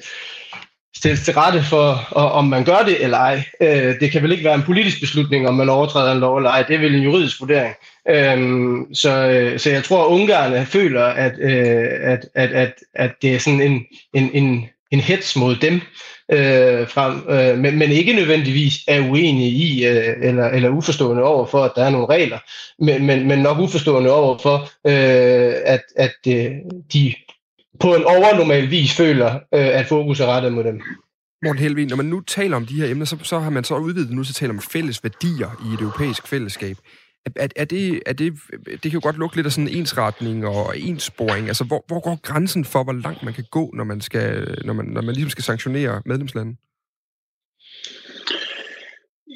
stilles 0.96 1.24
til 1.24 1.34
rette 1.34 1.62
for, 1.62 2.08
og, 2.10 2.32
om 2.32 2.44
man 2.44 2.64
gør 2.64 2.82
det 2.86 3.04
eller 3.04 3.18
ej. 3.18 3.42
Øh, 3.60 4.00
det 4.00 4.12
kan 4.12 4.22
vel 4.22 4.32
ikke 4.32 4.44
være 4.44 4.54
en 4.54 4.62
politisk 4.62 5.00
beslutning, 5.00 5.48
om 5.48 5.54
man 5.54 5.68
overtræder 5.68 6.12
en 6.12 6.20
lov 6.20 6.36
eller 6.36 6.50
ej. 6.50 6.62
Det 6.62 6.74
er 6.74 6.80
vel 6.80 6.94
en 6.94 7.02
juridisk 7.02 7.40
vurdering. 7.40 7.74
Øh, 8.08 8.38
så, 8.92 9.28
øh, 9.28 9.58
så 9.58 9.70
jeg 9.70 9.84
tror, 9.84 10.04
at 10.04 10.10
ungarerne 10.10 10.66
føler, 10.66 11.04
at, 11.04 11.32
øh, 11.40 11.86
at, 12.00 12.28
at, 12.34 12.52
at, 12.52 12.74
at 12.94 13.12
det 13.22 13.34
er 13.34 13.38
sådan 13.38 13.60
en, 13.60 13.84
en, 14.14 14.30
en, 14.34 14.68
en 14.90 15.00
hets 15.00 15.36
mod 15.36 15.56
dem, 15.56 15.80
øh, 16.32 16.88
frem, 16.88 17.22
øh, 17.28 17.58
men, 17.58 17.78
men 17.78 17.90
ikke 17.90 18.12
nødvendigvis 18.12 18.74
er 18.88 19.00
uenige 19.00 19.50
i 19.50 19.86
øh, 19.86 20.14
eller, 20.22 20.48
eller 20.48 20.68
uforstående 20.68 21.22
over 21.22 21.46
for, 21.46 21.64
at 21.64 21.72
der 21.76 21.84
er 21.84 21.90
nogle 21.90 22.06
regler, 22.06 22.38
men, 22.78 23.06
men, 23.06 23.28
men 23.28 23.38
nok 23.38 23.58
uforstående 23.58 24.12
over 24.12 24.38
for, 24.38 24.56
øh, 24.86 25.54
at, 25.64 25.82
at 25.96 26.16
øh, 26.28 26.50
de 26.92 27.14
på 27.80 27.94
en 27.94 28.04
overnormal 28.04 28.70
vis 28.70 28.96
føler, 28.96 29.34
øh, 29.34 29.40
at 29.52 29.86
fokus 29.86 30.20
er 30.20 30.26
rettet 30.26 30.52
mod 30.52 30.64
dem. 30.64 30.80
Morten 31.44 31.62
Helvig, 31.62 31.86
når 31.86 31.96
man 31.96 32.06
nu 32.06 32.20
taler 32.20 32.56
om 32.56 32.66
de 32.66 32.74
her 32.74 32.90
emner, 32.90 33.04
så, 33.04 33.16
så 33.22 33.38
har 33.38 33.50
man 33.50 33.64
så 33.64 33.76
udvidet 33.76 34.10
nu 34.10 34.24
til 34.24 34.32
at 34.32 34.34
tale 34.34 34.50
om 34.50 34.60
fælles 34.60 35.04
værdier 35.04 35.50
i 35.70 35.74
et 35.74 35.80
europæisk 35.80 36.26
fællesskab. 36.26 36.76
Er, 37.36 37.48
er, 37.56 37.64
det, 37.64 38.02
er 38.06 38.12
det, 38.12 38.34
det 38.66 38.82
kan 38.82 38.90
jo 38.90 39.00
godt 39.02 39.18
lukke 39.18 39.36
lidt 39.36 39.46
af 39.46 39.52
sådan 39.52 39.68
en 39.68 39.76
ensretning 39.76 40.46
og 40.46 40.78
ensporing. 40.78 41.48
Altså, 41.48 41.64
hvor, 41.64 41.84
hvor 41.86 42.00
går 42.00 42.18
grænsen 42.22 42.64
for, 42.64 42.84
hvor 42.84 42.92
langt 42.92 43.22
man 43.22 43.34
kan 43.34 43.44
gå, 43.50 43.70
når 43.74 43.84
man, 43.84 44.00
skal, 44.00 44.58
når 44.64 44.72
man, 44.72 44.86
når 44.86 45.02
man 45.02 45.14
ligesom 45.14 45.30
skal 45.30 45.44
sanktionere 45.44 46.02
medlemslandet? 46.06 46.56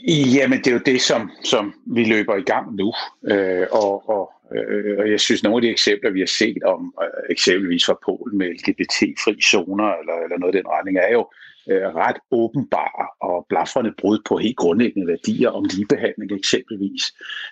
Jamen, 0.09 0.59
det 0.59 0.67
er 0.67 0.73
jo 0.73 0.81
det, 0.87 1.01
som, 1.01 1.31
som 1.45 1.75
vi 1.95 2.05
løber 2.05 2.37
i 2.37 2.43
gang 2.43 2.77
nu. 2.77 2.93
Øh, 3.31 3.67
og, 3.73 4.09
og, 4.09 4.31
øh, 4.55 4.99
og 4.99 5.11
jeg 5.11 5.21
synes, 5.21 5.43
nogle 5.43 5.59
af 5.59 5.63
de 5.63 5.71
eksempler, 5.71 6.11
vi 6.11 6.21
har 6.21 6.33
set 6.41 6.63
om, 6.63 6.95
øh, 7.03 7.23
eksempelvis 7.31 7.87
fra 7.87 7.99
Polen 8.05 8.39
med 8.39 8.47
LGBT-fri 8.47 9.43
zoner, 9.43 9.91
eller, 10.01 10.17
eller 10.25 10.39
noget 10.39 10.55
af 10.55 10.63
den 10.63 10.71
retning, 10.71 10.99
er 10.99 11.13
jo 11.13 11.31
øh, 11.71 11.89
ret 12.03 12.19
åbenbare 12.31 13.07
og 13.21 13.47
blafrende 13.49 13.93
brud 13.99 14.19
på 14.29 14.39
helt 14.39 14.57
grundlæggende 14.57 15.07
værdier 15.07 15.51
om 15.51 15.65
ligebehandling 15.65 16.33
eksempelvis. 16.33 17.03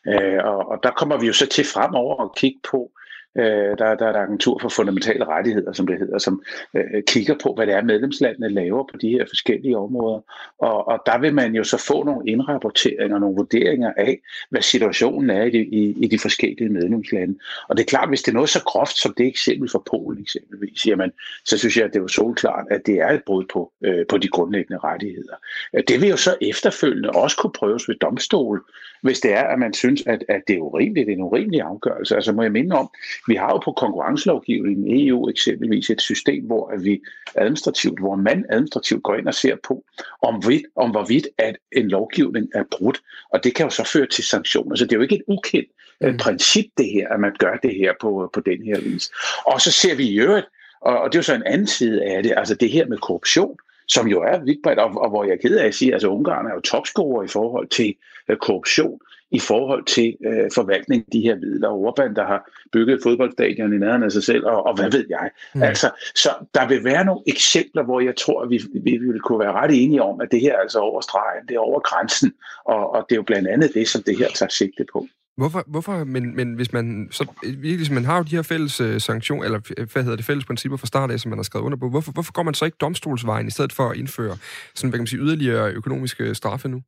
Øh, 0.08 0.40
og, 0.44 0.68
og 0.68 0.78
der 0.82 0.90
kommer 0.90 1.16
vi 1.20 1.26
jo 1.26 1.32
så 1.32 1.46
til 1.46 1.64
fremover 1.64 2.24
at 2.24 2.30
kigge 2.36 2.60
på, 2.70 2.90
Øh, 3.36 3.78
der, 3.78 3.94
der 3.94 4.06
er 4.06 4.10
et 4.10 4.16
agentur 4.16 4.58
for 4.58 4.68
fundamentale 4.68 5.24
rettigheder, 5.24 5.72
som 5.72 5.86
det 5.86 5.98
hedder, 5.98 6.18
som 6.18 6.42
øh, 6.74 7.02
kigger 7.06 7.34
på, 7.42 7.54
hvad 7.54 7.66
det 7.66 7.74
er, 7.74 7.82
medlemslandene 7.82 8.48
laver 8.48 8.84
på 8.92 8.96
de 9.00 9.08
her 9.08 9.24
forskellige 9.28 9.78
områder. 9.78 10.20
Og, 10.58 10.88
og 10.88 11.02
der 11.06 11.18
vil 11.18 11.34
man 11.34 11.54
jo 11.54 11.64
så 11.64 11.84
få 11.86 12.04
nogle 12.04 12.30
indrapporteringer, 12.30 13.18
nogle 13.18 13.36
vurderinger 13.36 13.92
af, 13.96 14.18
hvad 14.50 14.62
situationen 14.62 15.30
er 15.30 15.42
i 15.42 15.50
de, 15.50 15.58
i, 15.58 15.96
i 16.04 16.06
de 16.06 16.18
forskellige 16.18 16.68
medlemslande. 16.68 17.38
Og 17.68 17.76
det 17.76 17.82
er 17.82 17.88
klart, 17.88 18.08
hvis 18.08 18.22
det 18.22 18.30
er 18.30 18.34
noget 18.34 18.48
så 18.48 18.62
groft 18.64 18.98
som 18.98 19.14
det 19.18 19.26
eksempel 19.26 19.70
for 19.70 19.82
Polen 19.90 20.22
eksempelvis, 20.22 20.86
jamen, 20.86 21.12
så 21.44 21.58
synes 21.58 21.76
jeg, 21.76 21.84
at 21.84 21.90
det 21.92 21.98
er 21.98 22.02
jo 22.02 22.08
solklart, 22.08 22.66
at 22.70 22.86
det 22.86 22.94
er 22.94 23.08
et 23.08 23.22
brud 23.26 23.44
på, 23.52 23.72
øh, 23.84 24.06
på 24.06 24.18
de 24.18 24.28
grundlæggende 24.28 24.78
rettigheder. 24.78 25.36
Øh, 25.74 25.82
det 25.88 26.00
vil 26.00 26.08
jo 26.08 26.16
så 26.16 26.36
efterfølgende 26.40 27.10
også 27.10 27.36
kunne 27.36 27.52
prøves 27.52 27.88
ved 27.88 27.94
domstol, 27.94 28.64
hvis 29.02 29.20
det 29.20 29.32
er, 29.32 29.42
at 29.42 29.58
man 29.58 29.74
synes, 29.74 30.02
at, 30.06 30.24
at 30.28 30.42
det 30.48 30.56
er 30.56 30.60
urimeligt, 30.60 31.06
det 31.06 31.12
er 31.12 31.16
en 31.16 31.22
urimelig 31.22 31.60
afgørelse. 31.60 32.14
Altså 32.14 32.32
må 32.32 32.42
jeg 32.42 32.52
minde 32.52 32.76
om, 32.76 32.90
vi 33.26 33.34
har 33.34 33.48
jo 33.48 33.58
på 33.58 33.72
konkurrencelovgivningen 33.72 34.86
i 34.86 35.08
EU 35.08 35.28
eksempelvis 35.28 35.90
et 35.90 36.00
system, 36.00 36.44
hvor 36.44 36.68
at 36.68 36.84
vi 36.84 37.00
administrativt, 37.34 37.98
hvor 37.98 38.16
man 38.16 38.44
administrativt 38.50 39.02
går 39.02 39.14
ind 39.14 39.26
og 39.26 39.34
ser 39.34 39.56
på, 39.68 39.84
om, 40.22 40.42
vidt, 40.48 40.66
om 40.76 40.90
hvorvidt 40.90 41.28
at 41.38 41.56
en 41.72 41.88
lovgivning 41.88 42.48
er 42.54 42.64
brudt. 42.70 43.00
Og 43.32 43.44
det 43.44 43.54
kan 43.54 43.66
jo 43.66 43.70
så 43.70 43.84
føre 43.84 44.06
til 44.06 44.24
sanktioner. 44.24 44.76
Så 44.76 44.84
det 44.84 44.92
er 44.92 44.96
jo 44.96 45.02
ikke 45.02 45.16
et 45.16 45.22
ukendt 45.28 45.68
øh, 46.02 46.12
mm. 46.12 46.18
princip, 46.18 46.66
det 46.78 46.86
her, 46.86 47.08
at 47.08 47.20
man 47.20 47.32
gør 47.38 47.56
det 47.56 47.74
her 47.74 47.92
på, 48.00 48.30
på 48.32 48.40
den 48.40 48.62
her 48.62 48.80
vis. 48.80 49.10
Og 49.46 49.60
så 49.60 49.72
ser 49.72 49.94
vi 49.94 50.08
i 50.08 50.20
øvrigt, 50.20 50.46
og, 50.80 50.98
og 51.00 51.12
det 51.12 51.14
er 51.14 51.18
jo 51.18 51.22
så 51.22 51.34
en 51.34 51.46
anden 51.46 51.66
side 51.66 52.04
af 52.04 52.22
det, 52.22 52.34
altså 52.36 52.54
det 52.54 52.70
her 52.70 52.86
med 52.86 52.98
korruption, 52.98 53.56
som 53.88 54.06
jo 54.06 54.22
er 54.22 54.38
vidtbredt, 54.44 54.78
og, 54.78 55.02
og 55.02 55.08
hvor 55.08 55.24
jeg 55.24 55.32
er 55.32 55.48
ked 55.48 55.56
af 55.56 55.66
at 55.66 55.74
sige, 55.74 55.88
at 55.88 55.94
altså 55.94 56.08
Ungarn 56.08 56.46
er 56.46 56.54
jo 56.54 56.60
topscorer 56.60 57.24
i 57.24 57.28
forhold 57.28 57.68
til 57.68 57.94
uh, 58.28 58.36
korruption, 58.36 59.00
i 59.30 59.38
forhold 59.38 59.84
til 59.84 60.16
uh, 60.28 60.48
forvaltning 60.54 61.04
af 61.06 61.12
de 61.12 61.20
her 61.20 61.36
midler. 61.36 61.68
Orbán, 61.68 62.14
der 62.14 62.26
har 62.26 62.50
bygget 62.72 62.94
et 62.94 63.00
fodboldstadion 63.02 63.72
i 63.72 63.78
nærheden 63.78 64.02
af 64.02 64.12
sig 64.12 64.22
selv, 64.22 64.44
og, 64.46 64.66
og 64.66 64.76
hvad 64.76 64.90
ved 64.90 65.06
jeg. 65.10 65.30
Mm. 65.54 65.62
Altså, 65.62 65.90
så 66.14 66.30
der 66.54 66.68
vil 66.68 66.84
være 66.84 67.04
nogle 67.04 67.22
eksempler, 67.26 67.82
hvor 67.84 68.00
jeg 68.00 68.16
tror, 68.16 68.42
at 68.42 68.50
vi, 68.50 68.60
vi 68.84 68.96
vil 68.96 69.20
kunne 69.20 69.38
være 69.38 69.52
ret 69.52 69.84
enige 69.84 70.02
om, 70.02 70.20
at 70.20 70.28
det 70.30 70.40
her 70.40 70.54
er 70.54 70.60
altså 70.60 70.78
over 70.78 71.00
stregen, 71.00 71.48
det 71.48 71.54
er 71.54 71.60
over 71.60 71.80
grænsen, 71.80 72.32
og, 72.64 72.94
og 72.94 73.06
det 73.08 73.14
er 73.14 73.16
jo 73.16 73.22
blandt 73.22 73.48
andet 73.48 73.70
det, 73.74 73.88
som 73.88 74.02
det 74.02 74.18
her 74.18 74.28
tager 74.28 74.50
sigte 74.50 74.84
på. 74.92 75.06
Hvorfor, 75.36 75.64
hvorfor 75.66 76.04
men, 76.04 76.36
men 76.36 76.54
hvis 76.54 76.72
man, 76.72 77.08
så 77.10 77.26
virkelig, 77.58 77.92
man 77.92 78.04
har 78.04 78.16
jo 78.16 78.22
de 78.22 78.36
her 78.36 78.42
fælles 78.42 78.80
uh, 78.80 78.98
sanktion, 78.98 79.44
eller 79.44 79.84
hvad 79.92 80.02
hedder 80.02 80.16
det, 80.16 80.24
fælles 80.24 80.44
principper 80.44 80.76
fra 80.76 80.86
start 80.86 81.10
af, 81.10 81.20
som 81.20 81.28
man 81.28 81.38
har 81.38 81.42
skrevet 81.42 81.64
under 81.64 81.78
på, 81.78 81.88
hvorfor, 81.88 82.12
hvorfor 82.12 82.32
går 82.32 82.42
man 82.42 82.54
så 82.54 82.64
ikke 82.64 82.76
domstolsvejen, 82.80 83.46
i 83.46 83.50
stedet 83.50 83.72
for 83.72 83.88
at 83.88 83.96
indføre 83.96 84.36
sådan, 84.74 84.90
hvad 84.90 84.98
kan 84.98 85.02
man 85.02 85.06
sige, 85.06 85.20
yderligere 85.20 85.72
økonomiske 85.72 86.34
straffe 86.34 86.68
nu? 86.68 86.82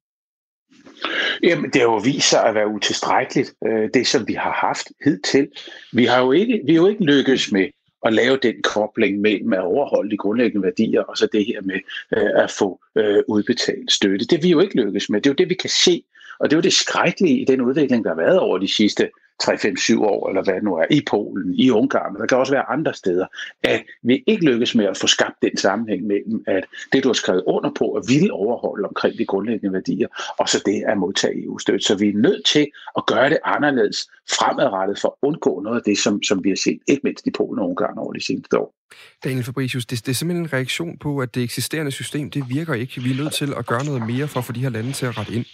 Jamen, 1.43 1.71
det 1.71 1.81
har 1.81 1.89
jo 1.89 1.97
vist 1.97 2.31
sig 2.31 2.45
at 2.45 2.55
være 2.55 2.69
utilstrækkeligt, 2.69 3.55
øh, 3.67 3.89
det 3.95 4.07
som 4.07 4.29
vi 4.29 4.33
har 4.33 4.53
haft 4.53 4.89
hidtil. 5.05 5.49
Vi 5.93 6.05
har 6.05 6.21
jo 6.21 6.33
ikke, 6.33 6.61
vi 6.67 6.75
har 6.75 6.83
jo 6.83 6.89
ikke 6.89 7.05
lykkes 7.05 7.53
med 7.53 7.69
at 8.07 8.13
lave 8.13 8.39
den 8.43 8.63
kobling 8.63 9.21
mellem 9.21 9.53
at 9.53 9.61
overholde 9.61 10.11
de 10.11 10.17
grundlæggende 10.17 10.65
værdier, 10.65 11.03
og 11.03 11.17
så 11.17 11.29
det 11.33 11.47
her 11.47 11.61
med 11.63 11.81
øh, 12.17 12.45
at 12.45 12.51
få 12.51 12.81
øh, 12.97 13.23
udbetalt 13.29 13.93
støtte. 13.93 14.27
Det 14.27 14.43
vi 14.43 14.51
jo 14.51 14.61
ikke 14.61 14.77
lykkes 14.77 15.11
med. 15.11 15.21
Det 15.21 15.31
er 15.31 15.35
jo 15.35 15.39
det, 15.39 15.49
vi 15.49 15.55
kan 15.55 15.71
se 15.71 16.03
og 16.41 16.51
det 16.51 16.57
er 16.57 16.59
jo 16.59 16.63
det 16.63 16.73
skrækkelige 16.73 17.41
i 17.41 17.45
den 17.45 17.61
udvikling, 17.61 18.05
der 18.05 18.11
har 18.11 18.17
været 18.17 18.39
over 18.39 18.59
de 18.59 18.75
sidste 18.75 19.11
3-5-7 19.45 20.01
år, 20.01 20.29
eller 20.29 20.43
hvad 20.43 20.55
det 20.55 20.63
nu 20.63 20.75
er, 20.75 20.85
i 20.91 21.03
Polen, 21.11 21.55
i 21.55 21.71
Ungarn, 21.71 22.13
men 22.13 22.21
der 22.21 22.27
kan 22.27 22.39
også 22.39 22.53
være 22.53 22.71
andre 22.71 22.95
steder, 22.95 23.27
at 23.63 23.83
vi 24.03 24.25
ikke 24.27 24.45
lykkes 24.45 24.75
med 24.75 24.85
at 24.85 24.97
få 24.97 25.07
skabt 25.07 25.43
den 25.43 25.57
sammenhæng 25.57 26.07
mellem, 26.07 26.45
at 26.47 26.65
det, 26.93 27.05
du 27.05 27.09
har 27.09 27.13
skrevet 27.15 27.43
under 27.47 27.71
på, 27.79 27.93
at 27.93 28.05
ville 28.09 28.33
overholde 28.33 28.89
omkring 28.89 29.19
de 29.19 29.25
grundlæggende 29.25 29.73
værdier, 29.73 30.09
og 30.39 30.49
så 30.49 30.63
det 30.67 30.83
at 30.87 30.99
modtage 30.99 31.45
EU-støtte. 31.45 31.85
Så 31.87 31.99
vi 31.99 32.09
er 32.09 32.17
nødt 32.17 32.47
til 32.47 32.67
at 32.97 33.07
gøre 33.07 33.31
det 33.31 33.39
anderledes 33.45 34.11
fremadrettet 34.31 34.99
for 34.99 35.09
at 35.09 35.29
undgå 35.29 35.61
noget 35.61 35.77
af 35.77 35.83
det, 35.87 35.99
som, 35.99 36.23
som 36.23 36.45
vi 36.45 36.49
har 36.49 36.57
set, 36.57 36.79
ikke 36.89 37.01
mindst 37.05 37.27
i 37.27 37.31
Polen 37.31 37.59
og 37.59 37.69
Ungarn 37.69 37.99
over 37.99 38.13
de 38.13 38.25
seneste 38.25 38.59
år. 38.59 38.75
Daniel 39.25 39.45
Fabricius, 39.45 39.87
det, 39.87 40.07
det 40.07 40.13
er 40.13 40.15
simpelthen 40.15 40.45
en 40.45 40.53
reaktion 40.53 40.99
på, 40.99 41.19
at 41.19 41.35
det 41.35 41.43
eksisterende 41.43 41.93
system, 41.93 42.31
det 42.31 42.45
virker 42.49 42.75
ikke. 42.75 43.03
Vi 43.03 43.11
er 43.11 43.23
nødt 43.23 43.35
til 43.35 43.55
at 43.59 43.67
gøre 43.67 43.85
noget 43.85 44.07
mere 44.07 44.29
for 44.29 44.39
at 44.39 44.45
få 44.45 44.53
de 44.53 44.61
her 44.61 44.71
lande 44.71 44.93
til 44.93 45.07
at 45.07 45.19
rette 45.19 45.33
ind. 45.33 45.45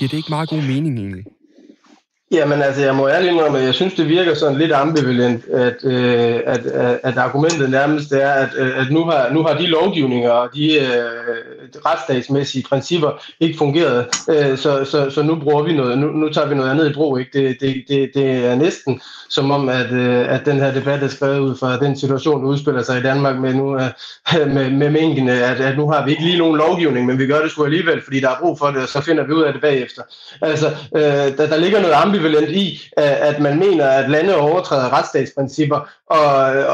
Ja, 0.00 0.06
det 0.06 0.12
ikke 0.12 0.30
meget 0.30 0.48
god 0.48 0.62
mening 0.62 0.98
egentlig? 0.98 1.24
Jamen 2.32 2.62
altså, 2.62 2.82
jeg 2.82 2.94
må 2.94 3.08
ærligt 3.08 3.32
indrømme, 3.32 3.58
at 3.58 3.64
jeg 3.64 3.74
synes, 3.74 3.94
det 3.94 4.08
virker 4.08 4.34
sådan 4.34 4.58
lidt 4.58 4.72
ambivalent, 4.72 5.44
at, 5.48 5.84
øh, 5.84 6.40
at, 6.46 6.66
at, 6.66 7.00
at 7.02 7.18
argumentet 7.18 7.70
nærmest 7.70 8.12
er, 8.12 8.30
at, 8.30 8.48
øh, 8.56 8.80
at 8.80 8.90
nu, 8.90 9.04
har, 9.04 9.30
nu 9.32 9.42
har 9.42 9.58
de 9.58 9.66
lovgivninger 9.66 10.30
og 10.30 10.48
de 10.54 10.74
øh, 10.74 11.36
retsstatsmæssige 11.86 12.64
principper 12.68 13.10
ikke 13.40 13.58
fungeret, 13.58 14.06
øh, 14.28 14.58
så, 14.58 14.84
så, 14.84 15.10
så 15.10 15.22
nu 15.22 15.36
bruger 15.36 15.62
vi 15.62 15.72
noget, 15.72 15.98
nu, 15.98 16.06
nu 16.06 16.28
tager 16.28 16.48
vi 16.48 16.54
noget 16.54 16.70
andet 16.70 16.90
i 16.90 16.94
brug. 16.94 17.18
Ikke? 17.18 17.38
Det, 17.38 17.56
det, 17.60 17.84
det, 17.88 18.10
det 18.14 18.46
er 18.46 18.54
næsten 18.54 19.00
som 19.28 19.50
om, 19.50 19.68
at, 19.68 19.92
øh, 19.92 20.34
at 20.34 20.46
den 20.46 20.56
her 20.56 20.72
debat 20.72 21.02
er 21.02 21.08
skrevet 21.08 21.38
ud 21.38 21.56
fra 21.56 21.78
den 21.78 21.98
situation, 21.98 22.42
der 22.42 22.48
udspiller 22.48 22.82
sig 22.82 22.98
i 22.98 23.02
Danmark 23.02 23.40
med, 23.40 23.54
nu, 23.54 23.76
øh, 23.76 23.90
med, 24.54 24.70
med 24.70 24.90
mængden, 24.90 25.28
at, 25.28 25.60
at 25.60 25.76
nu 25.76 25.90
har 25.90 26.04
vi 26.04 26.10
ikke 26.10 26.24
lige 26.24 26.38
nogen 26.38 26.56
lovgivning, 26.56 27.06
men 27.06 27.18
vi 27.18 27.26
gør 27.26 27.42
det 27.42 27.50
sgu 27.50 27.64
alligevel, 27.64 28.02
fordi 28.04 28.20
der 28.20 28.30
er 28.30 28.38
brug 28.40 28.58
for 28.58 28.66
det, 28.66 28.82
og 28.82 28.88
så 28.88 29.00
finder 29.00 29.24
vi 29.26 29.32
ud 29.32 29.42
af 29.42 29.52
det 29.52 29.62
bagefter. 29.62 30.02
Altså, 30.42 30.66
øh, 30.96 31.02
der, 31.38 31.46
der 31.46 31.56
ligger 31.56 31.80
noget 31.80 31.94
ambivalent 31.94 32.15
i, 32.48 32.80
at 32.96 33.40
man 33.40 33.58
mener, 33.58 33.86
at 33.86 34.10
lande 34.10 34.36
overtræder 34.36 34.98
retsstatsprincipper, 34.98 35.88
og, 36.06 36.24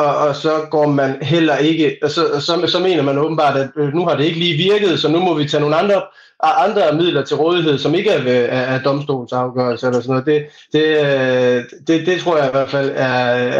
og, 0.04 0.16
og 0.16 0.36
så 0.36 0.50
går 0.70 0.86
man 0.86 1.22
heller 1.22 1.56
ikke, 1.56 1.96
så, 2.02 2.40
så, 2.40 2.66
så 2.66 2.78
mener 2.78 3.02
man 3.02 3.18
åbenbart, 3.18 3.56
at 3.56 3.68
øh, 3.76 3.94
nu 3.94 4.04
har 4.04 4.16
det 4.16 4.24
ikke 4.24 4.38
lige 4.38 4.72
virket, 4.72 5.00
så 5.00 5.08
nu 5.08 5.18
må 5.18 5.34
vi 5.34 5.48
tage 5.48 5.60
nogle 5.60 5.76
andre 5.76 6.02
andre 6.42 6.92
midler 6.92 7.24
til 7.24 7.36
rådighed, 7.36 7.78
som 7.78 7.94
ikke 7.94 8.10
er, 8.10 8.22
ved, 8.22 8.44
er, 8.48 8.60
er 8.60 8.82
domstolens 8.82 9.32
afgørelse 9.32 9.86
eller 9.86 10.00
sådan 10.00 10.10
noget, 10.10 10.26
det, 10.26 10.46
det, 10.72 10.86
øh, 11.04 11.64
det, 11.86 12.06
det 12.06 12.20
tror 12.20 12.36
jeg 12.36 12.46
i 12.46 12.50
hvert 12.50 12.70
fald 12.70 12.90
er, 12.94 13.14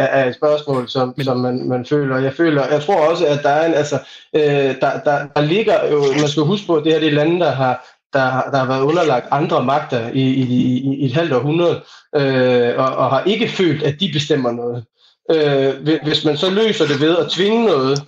er 0.05 0.29
et 0.29 0.35
spørgsmål, 0.35 0.89
som, 0.89 1.13
Men... 1.17 1.25
som 1.25 1.37
man, 1.37 1.67
man 1.67 1.85
føler. 1.85 2.17
Jeg 2.17 2.33
føler, 2.33 2.67
jeg 2.71 2.81
tror 2.81 3.09
også, 3.09 3.27
at 3.27 3.39
der 3.43 3.49
er 3.49 3.65
en, 3.65 3.73
altså, 3.73 3.99
øh, 4.33 4.41
der, 4.81 4.99
der, 5.05 5.27
der 5.35 5.41
ligger 5.41 5.91
jo, 5.91 6.03
man 6.19 6.27
skal 6.27 6.43
huske 6.43 6.67
på, 6.67 6.75
at 6.75 6.83
det 6.83 6.91
her 6.91 6.99
det 6.99 7.07
er 7.07 7.13
lande, 7.13 7.39
der 7.39 7.51
har, 7.51 7.92
der, 8.13 8.41
der 8.51 8.57
har 8.57 8.65
været 8.65 8.81
underlagt 8.81 9.27
andre 9.31 9.63
magter 9.65 10.09
i, 10.09 10.21
i, 10.21 10.43
i, 10.43 10.95
i 10.95 11.05
et 11.05 11.13
halvt 11.13 11.33
århundrede, 11.33 11.83
øh, 12.15 12.73
og, 12.77 12.95
og 12.95 13.09
har 13.09 13.23
ikke 13.23 13.47
følt, 13.47 13.83
at 13.83 13.99
de 13.99 14.09
bestemmer 14.13 14.51
noget. 14.51 14.85
Øh, 15.31 15.99
hvis 16.03 16.25
man 16.25 16.37
så 16.37 16.49
løser 16.49 16.87
det 16.87 17.01
ved 17.01 17.17
at 17.17 17.31
tvinge 17.31 17.65
noget, 17.65 18.03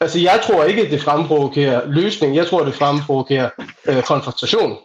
Altså, 0.00 0.18
jeg 0.18 0.40
tror 0.46 0.64
ikke, 0.64 0.82
at 0.82 0.90
det 0.90 1.02
fremprovokerer 1.02 1.86
løsning. 1.86 2.36
Jeg 2.36 2.46
tror, 2.46 2.64
det 2.64 2.74
fremprovokerer 2.74 3.50
øh, 3.86 4.02
konfrontation. 4.02 4.76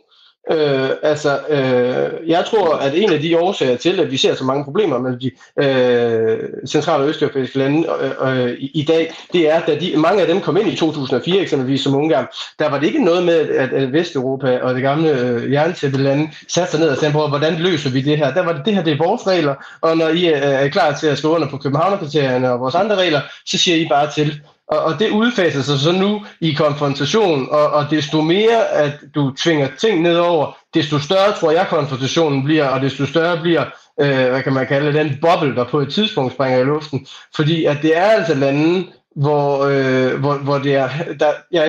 Øh, 0.52 0.90
altså, 1.04 1.40
øh, 1.50 2.30
jeg 2.30 2.46
tror, 2.46 2.76
at 2.76 2.94
en 2.96 3.14
af 3.14 3.20
de 3.20 3.40
årsager 3.40 3.78
til, 3.78 4.00
at 4.00 4.12
vi 4.12 4.18
ser 4.18 4.36
så 4.36 4.44
mange 4.44 4.64
problemer 4.64 4.98
med 4.98 5.18
de 5.20 5.32
øh, 5.64 6.40
centrale 6.68 7.04
og 7.04 7.10
østeuropæiske 7.10 7.58
lande 7.58 7.88
øh, 8.02 8.46
øh, 8.46 8.52
i, 8.52 8.72
i 8.74 8.86
dag, 8.86 9.14
det 9.34 9.50
er, 9.50 9.60
at 9.62 9.82
de, 9.82 9.94
mange 9.98 10.22
af 10.22 10.28
dem 10.28 10.42
kom 10.42 10.58
ind 10.58 10.68
i 10.68 10.76
2004 10.76 11.42
eksempelvis 11.42 11.82
som 11.82 11.96
Ungarn. 11.96 12.28
Der 12.60 12.70
var 12.70 12.80
det 12.80 12.88
ikke 12.88 13.04
noget 13.04 13.24
med, 13.24 13.40
at, 13.50 13.74
at 13.74 13.94
Vesteuropa 13.94 14.60
og 14.60 14.74
det 14.74 14.82
gamle 14.82 15.20
øh, 15.20 15.52
jerntæppe 15.52 15.98
lande 15.98 16.30
satte 16.48 16.72
sig 16.72 16.80
ned 16.80 16.90
og 16.90 16.98
sagde 16.98 17.14
på, 17.14 17.28
hvordan 17.28 17.56
løser 17.56 17.90
vi 17.90 18.02
det 18.02 18.18
her? 18.18 18.34
Der 18.34 18.44
var 18.44 18.54
det, 18.54 18.66
det 18.66 18.76
her, 18.76 18.84
det 18.84 18.94
er 18.94 19.06
vores 19.06 19.28
regler, 19.28 19.56
og 19.82 19.98
når 19.98 20.08
I 20.08 20.26
er, 20.26 20.38
er 20.38 20.70
klar 20.70 20.94
til 20.94 21.08
at 21.08 21.18
skrive 21.18 21.34
under 21.34 21.50
på 21.50 21.58
Københavnerkriterierne 21.58 22.52
og 22.52 22.60
vores 22.60 22.76
andre 22.76 22.96
regler, 22.96 23.22
så 23.46 23.58
siger 23.58 23.78
I 23.78 23.88
bare 23.90 24.12
til. 24.12 24.42
Og, 24.74 24.84
og 24.84 25.00
det 25.00 25.10
udfaser 25.10 25.62
sig 25.62 25.80
så 25.80 25.92
nu 25.92 26.26
i 26.42 26.54
konfrontation, 26.54 27.48
og, 27.52 27.68
og 27.68 27.86
desto 27.90 28.22
mere, 28.22 28.68
at 28.70 29.00
du 29.16 29.34
tvinger 29.36 29.68
ting 29.80 30.02
nedover, 30.02 30.58
desto 30.74 31.00
større 31.00 31.32
tror 31.40 31.52
jeg 31.52 31.68
konfrontationen 31.70 32.44
bliver, 32.44 32.68
og 32.68 32.82
desto 32.82 33.06
større 33.06 33.42
bliver, 33.42 33.66
øh, 34.02 34.30
hvad 34.30 34.44
kan 34.44 34.54
man 34.54 34.68
kalde 34.68 35.00
den 35.00 35.18
boble, 35.22 35.56
der 35.56 35.64
på 35.64 35.80
et 35.80 35.94
tidspunkt 35.94 36.34
springer 36.34 36.60
i 36.60 36.64
luften. 36.64 37.08
Fordi 37.36 37.66
at 37.66 37.78
det 37.82 37.98
er 37.98 38.06
altså 38.06 38.34
lande, 38.34 38.88
hvor, 39.16 39.64
øh, 39.64 40.20
hvor, 40.20 40.38
hvor 40.38 40.58
det 40.58 40.76
er, 40.76 40.90
der, 41.20 41.32
jeg 41.52 41.64
er 41.64 41.68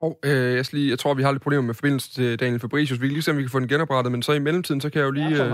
og 0.00 0.18
øh, 0.24 0.56
jeg, 0.56 0.64
lige, 0.72 0.90
jeg 0.90 0.98
tror, 0.98 1.14
vi 1.14 1.22
har 1.22 1.32
lidt 1.32 1.42
problemer 1.42 1.62
med 1.62 1.74
forbindelse 1.74 2.14
til 2.14 2.40
Daniel 2.40 2.60
Fabricius. 2.60 3.00
Vi 3.00 3.06
kan 3.06 3.12
lige 3.12 3.22
se, 3.22 3.30
om 3.30 3.36
vi 3.36 3.42
kan 3.42 3.50
få 3.50 3.60
den 3.60 3.68
genoprettet, 3.68 4.12
men 4.12 4.22
så 4.22 4.32
i 4.32 4.38
mellemtiden, 4.38 4.80
så 4.80 4.90
kan 4.90 4.98
jeg 4.98 5.06
jo 5.06 5.10
lige... 5.10 5.44
Øh, 5.44 5.52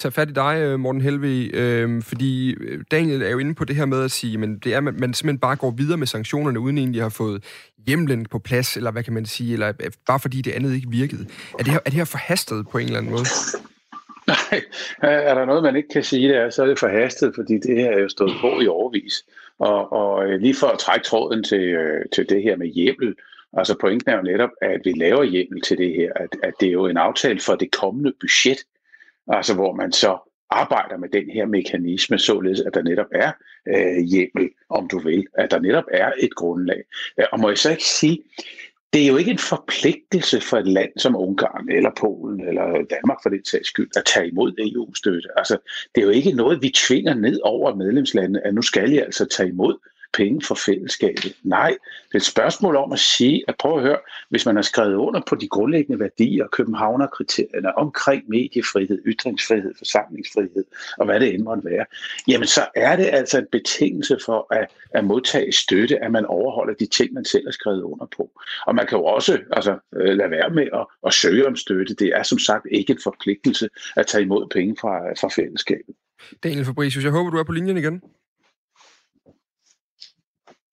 tage 0.00 0.12
fat 0.12 0.30
i 0.30 0.32
dig, 0.32 0.56
øh, 0.60 0.80
Morten 0.80 1.00
Helve, 1.00 1.56
øh, 1.56 2.02
fordi 2.02 2.54
øh, 2.54 2.84
Daniel 2.90 3.22
er 3.22 3.30
jo 3.30 3.38
inde 3.38 3.54
på 3.54 3.64
det 3.64 3.76
her 3.76 3.86
med 3.86 4.04
at 4.04 4.10
sige, 4.10 4.38
men 4.38 4.58
det 4.58 4.72
er, 4.72 4.76
at 4.76 4.84
man, 4.84 4.94
man 4.98 5.14
simpelthen 5.14 5.38
bare 5.38 5.56
går 5.56 5.70
videre 5.70 5.98
med 5.98 6.06
sanktionerne, 6.06 6.60
uden 6.60 6.78
egentlig 6.78 6.98
at 6.98 7.04
have 7.04 7.10
fået 7.10 7.44
hjemlen 7.86 8.26
på 8.26 8.38
plads, 8.38 8.76
eller 8.76 8.90
hvad 8.90 9.02
kan 9.02 9.12
man 9.12 9.26
sige, 9.26 9.52
eller 9.52 9.68
øh, 9.68 9.90
bare 10.06 10.20
fordi 10.20 10.42
det 10.42 10.52
andet 10.52 10.74
ikke 10.74 10.90
virkede. 10.90 11.26
Er 11.58 11.62
det 11.62 11.72
her, 11.72 11.80
er 11.84 11.90
det 11.90 11.94
her 11.94 12.04
forhastet 12.04 12.66
på 12.68 12.78
en 12.78 12.86
eller 12.86 12.98
anden 12.98 13.12
måde? 13.12 13.24
Nej, 14.26 14.62
er 15.02 15.34
der 15.34 15.44
noget, 15.44 15.62
man 15.62 15.76
ikke 15.76 15.88
kan 15.88 16.04
sige, 16.04 16.28
det 16.28 16.36
er, 16.36 16.50
så 16.50 16.62
er 16.62 16.66
det 16.66 16.78
forhastet, 16.78 17.32
fordi 17.34 17.54
det 17.54 17.76
her 17.76 17.90
er 17.90 18.00
jo 18.00 18.08
stået 18.08 18.32
på 18.40 18.60
i 18.60 18.66
overvis. 18.66 19.24
Og, 19.58 19.92
og 19.92 20.26
lige 20.26 20.54
for 20.54 20.66
at 20.66 20.78
trække 20.78 21.04
tråden 21.04 21.44
til, 21.44 21.76
til 22.12 22.28
det 22.28 22.42
her 22.42 22.56
med 22.56 22.66
hjemmel, 22.66 23.14
altså 23.52 23.74
pointen 23.80 24.10
er 24.10 24.16
jo 24.16 24.22
netop, 24.22 24.50
at 24.62 24.80
vi 24.84 24.92
laver 24.96 25.24
hjemmel 25.24 25.60
til 25.60 25.78
det 25.78 25.94
her, 25.94 26.12
at, 26.16 26.36
at 26.42 26.54
det 26.60 26.68
er 26.68 26.72
jo 26.72 26.86
en 26.86 26.96
aftale 26.96 27.40
for 27.40 27.54
det 27.54 27.70
kommende 27.70 28.12
budget, 28.20 28.58
altså 29.28 29.54
hvor 29.54 29.74
man 29.74 29.92
så 29.92 30.18
arbejder 30.50 30.96
med 30.96 31.08
den 31.08 31.30
her 31.30 31.46
mekanisme, 31.46 32.18
således 32.18 32.60
at 32.60 32.74
der 32.74 32.82
netop 32.82 33.06
er 33.12 33.32
øh, 33.68 34.04
hjemmel, 34.04 34.50
om 34.70 34.88
du 34.88 34.98
vil, 34.98 35.26
at 35.34 35.50
der 35.50 35.60
netop 35.60 35.84
er 35.92 36.12
et 36.18 36.34
grundlag. 36.34 36.82
Øh, 37.18 37.26
og 37.32 37.40
må 37.40 37.48
jeg 37.48 37.58
så 37.58 37.70
ikke 37.70 37.84
sige, 37.84 38.18
det 38.92 39.02
er 39.02 39.06
jo 39.06 39.16
ikke 39.16 39.30
en 39.30 39.38
forpligtelse 39.38 40.40
for 40.40 40.56
et 40.56 40.66
land 40.66 40.90
som 40.96 41.16
Ungarn 41.16 41.68
eller 41.68 41.90
Polen 42.00 42.48
eller 42.48 42.66
Danmark 42.90 43.18
for 43.22 43.30
det 43.30 43.48
sags 43.48 43.68
skyld 43.68 43.90
at 43.96 44.04
tage 44.04 44.28
imod 44.28 44.52
EU-støtte. 44.58 45.28
Altså, 45.36 45.56
det 45.94 46.00
er 46.00 46.04
jo 46.04 46.10
ikke 46.10 46.32
noget, 46.32 46.62
vi 46.62 46.70
tvinger 46.70 47.14
ned 47.14 47.40
over 47.42 47.74
medlemslandene, 47.74 48.46
at 48.46 48.54
nu 48.54 48.62
skal 48.62 48.92
I 48.92 48.98
altså 48.98 49.24
tage 49.24 49.48
imod 49.48 49.76
penge 50.12 50.42
for 50.46 50.54
fællesskabet. 50.54 51.36
Nej, 51.42 51.76
det 52.08 52.14
er 52.14 52.18
et 52.18 52.22
spørgsmål 52.22 52.76
om 52.76 52.92
at 52.92 52.98
sige, 52.98 53.44
at 53.48 53.54
prøv 53.58 53.76
at 53.76 53.82
høre, 53.82 53.98
hvis 54.30 54.46
man 54.46 54.56
har 54.56 54.62
skrevet 54.62 54.94
under 54.94 55.20
på 55.28 55.34
de 55.34 55.48
grundlæggende 55.48 56.00
værdier, 56.00 56.46
Københavner-kriterierne 56.46 57.78
omkring 57.78 58.24
mediefrihed, 58.28 59.02
ytringsfrihed, 59.06 59.74
forsamlingsfrihed 59.78 60.64
og 60.98 61.04
hvad 61.04 61.20
det 61.20 61.34
end 61.34 61.42
måtte 61.42 61.64
være, 61.64 61.84
jamen 62.28 62.46
så 62.46 62.68
er 62.74 62.96
det 62.96 63.08
altså 63.12 63.38
en 63.38 63.46
betingelse 63.52 64.18
for 64.24 64.54
at, 64.54 64.66
at 64.90 65.04
modtage 65.04 65.52
støtte, 65.52 66.04
at 66.04 66.12
man 66.12 66.26
overholder 66.26 66.74
de 66.74 66.86
ting, 66.86 67.12
man 67.12 67.24
selv 67.24 67.46
har 67.46 67.52
skrevet 67.52 67.82
under 67.82 68.06
på. 68.16 68.30
Og 68.66 68.74
man 68.74 68.86
kan 68.86 68.98
jo 68.98 69.04
også 69.04 69.38
altså, 69.52 69.78
øh, 69.96 70.16
lade 70.16 70.30
være 70.30 70.50
med 70.50 70.68
at, 70.74 70.86
at 71.06 71.14
søge 71.14 71.46
om 71.46 71.56
støtte. 71.56 71.94
Det 71.94 72.08
er 72.08 72.22
som 72.22 72.38
sagt 72.38 72.66
ikke 72.70 72.92
en 72.92 72.98
forpligtelse 73.02 73.68
at 73.96 74.06
tage 74.06 74.22
imod 74.22 74.48
penge 74.48 74.76
fra, 74.80 75.12
fra 75.20 75.28
fællesskabet. 75.28 75.94
Daniel 76.44 76.64
Fabricius, 76.64 77.04
jeg 77.04 77.12
håber, 77.12 77.30
du 77.30 77.36
er 77.36 77.44
på 77.44 77.52
linjen 77.52 77.76
igen. 77.76 78.02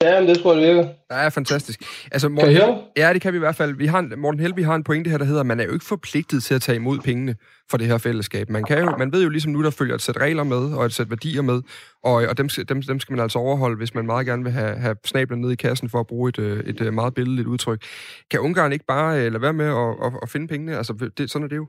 Ja, 0.04 0.20
men 0.20 0.30
det 0.30 0.39
tror 0.39 0.54
jeg, 0.54 0.62
det 0.62 0.76
virker. 0.76 0.89
Ja, 1.12 1.16
er 1.16 1.30
fantastisk. 1.30 1.82
Altså, 2.12 2.30
Morten, 2.30 2.54
kan 2.54 2.64
Hel- 2.64 2.82
Ja, 2.98 3.14
det 3.14 3.22
kan 3.22 3.34
vi 3.34 3.38
i 3.38 3.39
hvert 3.39 3.56
fald. 3.56 3.76
Vi 3.76 3.86
har, 3.86 4.16
Morten 4.18 4.39
Helby 4.39 4.64
har 4.64 4.76
en 4.76 4.84
pointe 4.84 5.10
her, 5.10 5.18
der 5.18 5.26
hedder, 5.26 5.39
at 5.39 5.45
man 5.45 5.60
er 5.60 5.64
jo 5.64 5.74
ikke 5.74 5.86
forpligtet 5.86 6.43
til 6.43 6.54
at 6.56 6.62
tage 6.62 6.76
imod 6.76 7.00
pengene 7.00 7.36
for 7.70 7.78
det 7.78 7.88
her 7.88 7.98
fællesskab. 7.98 8.50
Man, 8.50 8.64
kan 8.64 8.80
jo, 8.80 8.98
man 8.98 9.12
ved 9.12 9.24
jo 9.24 9.30
ligesom 9.30 9.52
nu, 9.52 9.64
der 9.64 9.70
følger 9.70 9.95
et 9.95 10.02
sæt 10.02 10.18
regler 10.18 10.43
med, 10.43 10.74
og 10.74 10.86
et 10.86 10.93
sæt 10.93 11.10
værdier 11.10 11.41
med, 11.41 11.62
og, 12.04 12.14
og 12.14 12.38
dem, 12.38 12.48
dem, 12.70 12.82
dem 12.82 13.00
skal 13.00 13.14
man 13.14 13.20
altså 13.22 13.39
overholde, 13.39 13.78
hvis 13.78 13.95
man 13.95 14.06
meget 14.06 14.26
gerne 14.26 14.43
vil 14.43 14.52
have, 14.52 14.76
have 14.76 14.95
snablen 15.06 15.41
ned 15.41 15.52
i 15.52 15.56
kassen 15.56 15.89
for 15.89 16.00
at 16.00 16.08
bruge 16.08 16.30
et, 16.30 16.39
øh, 16.39 16.60
et, 16.60 16.68
et 16.70 16.82
øh, 16.82 16.93
meget 16.93 17.14
billedligt 17.14 17.48
udtryk. 17.48 17.82
Kan 18.32 18.39
Ungarn 18.39 18.72
ikke 18.74 18.86
bare 18.88 19.18
øh, 19.26 19.32
lade 19.32 19.41
være 19.41 19.54
med 19.54 19.66
at, 19.66 20.06
at, 20.06 20.14
at 20.24 20.30
finde 20.30 20.48
pengene? 20.48 20.78
Altså, 20.78 21.10
det, 21.18 21.32
sådan 21.32 21.43
er 21.45 21.50
det 21.50 21.56
jo. 21.56 21.68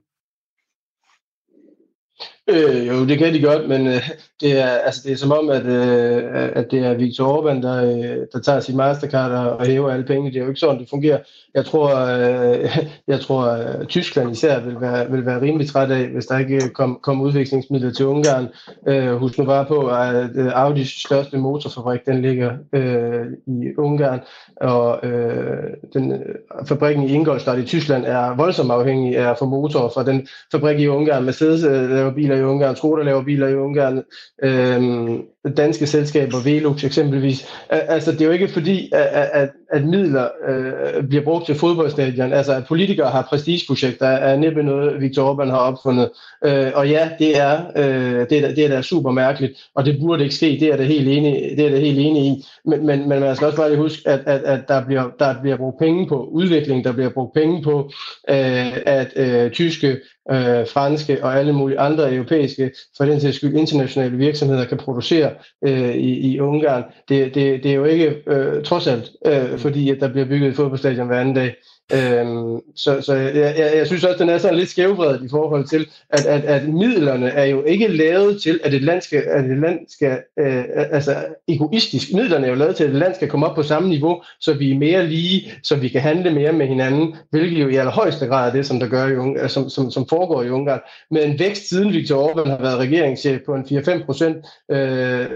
Øh, 2.51 2.89
jo, 2.89 3.07
det 3.07 3.19
kan 3.19 3.35
de 3.35 3.43
godt, 3.43 3.69
men 3.69 3.87
øh, 3.87 4.11
det, 4.41 4.61
er, 4.61 4.69
altså, 4.69 5.01
det 5.05 5.13
er 5.13 5.17
som 5.17 5.33
om, 5.33 5.51
at, 5.51 5.67
øh, 5.67 6.23
at 6.55 6.71
det 6.71 6.79
er 6.87 6.95
Viktor 6.95 7.39
Orbán, 7.39 7.63
der, 7.63 7.85
øh, 7.85 8.27
der 8.33 8.41
tager 8.41 8.61
sit 8.61 8.75
Mastercard 8.75 9.31
og, 9.31 9.57
og 9.57 9.67
hæver 9.67 9.91
alle 9.91 10.07
penge. 10.07 10.31
Det 10.31 10.37
er 10.37 10.43
jo 10.43 10.49
ikke 10.49 10.61
sådan, 10.61 10.81
det 10.81 10.91
fungerer. 10.91 11.19
Jeg 11.55 11.65
tror, 11.65 11.89
øh, 11.97 12.79
jeg 13.07 13.21
tror 13.21 13.45
øh, 13.45 13.87
Tyskland 13.87 14.33
især 14.33 14.61
vil 14.61 14.81
være, 14.81 15.11
vil 15.11 15.27
være 15.27 15.41
rimelig 15.41 15.69
træt 15.69 15.91
af, 15.91 16.09
hvis 16.09 16.27
der 16.27 16.39
ikke 16.39 16.55
øh, 16.55 16.71
kom, 16.71 16.99
kom 17.03 17.21
udviklingsmidler 17.21 17.91
til 17.93 18.07
Ungarn. 18.07 18.49
Øh, 18.89 19.17
husk 19.17 19.39
nu 19.39 19.45
bare 19.45 19.65
på, 19.65 19.87
at 19.87 20.31
øh, 20.35 20.53
Audis 20.55 20.89
største 20.89 21.39
motorfabrik, 21.39 22.01
den 22.07 22.23
ligger 22.23 22.53
øh, 22.73 23.27
i 23.47 23.77
Ungarn, 23.79 24.21
og 24.61 25.07
øh, 25.07 25.71
den, 25.93 26.13
øh, 26.13 26.19
fabrikken 26.67 27.05
i 27.05 27.13
Ingolstadt 27.13 27.59
i 27.59 27.65
Tyskland 27.65 28.05
er 28.05 28.37
voldsomt 28.37 28.71
afhængig 28.71 29.17
af 29.17 29.31
at 29.31 29.39
få 29.39 29.45
motorer 29.45 29.91
fra 29.95 30.05
den 30.05 30.29
fabrik 30.53 30.81
i 30.81 30.89
Ungarn. 30.89 31.25
Mercedes 31.25 31.65
øh, 31.65 32.08
laver 32.09 32.15
biler 32.15 32.37
i 32.37 32.45
Ungarn, 32.45 32.77
Skoda 32.77 33.03
laver 33.03 33.23
biler 33.23 33.49
i 33.49 33.57
Ungarn, 33.57 34.03
øhm, 34.43 35.23
danske 35.57 35.87
selskaber, 35.87 36.39
Velux 36.45 36.85
eksempelvis. 36.85 37.47
Altså, 37.69 38.13
det 38.13 38.21
er 38.21 38.27
jo 38.27 38.31
ikke 38.31 38.49
fordi, 38.49 38.91
at, 38.93 39.29
at, 39.33 39.51
at 39.73 39.85
midler 39.85 40.29
øh, 40.49 41.09
bliver 41.09 41.25
brugt 41.25 41.47
til 41.47 41.55
fodboldstadion. 41.55 42.33
Altså, 42.33 42.53
at 42.55 42.65
politikere 42.69 43.11
har 43.11 43.23
prestigeprojekter, 43.23 44.07
er 44.07 44.37
næppe 44.37 44.63
noget, 44.63 45.01
Viktor 45.01 45.35
Orbán 45.35 45.51
har 45.51 45.59
opfundet. 45.59 46.11
Øh, 46.45 46.71
og 46.75 46.89
ja, 46.89 47.11
det 47.19 47.39
er, 47.39 47.61
øh, 47.77 48.27
det, 48.31 48.45
er, 48.45 48.55
det 48.55 48.65
er 48.65 48.69
da 48.69 48.83
super 48.83 49.11
mærkeligt, 49.11 49.53
og 49.75 49.85
det 49.85 50.01
burde 50.01 50.23
ikke 50.23 50.35
ske, 50.35 50.57
det 50.61 50.69
er 50.73 50.77
det 50.77 50.87
helt 50.87 51.09
enig, 51.09 51.57
det 51.57 51.67
er 51.67 51.71
det 51.71 51.81
helt 51.81 51.99
enig 51.99 52.27
i. 52.27 52.45
Men, 52.65 52.87
men, 52.87 53.09
men 53.09 53.21
man 53.21 53.37
skal 53.37 53.47
også 53.47 53.57
bare 53.57 53.69
lige 53.69 53.81
huske, 53.81 54.09
at, 54.09 54.21
at, 54.27 54.41
at 54.41 54.61
der, 54.69 54.85
bliver, 54.87 55.11
der 55.19 55.35
bliver 55.43 55.57
brugt 55.57 55.79
penge 55.79 56.09
på 56.09 56.25
udvikling, 56.25 56.85
der 56.85 56.93
bliver 56.93 57.11
brugt 57.11 57.35
penge 57.35 57.63
på, 57.63 57.91
øh, 58.31 58.73
at 58.87 59.09
øh, 59.17 59.51
tyske 59.51 59.97
øh, 60.31 60.67
franske 60.67 61.25
og 61.25 61.39
alle 61.39 61.53
mulige 61.53 61.79
andre 61.79 62.15
europæiske, 62.15 62.71
for 62.97 63.05
den 63.05 63.21
sags 63.21 63.37
skyld 63.37 63.57
internationale 63.57 64.17
virksomheder 64.17 64.65
kan 64.65 64.79
producere 64.79 65.31
øh, 65.67 65.95
i, 65.95 66.33
i 66.33 66.41
Ungarn. 66.41 66.85
Det, 67.09 67.35
det, 67.35 67.63
det 67.63 67.71
er 67.71 67.75
jo 67.75 67.85
ikke 67.85 68.23
øh, 68.27 68.65
trods 68.65 68.87
alt, 68.87 69.11
øh, 69.27 69.59
fordi 69.59 69.91
at 69.91 70.01
der 70.01 70.09
bliver 70.09 70.27
bygget 70.27 70.49
et 70.49 70.57
fodboldstadion 70.57 71.07
hver 71.07 71.21
anden 71.21 71.35
dag. 71.35 71.55
Øhm, 71.93 72.61
så 72.77 73.01
så 73.01 73.15
jeg, 73.15 73.35
jeg, 73.35 73.73
jeg 73.77 73.87
synes 73.87 74.05
også, 74.05 74.19
den 74.19 74.29
er 74.29 74.39
sådan 74.39 74.57
lidt 74.57 74.71
skævvredet 74.71 75.25
i 75.25 75.29
forhold 75.31 75.65
til, 75.65 75.89
at, 76.11 76.27
at, 76.27 76.45
at 76.45 76.69
midlerne 76.69 77.29
er 77.29 77.45
jo 77.45 77.63
ikke 77.63 77.89
lavet 77.89 78.43
til, 78.43 78.61
at 78.65 78.75
et 78.75 78.83
land 78.83 79.03
skal, 79.03 79.23
at 79.27 79.45
et 79.45 79.59
land 79.59 79.79
skal 79.89 80.19
øh, 80.39 80.65
altså 80.91 81.17
egoistisk, 81.49 82.13
midlerne 82.15 82.47
er 82.47 82.51
jo 82.51 82.57
lavet 82.57 82.77
til, 82.77 82.85
at 82.85 82.91
et 82.91 82.97
land 82.97 83.15
skal 83.15 83.29
komme 83.29 83.47
op 83.47 83.57
på 83.57 83.63
samme 83.63 83.89
niveau, 83.89 84.23
så 84.41 84.55
vi 84.55 84.73
er 84.73 84.79
mere 84.79 85.07
lige, 85.07 85.53
så 85.63 85.77
vi 85.77 85.89
kan 85.89 86.01
handle 86.01 86.31
mere 86.31 86.53
med 86.53 86.67
hinanden, 86.67 87.15
hvilket 87.31 87.63
jo 87.63 87.69
i 87.69 87.77
allerhøjeste 87.77 88.27
grad 88.27 88.49
er 88.49 88.53
det, 88.53 88.67
som 88.67 88.81
der 88.81 88.89
gør 88.89 89.07
i 89.07 89.17
Ungarn, 89.17 89.49
som, 89.49 89.69
som, 89.69 89.91
som 89.91 90.07
foregår 90.09 90.43
i 90.43 90.51
Ungarn. 90.51 90.81
Med 91.11 91.25
en 91.25 91.39
vækst 91.39 91.69
siden 91.69 91.93
Viktor 91.93 92.29
Orbán 92.29 92.49
har 92.49 92.63
været 92.63 92.79
regeringschef 92.79 93.41
på 93.47 93.55
en 93.55 93.63
4-5 93.63 94.05
procent, 94.05 94.37
øh, 94.71 95.21
øh, 95.21 95.27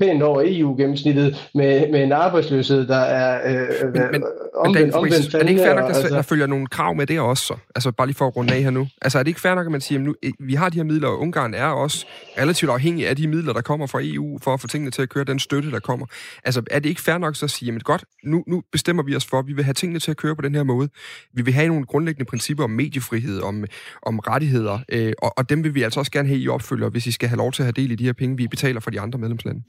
pænt 0.00 0.22
over 0.22 0.42
EU-gennemsnittet, 0.46 1.50
med, 1.54 1.90
med 1.92 2.02
en 2.02 2.12
arbejdsløshed, 2.12 2.86
der 2.86 2.96
er 2.96 3.40
øh, 3.50 3.92
men, 3.92 4.02
men, 4.12 4.22
omvendt, 4.54 4.94
omvendt 4.94 5.50
ikke 5.50 5.71
fair 5.74 5.80
nok, 5.80 5.90
at 5.90 5.96
altså... 5.96 6.14
der 6.14 6.22
følger 6.22 6.46
nogle 6.46 6.66
krav 6.66 6.94
med 6.94 7.06
det 7.06 7.20
også? 7.20 7.44
Så? 7.44 7.56
Altså 7.74 7.92
bare 7.92 8.06
lige 8.06 8.16
for 8.16 8.26
at 8.26 8.36
runde 8.36 8.54
af 8.54 8.62
her 8.62 8.70
nu. 8.70 8.88
Altså 9.02 9.18
er 9.18 9.22
det 9.22 9.28
ikke 9.28 9.40
fair 9.40 9.54
nok, 9.54 9.66
at 9.66 9.72
man 9.72 9.80
siger, 9.80 9.98
at 9.98 10.04
nu, 10.04 10.14
vi 10.40 10.54
har 10.54 10.68
de 10.68 10.76
her 10.76 10.84
midler, 10.84 11.08
og 11.08 11.20
Ungarn 11.20 11.54
er 11.54 11.66
også 11.66 12.06
relativt 12.38 12.70
afhængig 12.70 13.08
af 13.08 13.16
de 13.16 13.28
midler, 13.28 13.52
der 13.52 13.60
kommer 13.60 13.86
fra 13.86 14.00
EU, 14.02 14.38
for 14.42 14.54
at 14.54 14.60
få 14.60 14.66
tingene 14.66 14.90
til 14.90 15.02
at 15.02 15.08
køre 15.08 15.24
den 15.24 15.38
støtte, 15.38 15.70
der 15.70 15.80
kommer. 15.80 16.06
Altså 16.44 16.62
er 16.70 16.78
det 16.78 16.88
ikke 16.88 17.00
fair 17.00 17.18
nok 17.18 17.36
så 17.36 17.46
at 17.46 17.50
sige, 17.50 17.74
at 17.74 17.84
godt, 17.84 18.04
nu, 18.24 18.44
nu 18.46 18.62
bestemmer 18.72 19.02
vi 19.02 19.16
os 19.16 19.26
for, 19.26 19.38
at 19.38 19.46
vi 19.46 19.52
vil 19.52 19.64
have 19.64 19.74
tingene 19.74 20.00
til 20.00 20.10
at 20.10 20.16
køre 20.16 20.36
på 20.36 20.42
den 20.42 20.54
her 20.54 20.62
måde. 20.62 20.88
Vi 21.32 21.42
vil 21.42 21.54
have 21.54 21.68
nogle 21.68 21.86
grundlæggende 21.86 22.28
principper 22.28 22.64
om 22.64 22.70
mediefrihed, 22.70 23.40
om, 23.40 23.64
om 24.02 24.18
rettigheder, 24.18 24.78
øh, 24.88 25.12
og, 25.22 25.38
og 25.38 25.50
dem 25.50 25.64
vil 25.64 25.74
vi 25.74 25.82
altså 25.82 26.00
også 26.00 26.12
gerne 26.12 26.28
have 26.28 26.40
i 26.40 26.48
opfølger, 26.48 26.88
hvis 26.88 27.06
I 27.06 27.12
skal 27.12 27.28
have 27.28 27.38
lov 27.38 27.52
til 27.52 27.62
at 27.62 27.66
have 27.66 27.72
del 27.72 27.90
i 27.90 27.94
de 27.94 28.04
her 28.04 28.12
penge, 28.12 28.36
vi 28.36 28.48
betaler 28.48 28.80
for 28.80 28.90
de 28.90 29.00
andre 29.00 29.18
medlemslande. 29.18 29.62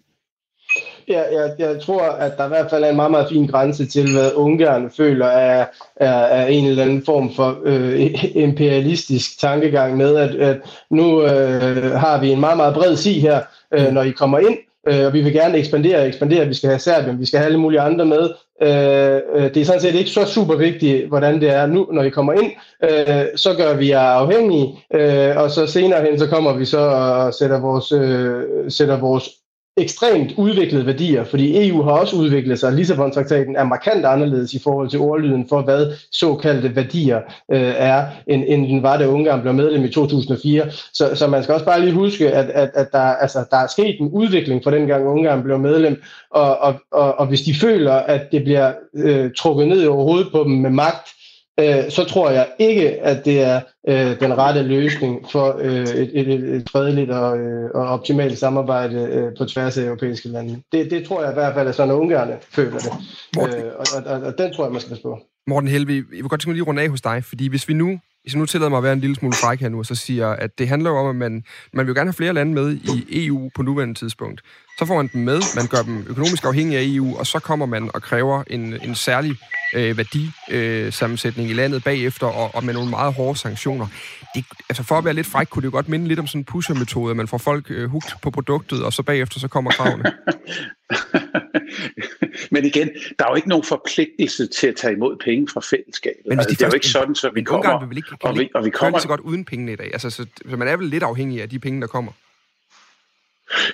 Ja, 1.07 1.21
jeg, 1.32 1.51
jeg 1.59 1.82
tror, 1.82 2.01
at 2.01 2.38
der 2.38 2.45
i 2.45 2.47
hvert 2.47 2.69
fald 2.69 2.84
er 2.84 2.89
en 2.89 2.95
meget, 2.95 3.11
meget 3.11 3.30
fin 3.30 3.47
grænse 3.47 3.86
til, 3.86 4.11
hvad 4.11 4.32
Ungarn 4.36 4.91
føler 4.97 5.26
er, 5.26 5.65
er, 5.95 6.11
er 6.11 6.47
en 6.47 6.65
eller 6.65 6.84
anden 6.84 7.05
form 7.05 7.34
for 7.36 7.57
øh, 7.65 8.13
imperialistisk 8.36 9.39
tankegang 9.39 9.97
med, 9.97 10.15
at, 10.15 10.36
at 10.36 10.57
nu 10.89 11.24
øh, 11.24 11.91
har 11.91 12.19
vi 12.19 12.32
en 12.32 12.39
meget, 12.39 12.57
meget 12.57 12.74
bred 12.74 12.95
sig 12.95 13.21
her, 13.21 13.39
øh, 13.74 13.91
når 13.91 14.01
I 14.03 14.11
kommer 14.11 14.39
ind, 14.39 14.57
øh, 14.88 15.05
og 15.05 15.13
vi 15.13 15.21
vil 15.21 15.34
gerne 15.34 15.57
ekspandere 15.57 15.99
og 15.99 16.07
ekspandere. 16.07 16.47
Vi 16.47 16.53
skal 16.53 16.69
have 16.69 16.80
Serbien, 16.80 17.19
vi 17.19 17.26
skal 17.26 17.39
have 17.39 17.45
alle 17.45 17.59
mulige 17.59 17.82
andre 17.82 18.05
med. 18.05 18.30
Øh, 18.61 19.21
øh, 19.36 19.53
det 19.53 19.57
er 19.57 19.65
sådan 19.65 19.82
set 19.82 19.95
ikke 19.95 20.09
så 20.09 20.26
super 20.26 20.55
vigtigt, 20.55 21.07
hvordan 21.07 21.41
det 21.41 21.49
er 21.49 21.65
nu, 21.65 21.88
når 21.91 22.03
I 22.03 22.09
kommer 22.09 22.34
ind. 22.34 22.51
Øh, 22.84 23.26
så 23.36 23.53
gør 23.57 23.74
vi 23.74 23.89
jer 23.89 23.99
afhængige, 23.99 24.86
øh, 24.93 25.38
og 25.38 25.51
så 25.51 25.67
senere 25.67 26.05
hen, 26.05 26.19
så 26.19 26.28
kommer 26.28 26.53
vi 26.53 26.65
så 26.65 26.80
og 26.80 27.34
sætter 27.34 27.59
vores, 27.59 27.91
øh, 27.91 28.43
sætter 28.69 28.97
vores 28.97 29.30
ekstremt 29.78 30.34
udviklede 30.38 30.86
værdier, 30.86 31.24
fordi 31.24 31.69
EU 31.69 31.82
har 31.82 31.91
også 31.91 32.15
udviklet 32.15 32.59
sig. 32.59 32.74
Lissabon-traktaten 32.74 33.55
er 33.55 33.63
markant 33.63 34.05
anderledes 34.05 34.53
i 34.53 34.59
forhold 34.59 34.89
til 34.89 34.99
ordlyden 34.99 35.45
for, 35.49 35.61
hvad 35.61 35.93
såkaldte 36.11 36.76
værdier 36.76 37.17
øh, 37.51 37.74
er, 37.78 38.05
end, 38.28 38.43
end 38.47 38.67
den 38.67 38.84
var, 38.84 38.97
da 38.97 39.07
Ungarn 39.07 39.41
blev 39.41 39.53
medlem 39.53 39.84
i 39.84 39.89
2004. 39.89 40.71
Så, 40.93 41.15
så 41.15 41.28
man 41.28 41.43
skal 41.43 41.53
også 41.53 41.65
bare 41.65 41.82
lige 41.82 41.93
huske, 41.93 42.32
at, 42.32 42.49
at, 42.49 42.69
at 42.74 42.91
der, 42.91 42.99
altså, 42.99 43.45
der 43.51 43.57
er 43.57 43.67
sket 43.67 43.99
en 43.99 44.09
udvikling 44.09 44.63
fra 44.63 44.71
dengang 44.71 45.07
Ungarn 45.07 45.43
blev 45.43 45.59
medlem, 45.59 46.01
og, 46.32 46.57
og, 46.57 46.76
og, 46.91 47.19
og 47.19 47.28
hvis 47.28 47.41
de 47.41 47.53
føler, 47.53 47.93
at 47.93 48.32
det 48.32 48.43
bliver 48.43 48.74
øh, 48.95 49.32
trukket 49.38 49.67
ned 49.67 49.86
over 49.86 50.03
hovedet 50.03 50.32
på 50.32 50.43
dem 50.43 50.51
med 50.51 50.69
magt, 50.69 51.07
øh, 51.07 51.22
så 51.89 52.06
tror 52.10 52.30
jeg 52.30 52.47
ikke, 52.60 53.01
at 53.01 53.26
det 53.26 53.41
er 53.41 53.62
øh, 53.88 54.20
den 54.20 54.38
rette 54.38 54.62
løsning 54.64 55.26
for 55.32 55.58
øh, 55.62 55.82
et, 55.82 56.12
et, 56.14 56.56
et 56.56 56.70
fredeligt 56.70 57.12
og, 57.12 57.38
øh, 57.38 57.70
og 57.74 57.88
optimalt 57.88 58.38
samarbejde 58.38 58.95
øh, 58.95 59.32
på 59.38 59.45
tværs 59.45 59.78
af 59.78 59.84
europæiske 59.84 60.30
lande. 60.30 60.62
Det, 60.72 60.91
det 60.91 61.06
tror 61.06 61.22
jeg 61.22 61.32
i 61.32 61.34
hvert 61.34 61.54
fald, 61.54 61.68
at 61.68 61.76
sådan 61.76 61.93
Ungarne 61.93 62.38
føler 62.41 62.78
det. 62.78 62.91
Øh, 63.38 63.72
og, 63.80 63.86
og, 64.06 64.22
og 64.22 64.38
den 64.38 64.54
tror 64.54 64.64
jeg, 64.64 64.72
man 64.72 64.82
skal 64.82 64.89
passe 64.89 65.04
på. 65.04 65.20
Morten 65.47 65.70
Helvi, 65.70 65.95
jeg 65.95 66.04
vil 66.10 66.24
godt 66.24 66.41
tænke 66.41 66.49
mig 66.49 66.56
lige 66.56 66.66
runde 66.68 66.82
af 66.82 66.89
hos 66.89 67.01
dig, 67.01 67.24
fordi 67.24 67.47
hvis 67.47 67.68
vi 67.68 67.74
nu 67.74 67.99
hvis 68.24 68.34
jeg 68.34 68.39
nu 68.39 68.45
tillader 68.45 68.69
mig 68.69 68.78
at 68.78 68.84
være 68.84 68.93
en 68.93 68.99
lille 68.99 69.15
smule 69.15 69.36
fræk 69.36 69.59
her 69.59 69.69
nu, 69.69 69.80
og 69.80 69.86
så 69.86 69.95
siger, 69.95 70.30
at 70.30 70.59
det 70.59 70.67
handler 70.67 70.89
jo 70.89 70.97
om, 70.97 71.09
at 71.09 71.15
man, 71.15 71.43
man 71.74 71.88
vil 71.88 71.95
gerne 71.95 72.07
have 72.07 72.13
flere 72.13 72.34
lande 72.34 72.53
med 72.53 72.74
i 72.74 73.26
EU 73.26 73.49
på 73.55 73.61
nuværende 73.61 73.93
tidspunkt. 73.93 74.41
Så 74.80 74.86
får 74.86 74.95
man 74.95 75.09
dem 75.13 75.21
med, 75.21 75.41
man 75.55 75.67
gør 75.67 75.82
dem 75.82 76.05
økonomisk 76.09 76.45
afhængige 76.45 76.80
af 76.80 76.84
EU, 76.86 77.17
og 77.17 77.28
så 77.28 77.39
kommer 77.39 77.65
man 77.65 77.89
og 77.93 78.01
kræver 78.01 78.43
en, 78.47 78.78
en 78.84 78.95
særlig 78.95 79.36
øh, 79.76 79.97
værdisammensætning 79.97 81.49
øh, 81.49 81.51
i 81.51 81.53
landet 81.53 81.84
bagefter, 81.84 82.28
og, 82.28 82.55
og 82.55 82.65
med 82.65 82.74
nogle 82.74 82.89
meget 82.89 83.13
hårde 83.13 83.39
sanktioner. 83.39 83.88
Det, 84.36 84.45
altså 84.69 84.84
for 84.84 84.95
at 84.95 85.05
være 85.05 85.13
lidt 85.13 85.28
fræk, 85.28 85.47
kunne 85.47 85.61
det 85.61 85.65
jo 85.65 85.71
godt 85.71 85.89
minde 85.89 86.07
lidt 86.07 86.19
om 86.19 86.28
sådan 86.28 86.41
en 86.41 86.45
pusher-metode, 86.45 87.11
at 87.11 87.17
man 87.17 87.28
får 87.28 87.38
folk 87.38 87.65
øh, 87.69 87.89
hugt 87.89 88.15
på 88.21 88.32
produktet, 88.32 88.84
og 88.84 88.93
så 88.93 89.03
bagefter 89.03 89.39
så 89.39 89.47
kommer 89.47 89.71
kravene. 89.71 90.03
Men 92.52 92.66
igen, 92.66 92.90
der 93.20 93.26
er 93.26 93.30
jo 93.30 93.36
ikke 93.36 93.50
nogen 93.50 93.64
forpligtelse 93.64 94.48
til 94.48 94.68
at 94.68 94.76
tage 94.76 94.94
imod 94.94 95.18
penge 95.18 95.48
fra 95.48 95.62
fællesskabet. 95.62 96.22
Men 96.26 96.40
altså, 96.40 96.50
de 96.50 96.56
det 96.56 96.62
er 96.64 96.68
jo 96.68 96.74
ikke 96.74 96.88
sådan, 96.88 97.16
så 97.16 97.30
vi 97.30 97.44
kommer... 97.44 97.80
Vil 97.80 97.90
vel 97.90 97.98
ikke, 97.98 98.10
og 98.22 98.38
vi, 98.38 98.50
og 98.54 98.66
vi 98.66 98.70
kommer 98.70 99.00
så 99.00 99.08
godt 99.08 99.22
uden 99.22 99.46
pengene 99.46 99.74
i 99.74 99.76
dag. 99.76 99.90
Altså, 99.94 100.10
så, 100.10 100.26
så 100.50 100.58
man 100.58 100.68
er 100.68 100.78
vel 100.78 100.88
lidt 100.88 101.04
afhængig 101.04 101.42
af 101.42 101.50
de 101.50 101.60
penge, 101.60 101.82
der 101.82 101.88
kommer. 101.88 102.12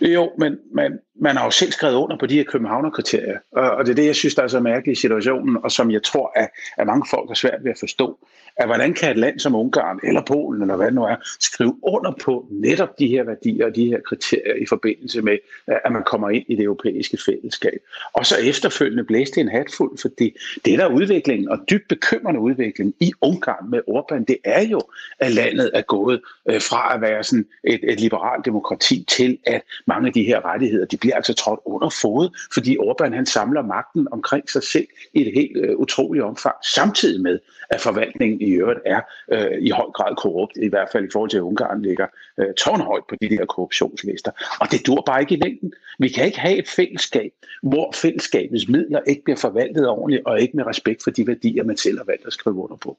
Jo, 0.02 0.32
men 0.40 0.58
man, 0.74 1.00
man 1.22 1.38
har 1.38 1.46
jo 1.46 1.52
selv 1.52 1.72
skrevet 1.72 1.96
under 1.96 2.18
på 2.18 2.26
de 2.26 2.36
her 2.36 2.44
Københavner-kriterier, 2.44 3.38
og 3.52 3.86
det 3.86 3.92
er 3.92 3.96
det, 3.96 4.06
jeg 4.06 4.16
synes, 4.16 4.36
der 4.36 4.44
er 4.44 4.48
så 4.48 4.60
mærkeligt 4.60 4.98
i 4.98 5.02
situationen, 5.02 5.58
og 5.64 5.72
som 5.72 5.92
jeg 5.92 6.04
tror, 6.04 6.32
at, 6.36 6.50
at 6.78 6.88
mange 6.88 7.06
folk 7.10 7.30
har 7.30 7.36
svært 7.36 7.64
ved 7.64 7.72
at 7.72 7.78
forstå, 7.80 8.28
at 8.60 8.66
hvordan 8.66 8.94
kan 8.94 9.12
et 9.12 9.18
land 9.18 9.40
som 9.40 9.56
Ungarn 9.56 10.00
eller 10.04 10.22
Polen, 10.28 10.62
eller 10.62 10.76
hvad 10.76 10.86
det 10.86 10.94
nu 10.94 11.04
er, 11.04 11.16
skrive 11.40 11.76
under 11.84 12.12
på 12.22 12.48
netop 12.50 13.00
de 13.00 13.08
her 13.08 13.24
værdier 13.24 13.66
og 13.66 13.76
de 13.76 13.86
her 13.86 14.00
kriterier 14.08 14.56
i 14.56 14.66
forbindelse 14.66 15.22
med, 15.22 15.38
at 15.68 15.92
man 15.92 16.04
kommer 16.04 16.30
ind 16.30 16.46
i 16.48 16.56
det 16.56 16.64
europæiske 16.64 17.18
fællesskab. 17.26 17.80
Og 18.14 18.26
så 18.26 18.36
efterfølgende 18.38 19.04
blæste 19.04 19.42
en 19.42 19.50
hatfuld, 19.50 19.98
fordi 19.98 20.36
det 20.66 20.80
der 20.80 20.88
udviklingen, 20.88 21.50
og 21.50 21.60
dybt 21.70 21.88
bekymrende 21.88 22.40
udvikling 22.40 22.94
i 23.00 23.14
Ungarn 23.22 23.70
med 23.70 23.80
Orbán, 23.90 24.24
det 24.28 24.38
er 24.44 24.62
jo, 24.62 24.82
at 25.20 25.32
landet 25.32 25.72
er 25.74 25.82
gået 25.82 26.22
øh, 26.50 26.62
fra 26.62 26.96
at 26.96 27.02
være 27.02 27.24
sådan 27.24 27.46
et, 27.64 27.80
et 27.84 28.00
liberalt 28.00 28.46
demokrati 28.46 29.06
til, 29.10 29.38
at 29.46 29.62
mange 29.88 30.08
af 30.08 30.14
de 30.14 30.24
her 30.24 30.46
rettigheder, 30.46 30.86
de 30.86 30.98
bliver 30.98 31.16
altså 31.16 31.34
trådt 31.34 31.60
under 31.66 31.90
fod, 32.02 32.38
fordi 32.54 32.78
Orbán 32.78 33.16
han 33.16 33.26
samler 33.26 33.62
magten 33.62 34.08
omkring 34.12 34.50
sig 34.50 34.64
selv 34.64 34.88
i 35.14 35.28
et 35.28 35.34
helt 35.34 35.58
øh, 35.58 35.76
utroligt 35.76 36.24
omfang, 36.24 36.56
samtidig 36.74 37.22
med, 37.22 37.40
at 37.70 37.82
forvaltningen 37.82 38.42
i 38.42 38.49
øvrigt 38.54 38.80
er 38.86 39.02
øh, 39.32 39.58
i 39.62 39.70
høj 39.70 39.86
grad 39.86 40.16
korrupt, 40.16 40.58
i 40.62 40.68
hvert 40.68 40.90
fald 40.92 41.06
i 41.06 41.10
forhold 41.14 41.30
til, 41.30 41.38
at 41.38 41.42
Ungarn 41.42 41.82
ligger 41.82 42.08
øh, 42.40 42.54
tårnhøjt 42.54 43.04
på 43.10 43.16
de 43.22 43.30
der 43.30 43.46
korruptionslister. 43.46 44.32
Og 44.62 44.72
det 44.72 44.88
dur 44.88 45.04
bare 45.06 45.22
ikke 45.22 45.36
i 45.36 45.40
længden. 45.46 45.74
Vi 46.00 46.08
kan 46.08 46.26
ikke 46.26 46.40
have 46.40 46.58
et 46.58 46.68
fællesskab, 46.68 47.32
hvor 47.64 47.92
fællesskabets 47.96 48.68
midler 48.68 49.00
ikke 49.08 49.22
bliver 49.24 49.38
forvaltet 49.38 49.88
ordentligt, 49.88 50.22
og 50.26 50.42
ikke 50.42 50.58
med 50.58 50.66
respekt 50.66 51.04
for 51.04 51.12
de 51.12 51.28
værdier, 51.28 51.64
man 51.64 51.78
selv 51.78 51.98
har 51.98 52.06
valgt 52.06 52.28
at 52.28 52.34
skrive 52.34 52.56
under 52.56 52.76
på. 52.76 52.98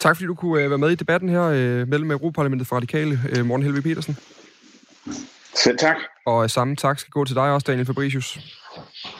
Tak 0.00 0.16
fordi 0.16 0.26
du 0.26 0.34
kunne 0.34 0.62
øh, 0.62 0.70
være 0.70 0.78
med 0.78 0.90
i 0.90 0.94
debatten 0.94 1.28
her 1.28 1.42
øh, 1.42 1.88
mellem 1.88 2.10
Europaparlamentet 2.10 2.68
for 2.68 2.76
Radikale, 2.76 3.18
øh, 3.36 3.46
Morten 3.46 3.66
Helve 3.66 3.82
Petersen. 3.82 4.16
Selv 5.54 5.78
tak. 5.78 5.96
Og 6.26 6.50
samme 6.50 6.76
tak 6.76 6.98
skal 6.98 7.10
gå 7.10 7.24
til 7.24 7.36
dig 7.36 7.52
også, 7.52 7.64
Daniel 7.68 7.86
Fabricius. 7.86 8.38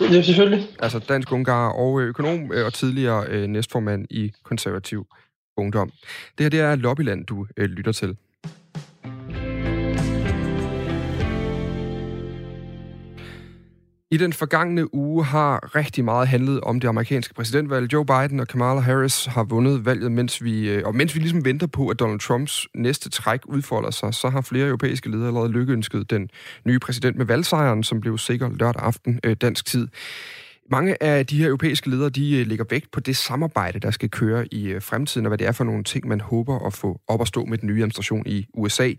Ja, 0.01 0.23
selvfølgelig. 0.23 0.69
Altså 0.79 0.99
dansk 0.99 1.33
ungar 1.33 1.69
og 1.69 2.01
økonom 2.01 2.51
og 2.67 2.75
tidligere 2.75 3.47
næstformand 3.47 4.07
i 4.11 4.33
konservativ 4.43 5.07
ungdom. 5.57 5.93
Det 6.39 6.45
her 6.45 6.49
det 6.49 6.61
er 6.61 6.77
Lobbyland, 6.77 7.27
du 7.27 7.47
øh, 7.57 7.65
lytter 7.65 7.93
til. 7.93 8.17
I 14.11 14.17
den 14.17 14.33
forgangne 14.33 14.95
uge 14.95 15.25
har 15.25 15.75
rigtig 15.75 16.05
meget 16.05 16.29
handlet 16.29 16.61
om 16.61 16.81
det 16.81 16.89
amerikanske 16.89 17.35
præsidentvalg. 17.35 17.93
Joe 17.93 18.07
Biden 18.07 18.41
og 18.41 18.49
Kamala 18.49 18.81
Harris 18.81 19.25
har 19.25 19.45
vundet 19.45 19.85
valget, 19.85 20.13
mens 20.13 20.45
vi, 20.45 20.69
øh, 20.69 20.83
og 20.87 20.95
mens 20.95 21.15
vi 21.15 21.21
ligesom 21.21 21.45
venter 21.45 21.67
på, 21.67 21.89
at 21.89 21.99
Donald 21.99 22.21
Trumps 22.21 22.67
næste 22.75 23.11
træk 23.11 23.41
udfolder 23.45 23.91
sig, 23.91 24.15
så 24.15 24.29
har 24.29 24.41
flere 24.41 24.67
europæiske 24.67 25.11
ledere 25.11 25.29
allerede 25.29 25.53
lykkeønsket 25.53 26.11
den 26.11 26.31
nye 26.65 26.79
præsident 26.79 27.17
med 27.17 27.27
valgsejren, 27.27 27.83
som 27.83 28.01
blev 28.01 28.19
sikker 28.19 28.51
lørdag 28.51 28.83
aften 28.83 29.21
øh, 29.25 29.37
dansk 29.37 29.65
tid. 29.65 29.89
Mange 30.71 31.03
af 31.03 31.27
de 31.27 31.39
her 31.39 31.47
europæiske 31.47 31.91
ledere, 31.91 32.11
de 32.11 32.41
øh, 32.41 32.47
lægger 32.47 32.65
vægt 32.71 32.91
på 32.91 33.01
det 33.01 33.17
samarbejde, 33.17 33.81
der 33.81 33.91
skal 33.91 34.11
køre 34.11 34.55
i 34.55 34.69
øh, 34.69 34.83
fremtiden, 34.83 35.27
og 35.27 35.31
hvad 35.31 35.39
det 35.39 35.47
er 35.47 35.53
for 35.53 35.65
nogle 35.65 35.85
ting, 35.85 36.09
man 36.09 36.21
håber 36.21 36.67
at 36.67 36.73
få 36.73 37.01
op 37.09 37.21
at 37.21 37.29
stå 37.29 37.45
med 37.45 37.59
den 37.59 37.67
nye 37.67 37.77
administration 37.77 38.23
i 38.27 38.47
USA. 38.55 38.93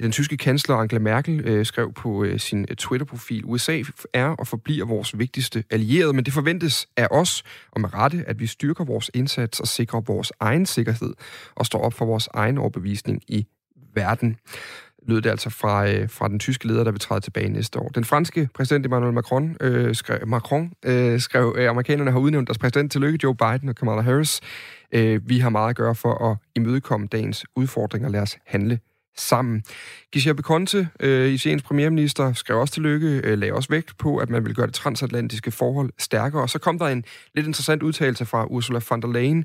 Den 0.00 0.12
tyske 0.12 0.36
kansler 0.36 0.76
Angela 0.76 0.98
Merkel 0.98 1.40
øh, 1.40 1.66
skrev 1.66 1.92
på 1.92 2.24
øh, 2.24 2.40
sin 2.40 2.66
øh, 2.70 2.76
Twitter-profil, 2.76 3.44
USA 3.44 3.82
er 4.12 4.26
og 4.26 4.46
forbliver 4.46 4.86
vores 4.86 5.18
vigtigste 5.18 5.64
allierede, 5.70 6.12
men 6.12 6.24
det 6.24 6.32
forventes 6.32 6.88
af 6.96 7.08
os, 7.10 7.42
og 7.70 7.80
med 7.80 7.94
rette, 7.94 8.24
at 8.26 8.40
vi 8.40 8.46
styrker 8.46 8.84
vores 8.84 9.10
indsats 9.14 9.60
og 9.60 9.68
sikrer 9.68 10.00
vores 10.00 10.32
egen 10.40 10.66
sikkerhed, 10.66 11.14
og 11.54 11.66
står 11.66 11.80
op 11.80 11.94
for 11.94 12.04
vores 12.04 12.28
egen 12.34 12.58
overbevisning 12.58 13.22
i 13.28 13.46
verden 13.94 14.36
lød 15.08 15.22
det 15.22 15.30
altså 15.30 15.50
fra, 15.50 15.90
øh, 15.90 16.10
fra 16.10 16.28
den 16.28 16.38
tyske 16.38 16.66
leder, 16.66 16.84
der 16.84 16.90
vil 16.90 17.00
træde 17.00 17.20
tilbage 17.20 17.48
næste 17.48 17.78
år. 17.78 17.88
Den 17.88 18.04
franske 18.04 18.48
præsident 18.54 18.86
Emmanuel 18.86 19.12
Macron 19.12 19.56
øh, 19.60 19.94
skrev, 19.94 20.18
Macron, 20.26 20.72
øh, 20.84 21.20
skrev 21.20 21.54
øh, 21.58 21.70
amerikanerne 21.70 22.10
har 22.10 22.18
udnævnt 22.18 22.48
deres 22.48 22.58
præsident. 22.58 22.92
Tillykke 22.92 23.18
Joe 23.22 23.34
Biden 23.34 23.68
og 23.68 23.76
Kamala 23.76 24.00
Harris. 24.00 24.40
Øh, 24.92 25.28
vi 25.28 25.38
har 25.38 25.50
meget 25.50 25.70
at 25.70 25.76
gøre 25.76 25.94
for 25.94 26.30
at 26.30 26.36
imødekomme 26.54 27.06
dagens 27.06 27.46
udfordringer. 27.56 28.08
Lad 28.08 28.20
os 28.20 28.36
handle 28.46 28.78
sammen. 29.16 29.62
Giuseppe 30.12 30.42
Conte, 30.42 30.88
øh, 31.00 31.28
Italiens 31.28 31.62
premierminister, 31.62 32.32
skrev 32.32 32.58
også 32.58 32.74
tillykke, 32.74 33.20
øh, 33.24 33.38
lagde 33.38 33.54
også 33.54 33.68
vægt 33.68 33.98
på, 33.98 34.16
at 34.16 34.30
man 34.30 34.44
vil 34.44 34.54
gøre 34.54 34.66
det 34.66 34.74
transatlantiske 34.74 35.50
forhold 35.50 35.90
stærkere. 35.98 36.42
Og 36.42 36.50
så 36.50 36.58
kom 36.58 36.78
der 36.78 36.86
en 36.86 37.04
lidt 37.34 37.46
interessant 37.46 37.82
udtalelse 37.82 38.26
fra 38.26 38.46
Ursula 38.46 38.80
von 38.90 39.02
der 39.02 39.12
Leyen, 39.12 39.44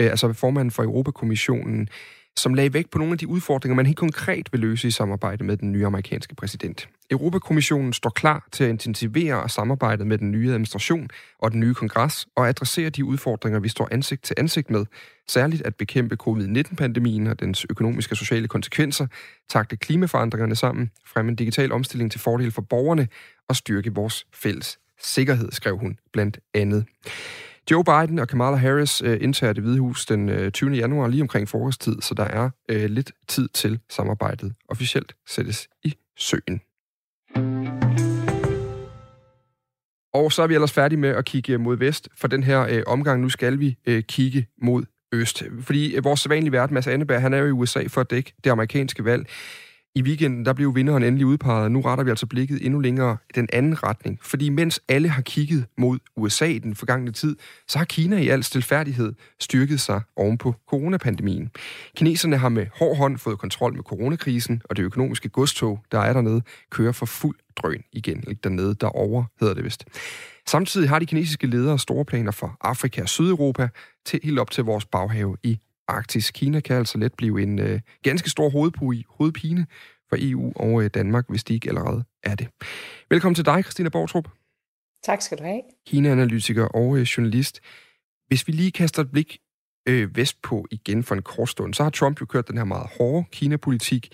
øh, 0.00 0.10
altså 0.10 0.32
formanden 0.32 0.70
for 0.70 0.82
Europakommissionen, 0.82 1.88
som 2.36 2.54
lagde 2.54 2.72
vægt 2.72 2.90
på 2.90 2.98
nogle 2.98 3.12
af 3.12 3.18
de 3.18 3.28
udfordringer, 3.28 3.76
man 3.76 3.86
helt 3.86 3.98
konkret 3.98 4.48
vil 4.52 4.60
løse 4.60 4.88
i 4.88 4.90
samarbejde 4.90 5.44
med 5.44 5.56
den 5.56 5.72
nye 5.72 5.86
amerikanske 5.86 6.34
præsident. 6.34 6.88
Europakommissionen 7.10 7.92
står 7.92 8.10
klar 8.10 8.48
til 8.52 8.64
at 8.64 8.70
intensivere 8.70 9.48
samarbejdet 9.48 10.06
med 10.06 10.18
den 10.18 10.30
nye 10.30 10.48
administration 10.48 11.08
og 11.38 11.52
den 11.52 11.60
nye 11.60 11.74
kongres 11.74 12.26
og 12.36 12.48
adressere 12.48 12.90
de 12.90 13.04
udfordringer, 13.04 13.60
vi 13.60 13.68
står 13.68 13.88
ansigt 13.90 14.22
til 14.22 14.34
ansigt 14.38 14.70
med, 14.70 14.86
særligt 15.28 15.62
at 15.62 15.74
bekæmpe 15.76 16.16
covid-19-pandemien 16.16 17.26
og 17.26 17.40
dens 17.40 17.66
økonomiske 17.70 18.12
og 18.12 18.16
sociale 18.16 18.48
konsekvenser, 18.48 19.06
takte 19.50 19.76
klimaforandringerne 19.76 20.56
sammen, 20.56 20.90
fremme 21.06 21.30
en 21.30 21.36
digital 21.36 21.72
omstilling 21.72 22.10
til 22.10 22.20
fordel 22.20 22.50
for 22.50 22.62
borgerne 22.62 23.08
og 23.48 23.56
styrke 23.56 23.94
vores 23.94 24.26
fælles 24.34 24.78
sikkerhed, 25.02 25.52
skrev 25.52 25.78
hun 25.78 25.98
blandt 26.12 26.38
andet. 26.54 26.84
Joe 27.70 27.84
Biden 27.84 28.18
og 28.18 28.28
Kamala 28.28 28.56
Harris 28.56 29.02
øh, 29.02 29.18
indtager 29.20 29.52
det 29.52 29.62
hvide 29.62 29.78
hus 29.78 30.06
den 30.06 30.28
øh, 30.28 30.52
20. 30.52 30.70
januar 30.70 31.08
lige 31.08 31.22
omkring 31.22 31.48
frokosttid, 31.48 32.00
så 32.00 32.14
der 32.14 32.24
er 32.24 32.50
øh, 32.68 32.90
lidt 32.90 33.12
tid 33.28 33.48
til 33.48 33.78
samarbejdet 33.90 34.54
officielt 34.68 35.14
sættes 35.26 35.68
i 35.84 35.94
søen. 36.18 36.60
Og 40.14 40.32
så 40.32 40.42
er 40.42 40.46
vi 40.46 40.54
ellers 40.54 40.72
færdige 40.72 40.98
med 40.98 41.08
at 41.08 41.24
kigge 41.24 41.58
mod 41.58 41.76
vest 41.76 42.08
for 42.16 42.28
den 42.28 42.42
her 42.42 42.66
øh, 42.70 42.82
omgang. 42.86 43.20
Nu 43.20 43.28
skal 43.28 43.60
vi 43.60 43.76
øh, 43.86 44.02
kigge 44.02 44.46
mod 44.62 44.84
øst. 45.12 45.42
Fordi 45.60 45.96
øh, 45.96 46.04
vores 46.04 46.20
sædvanlige 46.20 46.52
vært, 46.52 46.70
Mads 46.70 46.86
Anneberg, 46.86 47.20
han 47.20 47.34
er 47.34 47.38
jo 47.38 47.46
i 47.46 47.50
USA 47.50 47.84
for 47.88 48.00
at 48.00 48.10
dække 48.10 48.32
det 48.44 48.50
amerikanske 48.50 49.04
valg. 49.04 49.26
I 49.94 50.02
weekenden 50.02 50.44
der 50.44 50.52
blev 50.52 50.74
vinderen 50.74 51.02
endelig 51.02 51.26
udpeget, 51.26 51.72
nu 51.72 51.80
retter 51.80 52.04
vi 52.04 52.10
altså 52.10 52.26
blikket 52.26 52.66
endnu 52.66 52.80
længere 52.80 53.16
i 53.30 53.32
den 53.34 53.48
anden 53.52 53.82
retning. 53.82 54.18
Fordi 54.22 54.48
mens 54.48 54.80
alle 54.88 55.08
har 55.08 55.22
kigget 55.22 55.66
mod 55.78 55.98
USA 56.16 56.46
i 56.46 56.58
den 56.58 56.74
forgangne 56.74 57.12
tid, 57.12 57.36
så 57.68 57.78
har 57.78 57.84
Kina 57.84 58.16
i 58.16 58.28
al 58.28 58.44
stilfærdighed 58.44 59.12
styrket 59.40 59.80
sig 59.80 60.00
oven 60.16 60.38
på 60.38 60.54
coronapandemien. 60.70 61.50
Kineserne 61.96 62.36
har 62.36 62.48
med 62.48 62.66
hård 62.78 62.96
hånd 62.96 63.18
fået 63.18 63.38
kontrol 63.38 63.74
med 63.74 63.82
coronakrisen, 63.82 64.62
og 64.64 64.76
det 64.76 64.82
økonomiske 64.82 65.28
godstog, 65.28 65.84
der 65.92 65.98
er 65.98 66.12
dernede, 66.12 66.42
kører 66.70 66.92
for 66.92 67.06
fuld 67.06 67.36
drøn 67.56 67.82
igen. 67.92 68.24
Ikke 68.28 68.40
dernede, 68.44 68.74
derovre 68.74 69.26
hedder 69.40 69.54
det 69.54 69.64
vist. 69.64 69.84
Samtidig 70.46 70.88
har 70.88 70.98
de 70.98 71.06
kinesiske 71.06 71.46
ledere 71.46 71.78
store 71.78 72.04
planer 72.04 72.32
for 72.32 72.56
Afrika 72.60 73.02
og 73.02 73.08
Sydeuropa, 73.08 73.68
til 74.04 74.20
helt 74.24 74.38
op 74.38 74.50
til 74.50 74.64
vores 74.64 74.84
baghave 74.84 75.36
i 75.42 75.58
Arktis. 75.88 76.30
Kina 76.30 76.60
kan 76.60 76.76
altså 76.76 76.98
let 76.98 77.14
blive 77.14 77.42
en 77.42 77.58
øh, 77.58 77.80
ganske 78.02 78.30
stor 78.30 78.48
hovedpine 79.18 79.66
for 80.08 80.16
EU 80.20 80.52
og 80.56 80.82
øh, 80.82 80.90
Danmark, 80.94 81.24
hvis 81.28 81.44
de 81.44 81.54
ikke 81.54 81.68
allerede 81.68 82.04
er 82.22 82.34
det. 82.34 82.48
Velkommen 83.10 83.34
til 83.34 83.44
dig, 83.44 83.62
Christina 83.64 83.88
Bortrup. 83.88 84.28
Tak 85.04 85.22
skal 85.22 85.38
du 85.38 85.42
have. 85.42 85.60
Kina-analytiker 85.86 86.64
og 86.64 86.96
øh, 86.96 87.02
journalist. 87.02 87.60
Hvis 88.26 88.46
vi 88.46 88.52
lige 88.52 88.72
kaster 88.72 89.02
et 89.02 89.10
blik 89.10 89.38
øh, 89.88 90.16
vestpå 90.16 90.66
igen 90.70 91.02
for 91.02 91.14
en 91.14 91.22
kort 91.22 91.48
stund, 91.48 91.74
så 91.74 91.82
har 91.82 91.90
Trump 91.90 92.20
jo 92.20 92.26
kørt 92.26 92.48
den 92.48 92.56
her 92.56 92.64
meget 92.64 92.86
hårde 92.98 93.24
Kina-politik. 93.32 94.12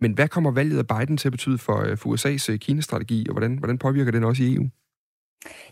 Men 0.00 0.12
hvad 0.12 0.28
kommer 0.28 0.50
valget 0.50 0.78
af 0.78 0.86
Biden 0.86 1.16
til 1.16 1.28
at 1.28 1.32
betyde 1.32 1.58
for, 1.58 1.80
øh, 1.80 1.96
for 1.96 2.14
USA's 2.14 2.52
øh, 2.52 2.58
Kina-strategi, 2.58 3.26
og 3.28 3.32
hvordan, 3.32 3.58
hvordan 3.58 3.78
påvirker 3.78 4.12
den 4.12 4.24
også 4.24 4.42
i 4.42 4.54
EU? 4.54 4.68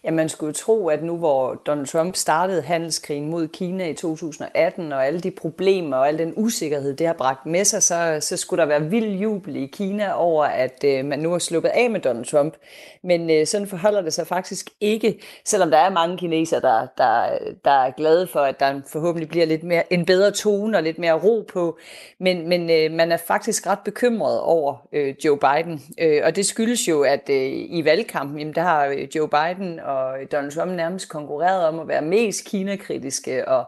Ja, 0.05 0.11
man 0.11 0.29
skulle 0.29 0.49
jo 0.49 0.65
tro, 0.65 0.89
at 0.89 1.03
nu 1.03 1.17
hvor 1.17 1.55
Donald 1.55 1.87
Trump 1.87 2.17
startede 2.17 2.63
handelskrigen 2.63 3.31
mod 3.31 3.49
Kina 3.49 3.89
i 3.89 3.95
2018, 3.95 4.93
og 4.93 5.07
alle 5.07 5.21
de 5.21 5.31
problemer 5.31 5.97
og 5.97 6.09
al 6.09 6.19
den 6.19 6.33
usikkerhed, 6.37 6.97
det 6.97 7.07
har 7.07 7.15
bragt 7.15 7.47
med 7.47 7.65
sig, 7.65 7.83
så, 7.83 8.19
så 8.21 8.37
skulle 8.37 8.61
der 8.61 8.67
være 8.67 8.91
vild 8.91 9.19
jubel 9.19 9.57
i 9.57 9.67
Kina 9.67 10.13
over, 10.13 10.45
at 10.45 10.85
øh, 10.85 11.05
man 11.05 11.19
nu 11.19 11.31
har 11.31 11.39
sluppet 11.39 11.69
af 11.69 11.91
med 11.91 12.01
Donald 12.01 12.25
Trump. 12.25 12.55
Men 13.03 13.31
øh, 13.31 13.47
sådan 13.47 13.67
forholder 13.67 14.03
det 14.03 14.13
sig 14.13 14.27
faktisk 14.27 14.71
ikke, 14.81 15.21
selvom 15.45 15.71
der 15.71 15.79
er 15.79 15.91
mange 15.91 16.17
kinesere, 16.17 16.61
der, 16.61 16.87
der, 16.99 17.39
der 17.65 17.71
er 17.71 17.91
glade 17.91 18.27
for, 18.27 18.41
at 18.41 18.61
der 18.61 18.81
forhåbentlig 18.93 19.29
bliver 19.29 19.47
lidt 19.47 19.63
mere, 19.63 19.93
en 19.93 20.05
bedre 20.05 20.31
tone 20.31 20.77
og 20.77 20.83
lidt 20.83 20.99
mere 20.99 21.13
ro 21.13 21.45
på. 21.53 21.79
Men, 22.21 22.49
men 22.49 22.71
øh, 22.71 22.93
man 22.93 23.13
er 23.13 23.17
faktisk 23.17 23.67
ret 23.67 23.79
bekymret 23.85 24.41
over 24.41 24.87
øh, 24.93 25.15
Joe 25.25 25.39
Biden. 25.39 25.83
Øh, 26.01 26.23
og 26.25 26.37
det 26.37 26.47
skyldes 26.47 26.89
jo, 26.89 27.03
at 27.03 27.31
øh, 27.31 27.53
i 27.53 27.83
valgkampen, 27.85 28.39
jamen, 28.39 28.55
der 28.55 28.63
har 28.63 28.87
øh, 28.87 29.17
Joe 29.17 29.29
Biden 29.29 29.54
og 29.85 30.17
Donald 30.33 30.53
Trump 30.53 30.73
nærmest 30.73 31.09
konkurreret 31.09 31.67
om 31.67 31.79
at 31.79 31.89
være 31.89 32.03
mest 32.03 32.45
Kina-kritiske, 32.45 33.49
og 33.49 33.65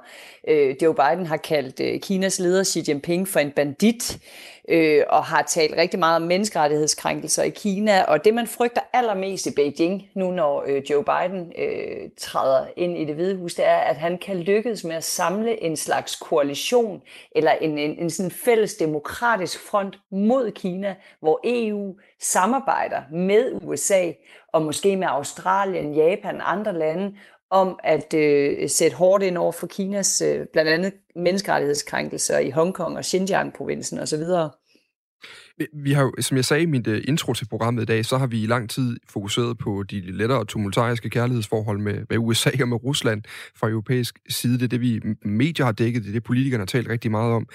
øh, 0.48 0.76
Joe 0.82 0.94
Biden 0.94 1.26
har 1.26 1.36
kaldt 1.36 1.80
øh, 1.80 2.00
Kinas 2.00 2.38
leder 2.38 2.64
Xi 2.64 2.84
Jinping 2.88 3.28
for 3.28 3.40
en 3.40 3.50
bandit 3.50 4.18
øh, 4.68 5.02
og 5.08 5.24
har 5.24 5.42
talt 5.42 5.76
rigtig 5.76 5.98
meget 5.98 6.16
om 6.16 6.22
menneskerettighedskrænkelser 6.22 7.42
i 7.42 7.50
Kina. 7.50 8.02
Og 8.02 8.24
det, 8.24 8.34
man 8.34 8.46
frygter 8.46 8.80
allermest 8.92 9.46
i 9.46 9.54
Beijing, 9.54 10.02
nu 10.14 10.30
når 10.30 10.64
øh, 10.66 10.82
Joe 10.90 11.04
Biden 11.04 11.52
øh, 11.58 12.10
træder 12.18 12.66
ind 12.76 12.98
i 12.98 13.04
det 13.04 13.14
hvide 13.14 13.36
hus, 13.36 13.54
det 13.54 13.66
er, 13.66 13.76
at 13.76 13.96
han 13.96 14.18
kan 14.18 14.36
lykkes 14.36 14.84
med 14.84 14.96
at 14.96 15.04
samle 15.04 15.62
en 15.62 15.76
slags 15.76 16.16
koalition, 16.16 17.02
eller 17.36 17.52
en, 17.52 17.78
en, 17.78 17.98
en 17.98 18.10
sådan 18.10 18.30
fælles 18.30 18.74
demokratisk 18.74 19.60
front 19.70 19.98
mod 20.10 20.50
Kina, 20.50 20.94
hvor 21.20 21.40
EU 21.44 21.96
samarbejder 22.20 23.02
med 23.12 23.52
USA, 23.62 24.12
og 24.52 24.62
måske 24.62 24.96
med 24.96 25.06
Australien, 25.10 25.94
Japan 25.94 26.40
og 26.40 26.52
andre 26.52 26.72
lande, 26.78 27.16
om 27.50 27.78
at 27.84 28.14
øh, 28.14 28.68
sætte 28.68 28.96
hårdt 28.96 29.22
ind 29.24 29.38
over 29.38 29.52
for 29.52 29.66
Kinas 29.66 30.22
øh, 30.26 30.46
blandt 30.52 30.70
andet 30.70 30.92
menneskerettighedskrænkelser 31.16 32.38
i 32.38 32.50
Hongkong 32.50 32.96
og 32.96 33.04
Xinjiang-provincen 33.04 33.98
osv. 33.98 34.22
Vi 35.72 35.92
har 35.92 36.22
som 36.22 36.36
jeg 36.36 36.44
sagde 36.44 36.62
i 36.62 36.66
mit 36.66 36.86
øh, 36.86 37.04
intro 37.08 37.32
til 37.32 37.48
programmet 37.48 37.82
i 37.82 37.86
dag, 37.86 38.04
så 38.04 38.18
har 38.18 38.26
vi 38.26 38.42
i 38.42 38.46
lang 38.46 38.70
tid 38.70 38.96
fokuseret 39.08 39.58
på 39.58 39.82
de 39.82 40.00
lettere 40.00 40.44
tumultariske 40.44 41.10
kærlighedsforhold 41.10 41.78
med, 41.78 42.04
med 42.10 42.18
USA 42.18 42.50
og 42.60 42.68
med 42.68 42.84
Rusland 42.84 43.22
fra 43.54 43.68
europæisk 43.68 44.18
side. 44.28 44.54
Det 44.54 44.64
er 44.64 44.68
det, 44.68 44.80
vi 44.80 45.00
medier 45.22 45.64
har 45.64 45.72
dækket, 45.72 46.02
det 46.02 46.08
er 46.08 46.12
det, 46.12 46.24
politikerne 46.24 46.60
har 46.60 46.66
talt 46.66 46.88
rigtig 46.88 47.10
meget 47.10 47.32
om. 47.32 47.48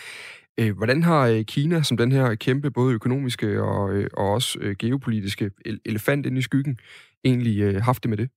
Øh, 0.60 0.78
hvordan 0.78 1.04
har 1.04 1.28
øh, 1.28 1.46
Kina, 1.46 1.84
som 1.84 1.98
den 1.98 2.12
her 2.12 2.36
kæmpe 2.36 2.72
både 2.72 2.94
økonomiske 2.94 3.62
og, 3.64 4.04
og 4.14 4.32
også 4.32 4.76
geopolitiske 4.80 5.52
elefant 5.86 6.26
inde 6.26 6.39
i 6.39 6.42
skyggen, 6.42 6.80
egentlig 7.24 7.84
haft 7.84 8.04
det 8.04 8.10
med 8.10 8.18
det? 8.18 8.30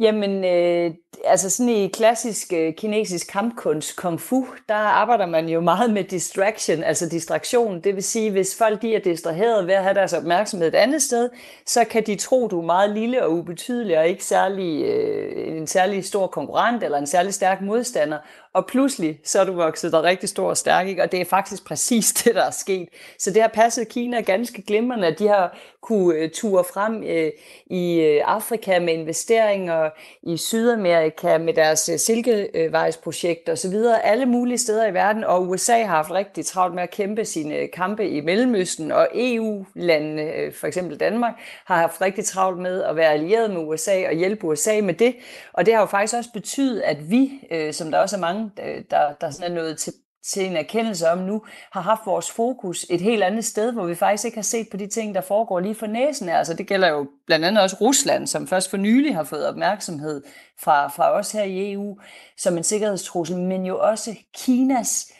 Jamen, 0.00 0.44
øh, 0.44 0.94
altså 1.24 1.50
sådan 1.50 1.72
i 1.72 1.88
klassisk 1.88 2.52
øh, 2.52 2.74
kinesisk 2.74 3.26
kampkunst, 3.32 3.96
kung 3.96 4.20
fu, 4.20 4.46
der 4.68 4.74
arbejder 4.74 5.26
man 5.26 5.48
jo 5.48 5.60
meget 5.60 5.90
med 5.90 6.04
distraction, 6.04 6.82
altså 6.82 7.08
distraktion. 7.08 7.80
Det 7.80 7.94
vil 7.94 8.02
sige, 8.02 8.30
hvis 8.30 8.58
folk 8.58 8.82
de 8.82 8.94
er 8.94 9.00
distraheret 9.00 9.66
ved 9.66 9.74
at 9.74 9.82
have 9.82 9.94
deres 9.94 10.12
opmærksomhed 10.12 10.68
et 10.68 10.74
andet 10.74 11.02
sted, 11.02 11.30
så 11.66 11.84
kan 11.84 12.06
de 12.06 12.16
tro, 12.16 12.48
du 12.48 12.60
er 12.60 12.64
meget 12.64 12.90
lille 12.90 13.24
og 13.24 13.32
ubetydelig 13.32 13.98
og 13.98 14.08
ikke 14.08 14.24
særlig, 14.24 14.84
øh, 14.84 15.56
en 15.56 15.66
særlig 15.66 16.04
stor 16.04 16.26
konkurrent 16.26 16.82
eller 16.82 16.98
en 16.98 17.06
særlig 17.06 17.34
stærk 17.34 17.60
modstander 17.60 18.18
og 18.54 18.66
pludselig 18.66 19.20
så 19.24 19.40
er 19.40 19.44
du 19.44 19.52
vokset 19.52 19.92
dig 19.92 20.02
rigtig 20.02 20.28
stor 20.28 20.48
og 20.48 20.56
stærk, 20.56 20.88
ikke? 20.88 21.02
og 21.02 21.12
det 21.12 21.20
er 21.20 21.24
faktisk 21.24 21.64
præcis 21.64 22.12
det, 22.24 22.34
der 22.34 22.44
er 22.44 22.50
sket. 22.50 22.88
Så 23.18 23.30
det 23.30 23.42
har 23.42 23.48
passet 23.48 23.88
Kina 23.88 24.20
ganske 24.20 24.62
glimrende, 24.62 25.06
at 25.06 25.18
de 25.18 25.28
har 25.28 25.56
kunne 25.84 26.14
øh, 26.14 26.30
ture 26.30 26.64
frem 26.64 27.02
øh, 27.02 27.30
i 27.66 28.00
øh, 28.00 28.22
Afrika 28.24 28.80
med 28.80 28.94
investeringer, 28.94 29.90
i 30.22 30.36
Sydamerika 30.36 31.38
med 31.38 31.54
deres 31.54 31.90
uh, 31.92 31.98
silkevejsprojekt 31.98 33.48
og 33.48 33.58
så 33.58 33.70
videre, 33.70 34.06
alle 34.06 34.26
mulige 34.26 34.58
steder 34.58 34.86
i 34.86 34.94
verden, 34.94 35.24
og 35.24 35.48
USA 35.48 35.82
har 35.82 35.96
haft 35.96 36.10
rigtig 36.10 36.46
travlt 36.46 36.74
med 36.74 36.82
at 36.82 36.90
kæmpe 36.90 37.24
sine 37.24 37.68
kampe 37.68 38.08
i 38.08 38.20
Mellemøsten, 38.20 38.92
og 38.92 39.08
EU-landene, 39.14 40.52
for 40.52 40.66
eksempel 40.66 41.00
Danmark, 41.00 41.34
har 41.64 41.76
haft 41.76 42.00
rigtig 42.00 42.24
travlt 42.24 42.58
med 42.58 42.82
at 42.82 42.96
være 42.96 43.12
allieret 43.12 43.50
med 43.50 43.60
USA 43.60 44.06
og 44.08 44.14
hjælpe 44.14 44.46
USA 44.46 44.80
med 44.82 44.94
det, 44.94 45.14
og 45.52 45.66
det 45.66 45.74
har 45.74 45.80
jo 45.80 45.86
faktisk 45.86 46.16
også 46.16 46.30
betydet, 46.32 46.80
at 46.80 47.10
vi, 47.10 47.30
som 47.72 47.90
der 47.90 47.98
også 47.98 48.16
er 48.16 48.20
mange 48.20 48.43
Øh, 48.62 48.84
der, 48.90 49.12
der 49.12 49.30
sådan 49.30 49.50
er 49.50 49.54
nået 49.54 49.78
til, 49.78 49.92
til 50.24 50.46
en 50.46 50.56
erkendelse 50.56 51.10
om 51.10 51.18
nu, 51.18 51.42
har 51.72 51.80
haft 51.80 52.00
vores 52.06 52.30
fokus 52.30 52.86
et 52.90 53.00
helt 53.00 53.22
andet 53.22 53.44
sted, 53.44 53.72
hvor 53.72 53.86
vi 53.86 53.94
faktisk 53.94 54.24
ikke 54.24 54.36
har 54.36 54.42
set 54.42 54.68
på 54.70 54.76
de 54.76 54.86
ting, 54.86 55.14
der 55.14 55.20
foregår 55.20 55.60
lige 55.60 55.74
for 55.74 55.86
næsen. 55.86 56.28
Altså 56.28 56.54
det 56.54 56.66
gælder 56.66 56.88
jo 56.88 57.08
blandt 57.26 57.44
andet 57.44 57.62
også 57.62 57.76
Rusland, 57.80 58.26
som 58.26 58.46
først 58.46 58.70
for 58.70 58.76
nylig 58.76 59.14
har 59.14 59.24
fået 59.24 59.48
opmærksomhed 59.48 60.22
fra, 60.60 60.88
fra 60.88 61.12
os 61.12 61.32
her 61.32 61.42
i 61.42 61.72
EU 61.72 61.98
som 62.38 62.56
en 62.56 62.62
sikkerhedstrussel, 62.62 63.38
men 63.38 63.66
jo 63.66 63.78
også 63.78 64.16
Kinas 64.34 65.12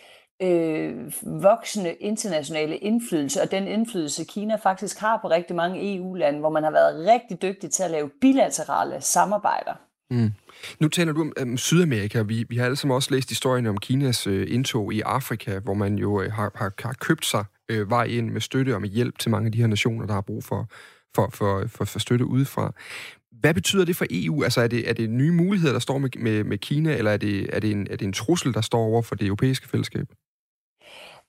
øh, 0.43 1.13
voksende 1.23 1.93
internationale 1.93 2.77
indflydelse, 2.77 3.43
og 3.43 3.51
den 3.51 3.69
indflydelse, 3.69 4.25
Kina 4.25 4.57
faktisk 4.57 4.99
har 4.99 5.19
på 5.23 5.29
rigtig 5.29 5.57
mange 5.57 5.97
EU-lande, 5.97 6.41
hvor 6.41 6.51
man 6.51 6.63
har 6.63 6.71
været 6.71 7.07
rigtig 7.07 7.43
dygtig 7.43 7.71
til 7.71 7.83
at 7.83 7.91
lave 7.91 8.11
bilaterale 8.21 9.01
samarbejder. 9.01 9.75
Mm. 10.11 10.33
Nu 10.81 10.89
taler 10.89 11.13
du 11.13 11.21
om 11.21 11.33
um, 11.43 11.57
Sydamerika. 11.57 12.23
Vi, 12.23 12.45
vi 12.49 12.57
har 12.57 12.65
alle 12.65 12.77
sammen 12.77 12.95
også 12.95 13.15
læst 13.15 13.29
historien 13.29 13.67
om 13.67 13.79
Kinas 13.79 14.27
øh, 14.27 14.47
indtog 14.51 14.95
i 14.95 15.01
Afrika, 15.01 15.59
hvor 15.59 15.75
man 15.75 15.99
jo 15.99 16.23
øh, 16.23 16.33
har, 16.33 16.51
har, 16.55 16.73
har 16.79 16.93
købt 16.93 17.27
sig 17.27 17.45
øh, 17.69 17.91
vej 17.91 18.05
ind 18.05 18.31
med 18.31 18.41
støtte 18.41 18.75
og 18.75 18.81
med 18.81 18.89
hjælp 18.89 19.19
til 19.19 19.31
mange 19.31 19.47
af 19.47 19.53
de 19.53 19.59
her 19.59 19.67
nationer, 19.67 20.07
der 20.07 20.15
har 20.15 20.21
brug 20.21 20.45
for, 20.45 20.69
for, 21.15 21.31
for, 21.33 21.67
for, 21.67 21.85
for 21.85 21.99
støtte 21.99 22.25
udefra. 22.27 22.73
Hvad 23.41 23.55
betyder 23.55 23.85
det 23.85 23.97
for 23.97 24.07
EU? 24.11 24.43
Altså 24.43 24.61
er 24.61 24.69
det, 24.69 24.89
er 24.89 24.93
det 24.93 25.11
nye 25.11 25.33
muligheder, 25.33 25.73
der 25.73 25.81
står 25.81 25.99
med, 25.99 26.11
med, 26.19 26.45
med 26.45 26.59
Kina, 26.59 26.97
eller 26.97 27.11
er 27.11 27.17
det, 27.17 27.57
er, 27.57 27.61
det 27.61 27.71
en, 27.71 27.87
er 27.91 27.97
det 27.97 28.07
en 28.07 28.13
trussel, 28.13 28.55
der 28.55 28.61
står 28.61 28.81
over 28.81 29.03
for 29.03 29.15
det 29.15 29.27
europæiske 29.27 29.69
fællesskab? 29.69 30.07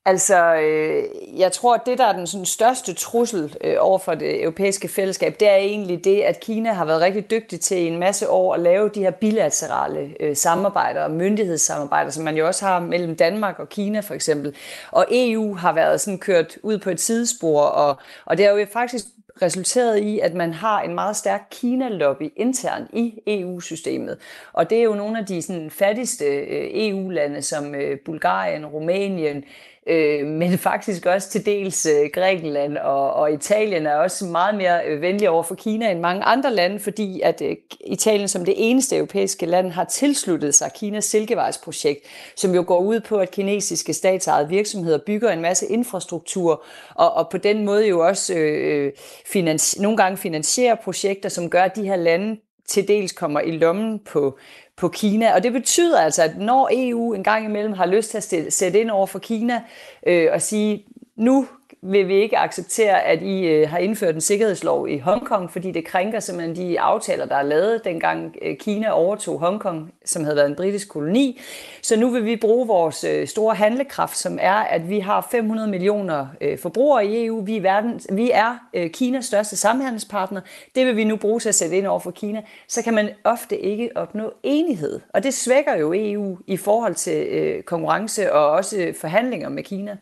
Altså, 0.08 0.56
øh, 0.56 1.04
jeg 1.40 1.52
tror, 1.52 1.76
at 1.76 1.82
det, 1.86 1.98
der 1.98 2.06
er 2.06 2.14
den 2.14 2.28
sådan, 2.28 2.46
største 2.46 2.94
trussel 2.94 3.58
øh, 3.62 3.76
over 3.80 3.98
for 3.98 4.14
det 4.14 4.42
europæiske 4.44 4.88
fællesskab, 4.88 5.40
det 5.40 5.50
er 5.50 5.56
egentlig 5.56 6.04
det, 6.04 6.22
at 6.22 6.40
Kina 6.40 6.74
har 6.74 6.86
været 6.86 7.02
rigtig 7.02 7.32
dygtig 7.32 7.60
til 7.60 7.78
i 7.78 7.88
en 7.88 8.00
masse 8.00 8.30
år 8.30 8.54
at 8.54 8.60
lave 8.60 8.90
de 8.90 9.00
her 9.00 9.12
bilaterale 9.12 10.16
øh, 10.20 10.36
samarbejder 10.36 11.04
og 11.04 11.12
myndighedssamarbejder, 11.12 12.12
som 12.12 12.24
man 12.24 12.38
jo 12.38 12.48
også 12.48 12.66
har 12.66 12.80
mellem 12.80 13.16
Danmark 13.16 13.60
og 13.60 13.70
Kina 13.70 14.00
for 14.00 14.14
eksempel. 14.14 14.56
Og 14.92 15.06
EU 15.12 15.56
har 15.56 15.74
været 15.74 16.02
sådan 16.02 16.20
kørt 16.20 16.58
ud 16.64 16.78
på 16.78 16.90
et 16.90 17.02
sidespor, 17.02 17.62
og, 17.62 17.98
og 18.26 18.38
det 18.38 18.46
har 18.46 18.54
jo 18.54 18.66
faktisk 18.74 19.06
resulteret 19.42 19.98
i, 19.98 20.20
at 20.20 20.34
man 20.34 20.54
har 20.54 20.82
en 20.82 20.96
meget 20.96 21.16
stærk 21.16 21.48
Kina-lobby 21.52 22.34
internt 22.36 22.90
i 22.94 23.20
EU-systemet. 23.28 24.18
Og 24.54 24.70
det 24.70 24.78
er 24.78 24.84
jo 24.84 24.96
nogle 24.96 25.20
af 25.20 25.26
de 25.26 25.42
sådan, 25.42 25.72
fattigste 25.72 26.26
øh, 26.26 26.70
EU-lande, 26.74 27.42
som 27.42 27.76
øh, 27.76 28.00
Bulgarien, 28.06 28.66
Rumænien, 28.66 29.44
øh, 29.88 30.28
men 30.28 30.58
faktisk 30.58 31.06
også 31.06 31.30
til 31.30 31.46
dels 31.46 31.86
øh, 31.86 32.10
Grækenland 32.14 32.78
og, 32.78 33.14
og 33.14 33.34
Italien 33.34 33.86
er 33.86 33.96
også 33.96 34.26
meget 34.26 34.56
mere 34.56 34.86
øh, 34.86 35.02
venlige 35.02 35.30
over 35.30 35.44
for 35.44 35.56
Kina 35.56 35.92
end 35.92 36.00
mange 36.00 36.24
andre 36.24 36.54
lande, 36.54 36.80
fordi 36.80 37.22
at 37.22 37.42
øh, 37.42 37.56
Italien 37.86 38.28
som 38.28 38.46
det 38.46 38.54
eneste 38.58 38.96
europæiske 38.96 39.46
land 39.46 39.72
har 39.72 39.84
tilsluttet 39.84 40.56
sig 40.56 40.72
Kinas 40.76 41.06
Silkevejsprojekt, 41.06 42.00
som 42.36 42.56
jo 42.56 42.64
går 42.68 42.80
ud 42.80 43.00
på, 43.00 43.18
at 43.18 43.32
kinesiske 43.32 43.94
statsejede 43.94 44.50
virksomheder 44.50 45.00
bygger 45.06 45.32
en 45.32 45.42
masse 45.42 45.68
infrastruktur, 45.68 46.64
og, 46.96 47.14
og 47.14 47.30
på 47.30 47.38
den 47.38 47.66
måde 47.66 47.88
jo 47.88 48.08
også 48.08 48.34
øh, 48.34 48.86
øh 48.86 48.92
finans, 49.32 49.80
nogle 49.80 49.98
gange 49.98 50.18
finansierer 50.18 50.76
projekter, 50.76 51.30
som 51.30 51.50
gør, 51.50 51.64
at 51.64 51.76
de 51.76 51.88
her 51.88 51.96
lande 51.96 52.38
til 52.68 52.88
dels 52.88 53.12
kommer 53.12 53.40
i 53.40 53.52
lommen 53.52 54.00
på, 54.00 54.38
på 54.78 54.88
Kina. 54.88 55.34
Og 55.36 55.44
det 55.44 55.54
betyder 55.54 56.00
altså, 56.00 56.24
at 56.24 56.38
når 56.38 56.70
EU 56.74 57.14
en 57.14 57.24
gang 57.24 57.46
imellem 57.46 57.74
har 57.74 57.86
lyst 57.86 58.10
til 58.10 58.38
at 58.38 58.54
sætte 58.54 58.80
ind 58.80 58.92
over 58.92 59.08
for 59.08 59.20
Kina 59.20 59.62
øh, 60.08 60.30
og 60.34 60.42
sige, 60.42 60.86
nu 61.16 61.48
vil 61.82 62.08
vi 62.08 62.14
ikke 62.14 62.38
acceptere, 62.38 63.04
at 63.04 63.22
I 63.22 63.48
øh, 63.48 63.70
har 63.70 63.78
indført 63.78 64.16
en 64.16 64.22
sikkerhedslov 64.22 64.90
i 64.90 64.98
Hongkong, 64.98 65.52
fordi 65.52 65.72
det 65.72 65.86
krænker 65.86 66.20
simpelthen 66.20 66.56
de 66.56 66.80
aftaler, 66.80 67.26
der 67.26 67.36
er 67.36 67.44
lavet, 67.44 67.86
dengang 67.86 68.36
øh, 68.42 68.58
Kina 68.58 68.92
overtog 68.92 69.40
Hongkong, 69.40 69.94
som 70.06 70.24
havde 70.24 70.36
været 70.36 70.50
en 70.50 70.56
britisk 70.56 70.90
koloni. 70.90 71.42
Så 71.82 72.00
nu 72.00 72.10
vil 72.10 72.26
vi 72.26 72.36
bruge 72.36 72.68
vores 72.68 73.04
øh, 73.04 73.28
store 73.28 73.56
handlekraft, 73.56 74.18
som 74.18 74.38
er, 74.42 74.54
at 74.54 74.90
vi 74.90 75.00
har 75.00 75.28
500 75.32 75.68
millioner 75.68 76.28
øh, 76.42 76.60
forbrugere 76.60 77.06
i 77.06 77.26
EU. 77.26 77.42
Vi 77.42 77.58
er, 77.58 77.62
verden, 77.62 78.00
vi 78.12 78.32
er 78.32 78.58
øh, 78.74 78.90
Kinas 78.90 79.26
største 79.26 79.56
samhandelspartner. 79.56 80.42
Det 80.76 80.86
vil 80.86 80.96
vi 80.96 81.04
nu 81.04 81.16
bruge 81.16 81.40
til 81.40 81.50
at 81.50 81.56
sætte 81.56 81.78
ind 81.78 81.88
over 81.88 82.00
for 82.00 82.12
Kina. 82.12 82.42
Så 82.68 82.82
kan 82.82 82.94
man 82.94 83.10
ofte 83.24 83.60
ikke 83.60 83.90
opnå 83.96 84.34
enighed. 84.44 85.00
Og 85.14 85.24
det 85.24 85.34
svækker 85.34 85.76
jo 85.76 85.94
EU 85.96 86.38
i 86.48 86.58
forhold 86.58 86.96
til 86.96 87.28
øh, 87.28 87.64
konkurrence 87.64 88.34
og 88.34 88.50
også 88.50 88.94
forhandlinger 89.00 89.50
med 89.50 89.64
Kina. 89.64 89.98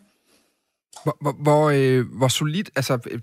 Hvor, 1.04 1.18
hvor, 1.22 1.32
hvor, 1.32 1.70
øh, 1.70 2.06
hvor 2.18 2.28
solidt, 2.28 2.70
altså 2.76 3.00
øh, 3.12 3.20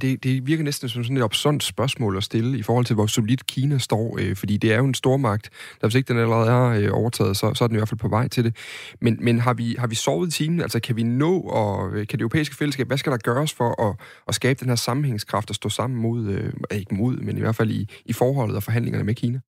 det, 0.00 0.24
det 0.24 0.46
virker 0.46 0.64
næsten 0.64 0.88
som 0.88 1.04
sådan 1.04 1.16
et 1.16 1.22
opsundt 1.22 1.64
spørgsmål 1.64 2.16
at 2.16 2.24
stille 2.24 2.58
i 2.58 2.62
forhold 2.62 2.84
til, 2.84 2.94
hvor 2.94 3.06
solidt 3.06 3.46
Kina 3.46 3.78
står, 3.78 4.18
øh, 4.20 4.36
fordi 4.36 4.56
det 4.56 4.72
er 4.72 4.78
jo 4.78 4.84
en 4.84 4.94
stormagt, 4.94 5.50
der 5.80 5.86
hvis 5.86 5.94
ikke 5.94 6.08
den 6.08 6.20
allerede 6.20 6.50
er 6.50 6.88
øh, 6.88 6.98
overtaget, 6.98 7.36
så, 7.36 7.54
så 7.54 7.64
er 7.64 7.68
den 7.68 7.76
i 7.76 7.78
hvert 7.78 7.88
fald 7.88 7.98
på 7.98 8.08
vej 8.08 8.28
til 8.28 8.44
det. 8.44 8.56
Men, 9.00 9.18
men 9.20 9.40
har, 9.40 9.54
vi, 9.54 9.76
har 9.78 9.86
vi 9.86 9.94
sovet 9.94 10.28
i 10.28 10.30
timen? 10.30 10.60
Altså 10.60 10.80
kan 10.80 10.96
vi 10.96 11.02
nå, 11.02 11.40
og 11.40 11.90
øh, 11.92 12.06
kan 12.06 12.18
det 12.18 12.20
europæiske 12.20 12.56
fællesskab, 12.56 12.86
hvad 12.86 12.98
skal 12.98 13.12
der 13.12 13.18
gøres 13.18 13.52
for 13.52 13.88
at, 13.90 13.96
at 14.28 14.34
skabe 14.34 14.60
den 14.60 14.68
her 14.68 14.76
sammenhængskraft 14.76 15.50
og 15.50 15.56
stå 15.56 15.68
sammen 15.68 16.00
mod, 16.00 16.26
øh, 16.26 16.52
ikke 16.70 16.94
mod, 16.94 17.16
men 17.16 17.36
i 17.36 17.40
hvert 17.40 17.56
fald 17.56 17.70
i, 17.70 17.88
i 18.04 18.12
forholdet 18.12 18.56
og 18.56 18.62
forhandlingerne 18.62 19.04
med 19.04 19.14
Kina? 19.14 19.40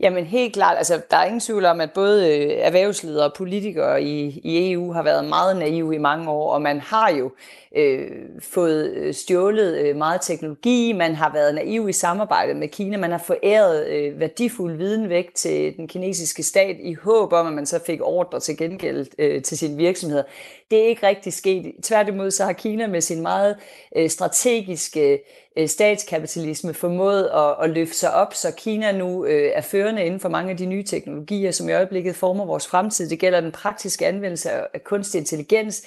Jamen 0.00 0.24
helt 0.24 0.52
klart, 0.52 0.78
altså 0.78 1.00
der 1.10 1.16
er 1.16 1.24
ingen 1.24 1.40
tvivl 1.40 1.64
om, 1.64 1.80
at 1.80 1.92
både 1.92 2.28
øh, 2.28 2.50
erhvervsledere 2.58 3.24
og 3.24 3.34
politikere 3.36 4.02
i, 4.02 4.40
i 4.44 4.72
EU 4.72 4.92
har 4.92 5.02
været 5.02 5.24
meget 5.24 5.56
naive 5.56 5.94
i 5.94 5.98
mange 5.98 6.30
år, 6.30 6.52
og 6.52 6.62
man 6.62 6.80
har 6.80 7.10
jo 7.10 7.30
øh, 7.76 8.10
fået 8.40 8.90
øh, 8.90 9.14
stjålet 9.14 9.78
øh, 9.78 9.96
meget 9.96 10.20
teknologi, 10.20 10.92
man 10.92 11.14
har 11.14 11.32
været 11.32 11.54
naiv 11.54 11.88
i 11.88 11.92
samarbejdet 11.92 12.56
med 12.56 12.68
Kina, 12.68 12.96
man 12.96 13.10
har 13.10 13.22
foræret 13.26 13.86
øh, 13.86 14.20
værdifuld 14.20 14.76
viden 14.76 15.08
væk 15.08 15.34
til 15.34 15.76
den 15.76 15.88
kinesiske 15.88 16.42
stat 16.42 16.76
i 16.80 16.94
håb 16.94 17.32
om, 17.32 17.46
at 17.46 17.52
man 17.52 17.66
så 17.66 17.80
fik 17.86 18.00
ordre 18.02 18.40
til 18.40 18.56
gengæld 18.56 19.06
øh, 19.18 19.42
til 19.42 19.58
sine 19.58 19.76
virksomheder. 19.76 20.22
Det 20.70 20.78
er 20.78 20.86
ikke 20.86 21.06
rigtig 21.06 21.32
sket. 21.32 21.74
Tværtimod 21.82 22.30
så 22.30 22.44
har 22.44 22.52
Kina 22.52 22.86
med 22.86 23.00
sin 23.00 23.22
meget 23.22 23.56
øh, 23.96 24.10
strategiske 24.10 25.18
øh, 25.56 25.68
statskapitalisme 25.68 26.74
formået 26.74 27.24
at, 27.24 27.54
at 27.62 27.70
løfte 27.70 27.96
sig 27.96 28.14
op, 28.14 28.34
så 28.34 28.52
Kina 28.56 28.92
nu 28.92 29.24
øh, 29.24 29.50
er 29.54 29.60
førende 29.60 30.04
inden 30.04 30.20
for 30.20 30.28
mange 30.28 30.50
af 30.50 30.56
de 30.56 30.66
nye 30.66 30.82
teknologier, 30.82 31.50
som 31.50 31.68
i 31.68 31.72
øjeblikket 31.72 32.16
former 32.16 32.44
vores 32.44 32.66
fremtid. 32.66 33.08
Det 33.08 33.18
gælder 33.18 33.40
den 33.40 33.52
praktiske 33.52 34.06
anvendelse 34.06 34.50
af 34.50 34.84
kunstig 34.84 35.18
intelligens, 35.18 35.82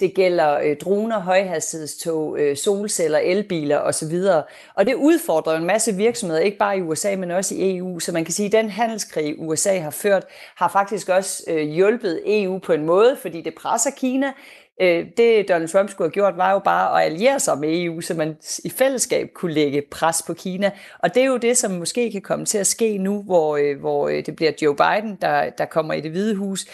det 0.00 0.14
gælder 0.14 0.58
øh, 0.58 0.76
droner, 0.76 1.20
højhastighedstog, 1.20 2.38
øh, 2.38 2.56
solceller, 2.56 3.18
elbiler 3.18 3.78
osv. 3.78 4.14
Og 4.74 4.86
det 4.86 4.94
udfordrer 4.94 5.56
en 5.56 5.64
masse 5.64 5.94
virksomheder, 5.94 6.40
ikke 6.40 6.58
bare 6.58 6.78
i 6.78 6.82
USA, 6.82 7.16
men 7.16 7.30
også 7.30 7.54
i 7.54 7.76
EU. 7.76 7.98
Så 7.98 8.12
man 8.12 8.24
kan 8.24 8.34
sige, 8.34 8.46
at 8.46 8.52
den 8.52 8.70
handelskrig, 8.70 9.34
USA 9.38 9.78
har 9.78 9.90
ført, 9.90 10.24
har 10.56 10.68
faktisk 10.68 11.08
også 11.08 11.44
øh, 11.46 11.68
hjulpet 11.68 12.22
EU 12.26 12.58
på 12.58 12.72
en 12.72 12.84
måde, 12.84 13.16
fordi 13.22 13.40
det 13.40 13.54
presser 13.54 13.90
Kina, 13.90 14.32
Øh, 14.80 15.06
det 15.16 15.48
Donald 15.48 15.68
Trump 15.68 15.90
skulle 15.90 16.06
have 16.06 16.12
gjort, 16.12 16.36
var 16.36 16.52
jo 16.52 16.58
bare 16.58 17.00
at 17.00 17.06
alliere 17.06 17.40
sig 17.40 17.58
med 17.58 17.82
EU, 17.82 18.00
så 18.00 18.14
man 18.14 18.36
i 18.64 18.70
fællesskab 18.70 19.28
kunne 19.34 19.52
lægge 19.52 19.82
pres 19.90 20.22
på 20.26 20.34
Kina. 20.34 20.70
Og 20.98 21.14
det 21.14 21.22
er 21.22 21.26
jo 21.26 21.36
det, 21.36 21.56
som 21.56 21.70
måske 21.70 22.12
kan 22.12 22.22
komme 22.22 22.44
til 22.44 22.58
at 22.58 22.66
ske 22.66 22.98
nu, 22.98 23.22
hvor, 23.22 23.56
øh, 23.56 23.80
hvor 23.80 24.08
øh, 24.08 24.26
det 24.26 24.36
bliver 24.36 24.52
Joe 24.62 24.76
Biden, 24.76 25.18
der, 25.22 25.50
der 25.50 25.64
kommer 25.64 25.94
i 25.94 26.00
det 26.00 26.10
hvide 26.10 26.34
hus. 26.34 26.66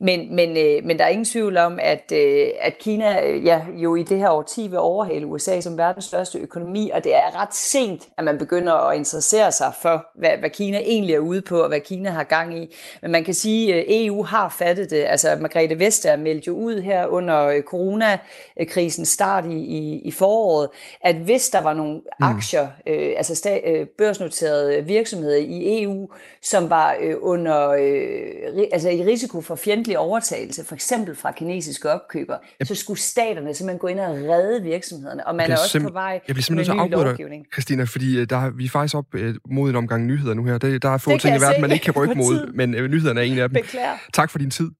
Men, 0.00 0.36
men, 0.36 0.56
øh, 0.56 0.84
men 0.84 0.98
der 0.98 1.04
er 1.04 1.08
ingen 1.08 1.24
tvivl 1.24 1.56
om, 1.56 1.78
at, 1.82 2.12
øh, 2.12 2.46
at 2.60 2.78
Kina 2.78 3.36
ja, 3.36 3.60
jo 3.76 3.94
i 3.94 4.02
det 4.02 4.18
her 4.18 4.30
årti 4.30 4.68
vil 4.68 4.78
overhale 4.78 5.26
USA 5.26 5.60
som 5.60 5.78
verdens 5.78 6.04
største 6.04 6.38
økonomi, 6.38 6.90
og 6.94 7.04
det 7.04 7.14
er 7.14 7.42
ret 7.42 7.54
sent, 7.54 8.08
at 8.18 8.24
man 8.24 8.38
begynder 8.38 8.72
at 8.72 8.96
interessere 8.96 9.52
sig 9.52 9.72
for, 9.82 10.06
hvad, 10.14 10.30
hvad 10.38 10.50
Kina 10.50 10.78
egentlig 10.78 11.14
er 11.14 11.18
ude 11.18 11.42
på, 11.42 11.60
og 11.60 11.68
hvad 11.68 11.80
Kina 11.80 12.10
har 12.10 12.24
gang 12.24 12.58
i. 12.58 12.74
Men 13.02 13.10
man 13.10 13.24
kan 13.24 13.34
sige, 13.34 13.74
at 13.74 13.84
EU 13.88 14.22
har 14.22 14.48
fattet 14.58 14.90
det. 14.90 15.04
Altså 15.04 15.36
Margrethe 15.40 15.78
Vestager 15.78 16.16
meldte 16.16 16.46
jo 16.48 16.54
ud 16.54 16.80
her 16.80 17.06
under 17.06 17.47
øh, 17.48 17.62
coronakrisen 17.62 19.04
start 19.04 19.44
i, 19.44 19.56
i, 19.56 20.00
i 20.00 20.10
foråret, 20.10 20.68
at 21.00 21.16
hvis 21.16 21.48
der 21.48 21.60
var 21.60 21.74
nogle 21.74 21.94
mm. 21.94 22.26
aktier, 22.26 22.68
øh, 22.86 23.12
altså 23.16 23.34
sta, 23.34 23.60
øh, 23.66 23.86
børsnoterede 23.98 24.84
virksomheder 24.84 25.36
i 25.36 25.82
EU, 25.82 26.08
som 26.42 26.70
var 26.70 26.96
øh, 27.00 27.14
under 27.20 27.68
øh, 27.68 28.68
altså 28.72 28.88
i 28.88 29.04
risiko 29.04 29.40
for 29.40 29.56
fjendtlig 29.56 29.98
overtagelse, 29.98 30.64
for 30.64 30.74
eksempel 30.74 31.16
fra 31.16 31.32
kinesiske 31.32 31.90
opkøber, 31.90 32.36
yep. 32.62 32.68
så 32.68 32.74
skulle 32.74 33.00
staterne 33.00 33.54
simpelthen 33.54 33.78
gå 33.78 33.86
ind 33.86 34.00
og 34.00 34.14
redde 34.14 34.62
virksomhederne, 34.62 35.26
og 35.26 35.34
man 35.34 35.50
er 35.50 35.56
også 35.56 35.80
på 35.80 35.92
vej 35.92 36.20
jeg 36.28 36.34
bliver 36.34 36.42
simpelthen 36.42 36.76
med 36.76 36.86
ny 36.86 36.90
lovgivning. 36.90 37.46
Christina, 37.52 37.84
fordi 37.84 38.18
øh, 38.18 38.30
der, 38.30 38.36
er, 38.36 38.50
vi 38.50 38.64
er 38.64 38.68
faktisk 38.68 38.94
op 38.94 39.14
øh, 39.14 39.34
mod 39.50 39.70
en 39.70 39.76
omgang 39.76 40.06
nyheder 40.06 40.34
nu 40.34 40.44
her. 40.44 40.58
Der, 40.58 40.78
der 40.78 40.88
er 40.88 40.98
få 40.98 41.18
ting 41.18 41.36
i 41.36 41.40
verden, 41.40 41.60
man 41.60 41.72
ikke 41.72 41.84
kan 41.84 41.94
rykke 42.02 42.14
mod, 42.14 42.52
men 42.52 42.74
øh, 42.74 42.90
nyhederne 42.90 43.20
er 43.20 43.24
en 43.24 43.38
af 43.38 43.48
dem. 43.48 43.62
Beklager. 43.62 43.96
Tak 44.12 44.30
for 44.30 44.38
din 44.38 44.50
tid. 44.50 44.70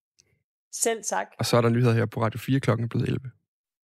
Selv 0.73 1.03
tak. 1.09 1.27
Og 1.39 1.47
så 1.47 1.57
er 1.57 1.61
der 1.61 1.69
nyheder 1.69 1.93
her 1.93 2.07
på 2.07 2.23
Radio 2.23 2.39
4 2.39 2.61
klokken 2.61 2.85
er 2.85 2.89
blevet 2.89 3.09
11. 3.09 3.31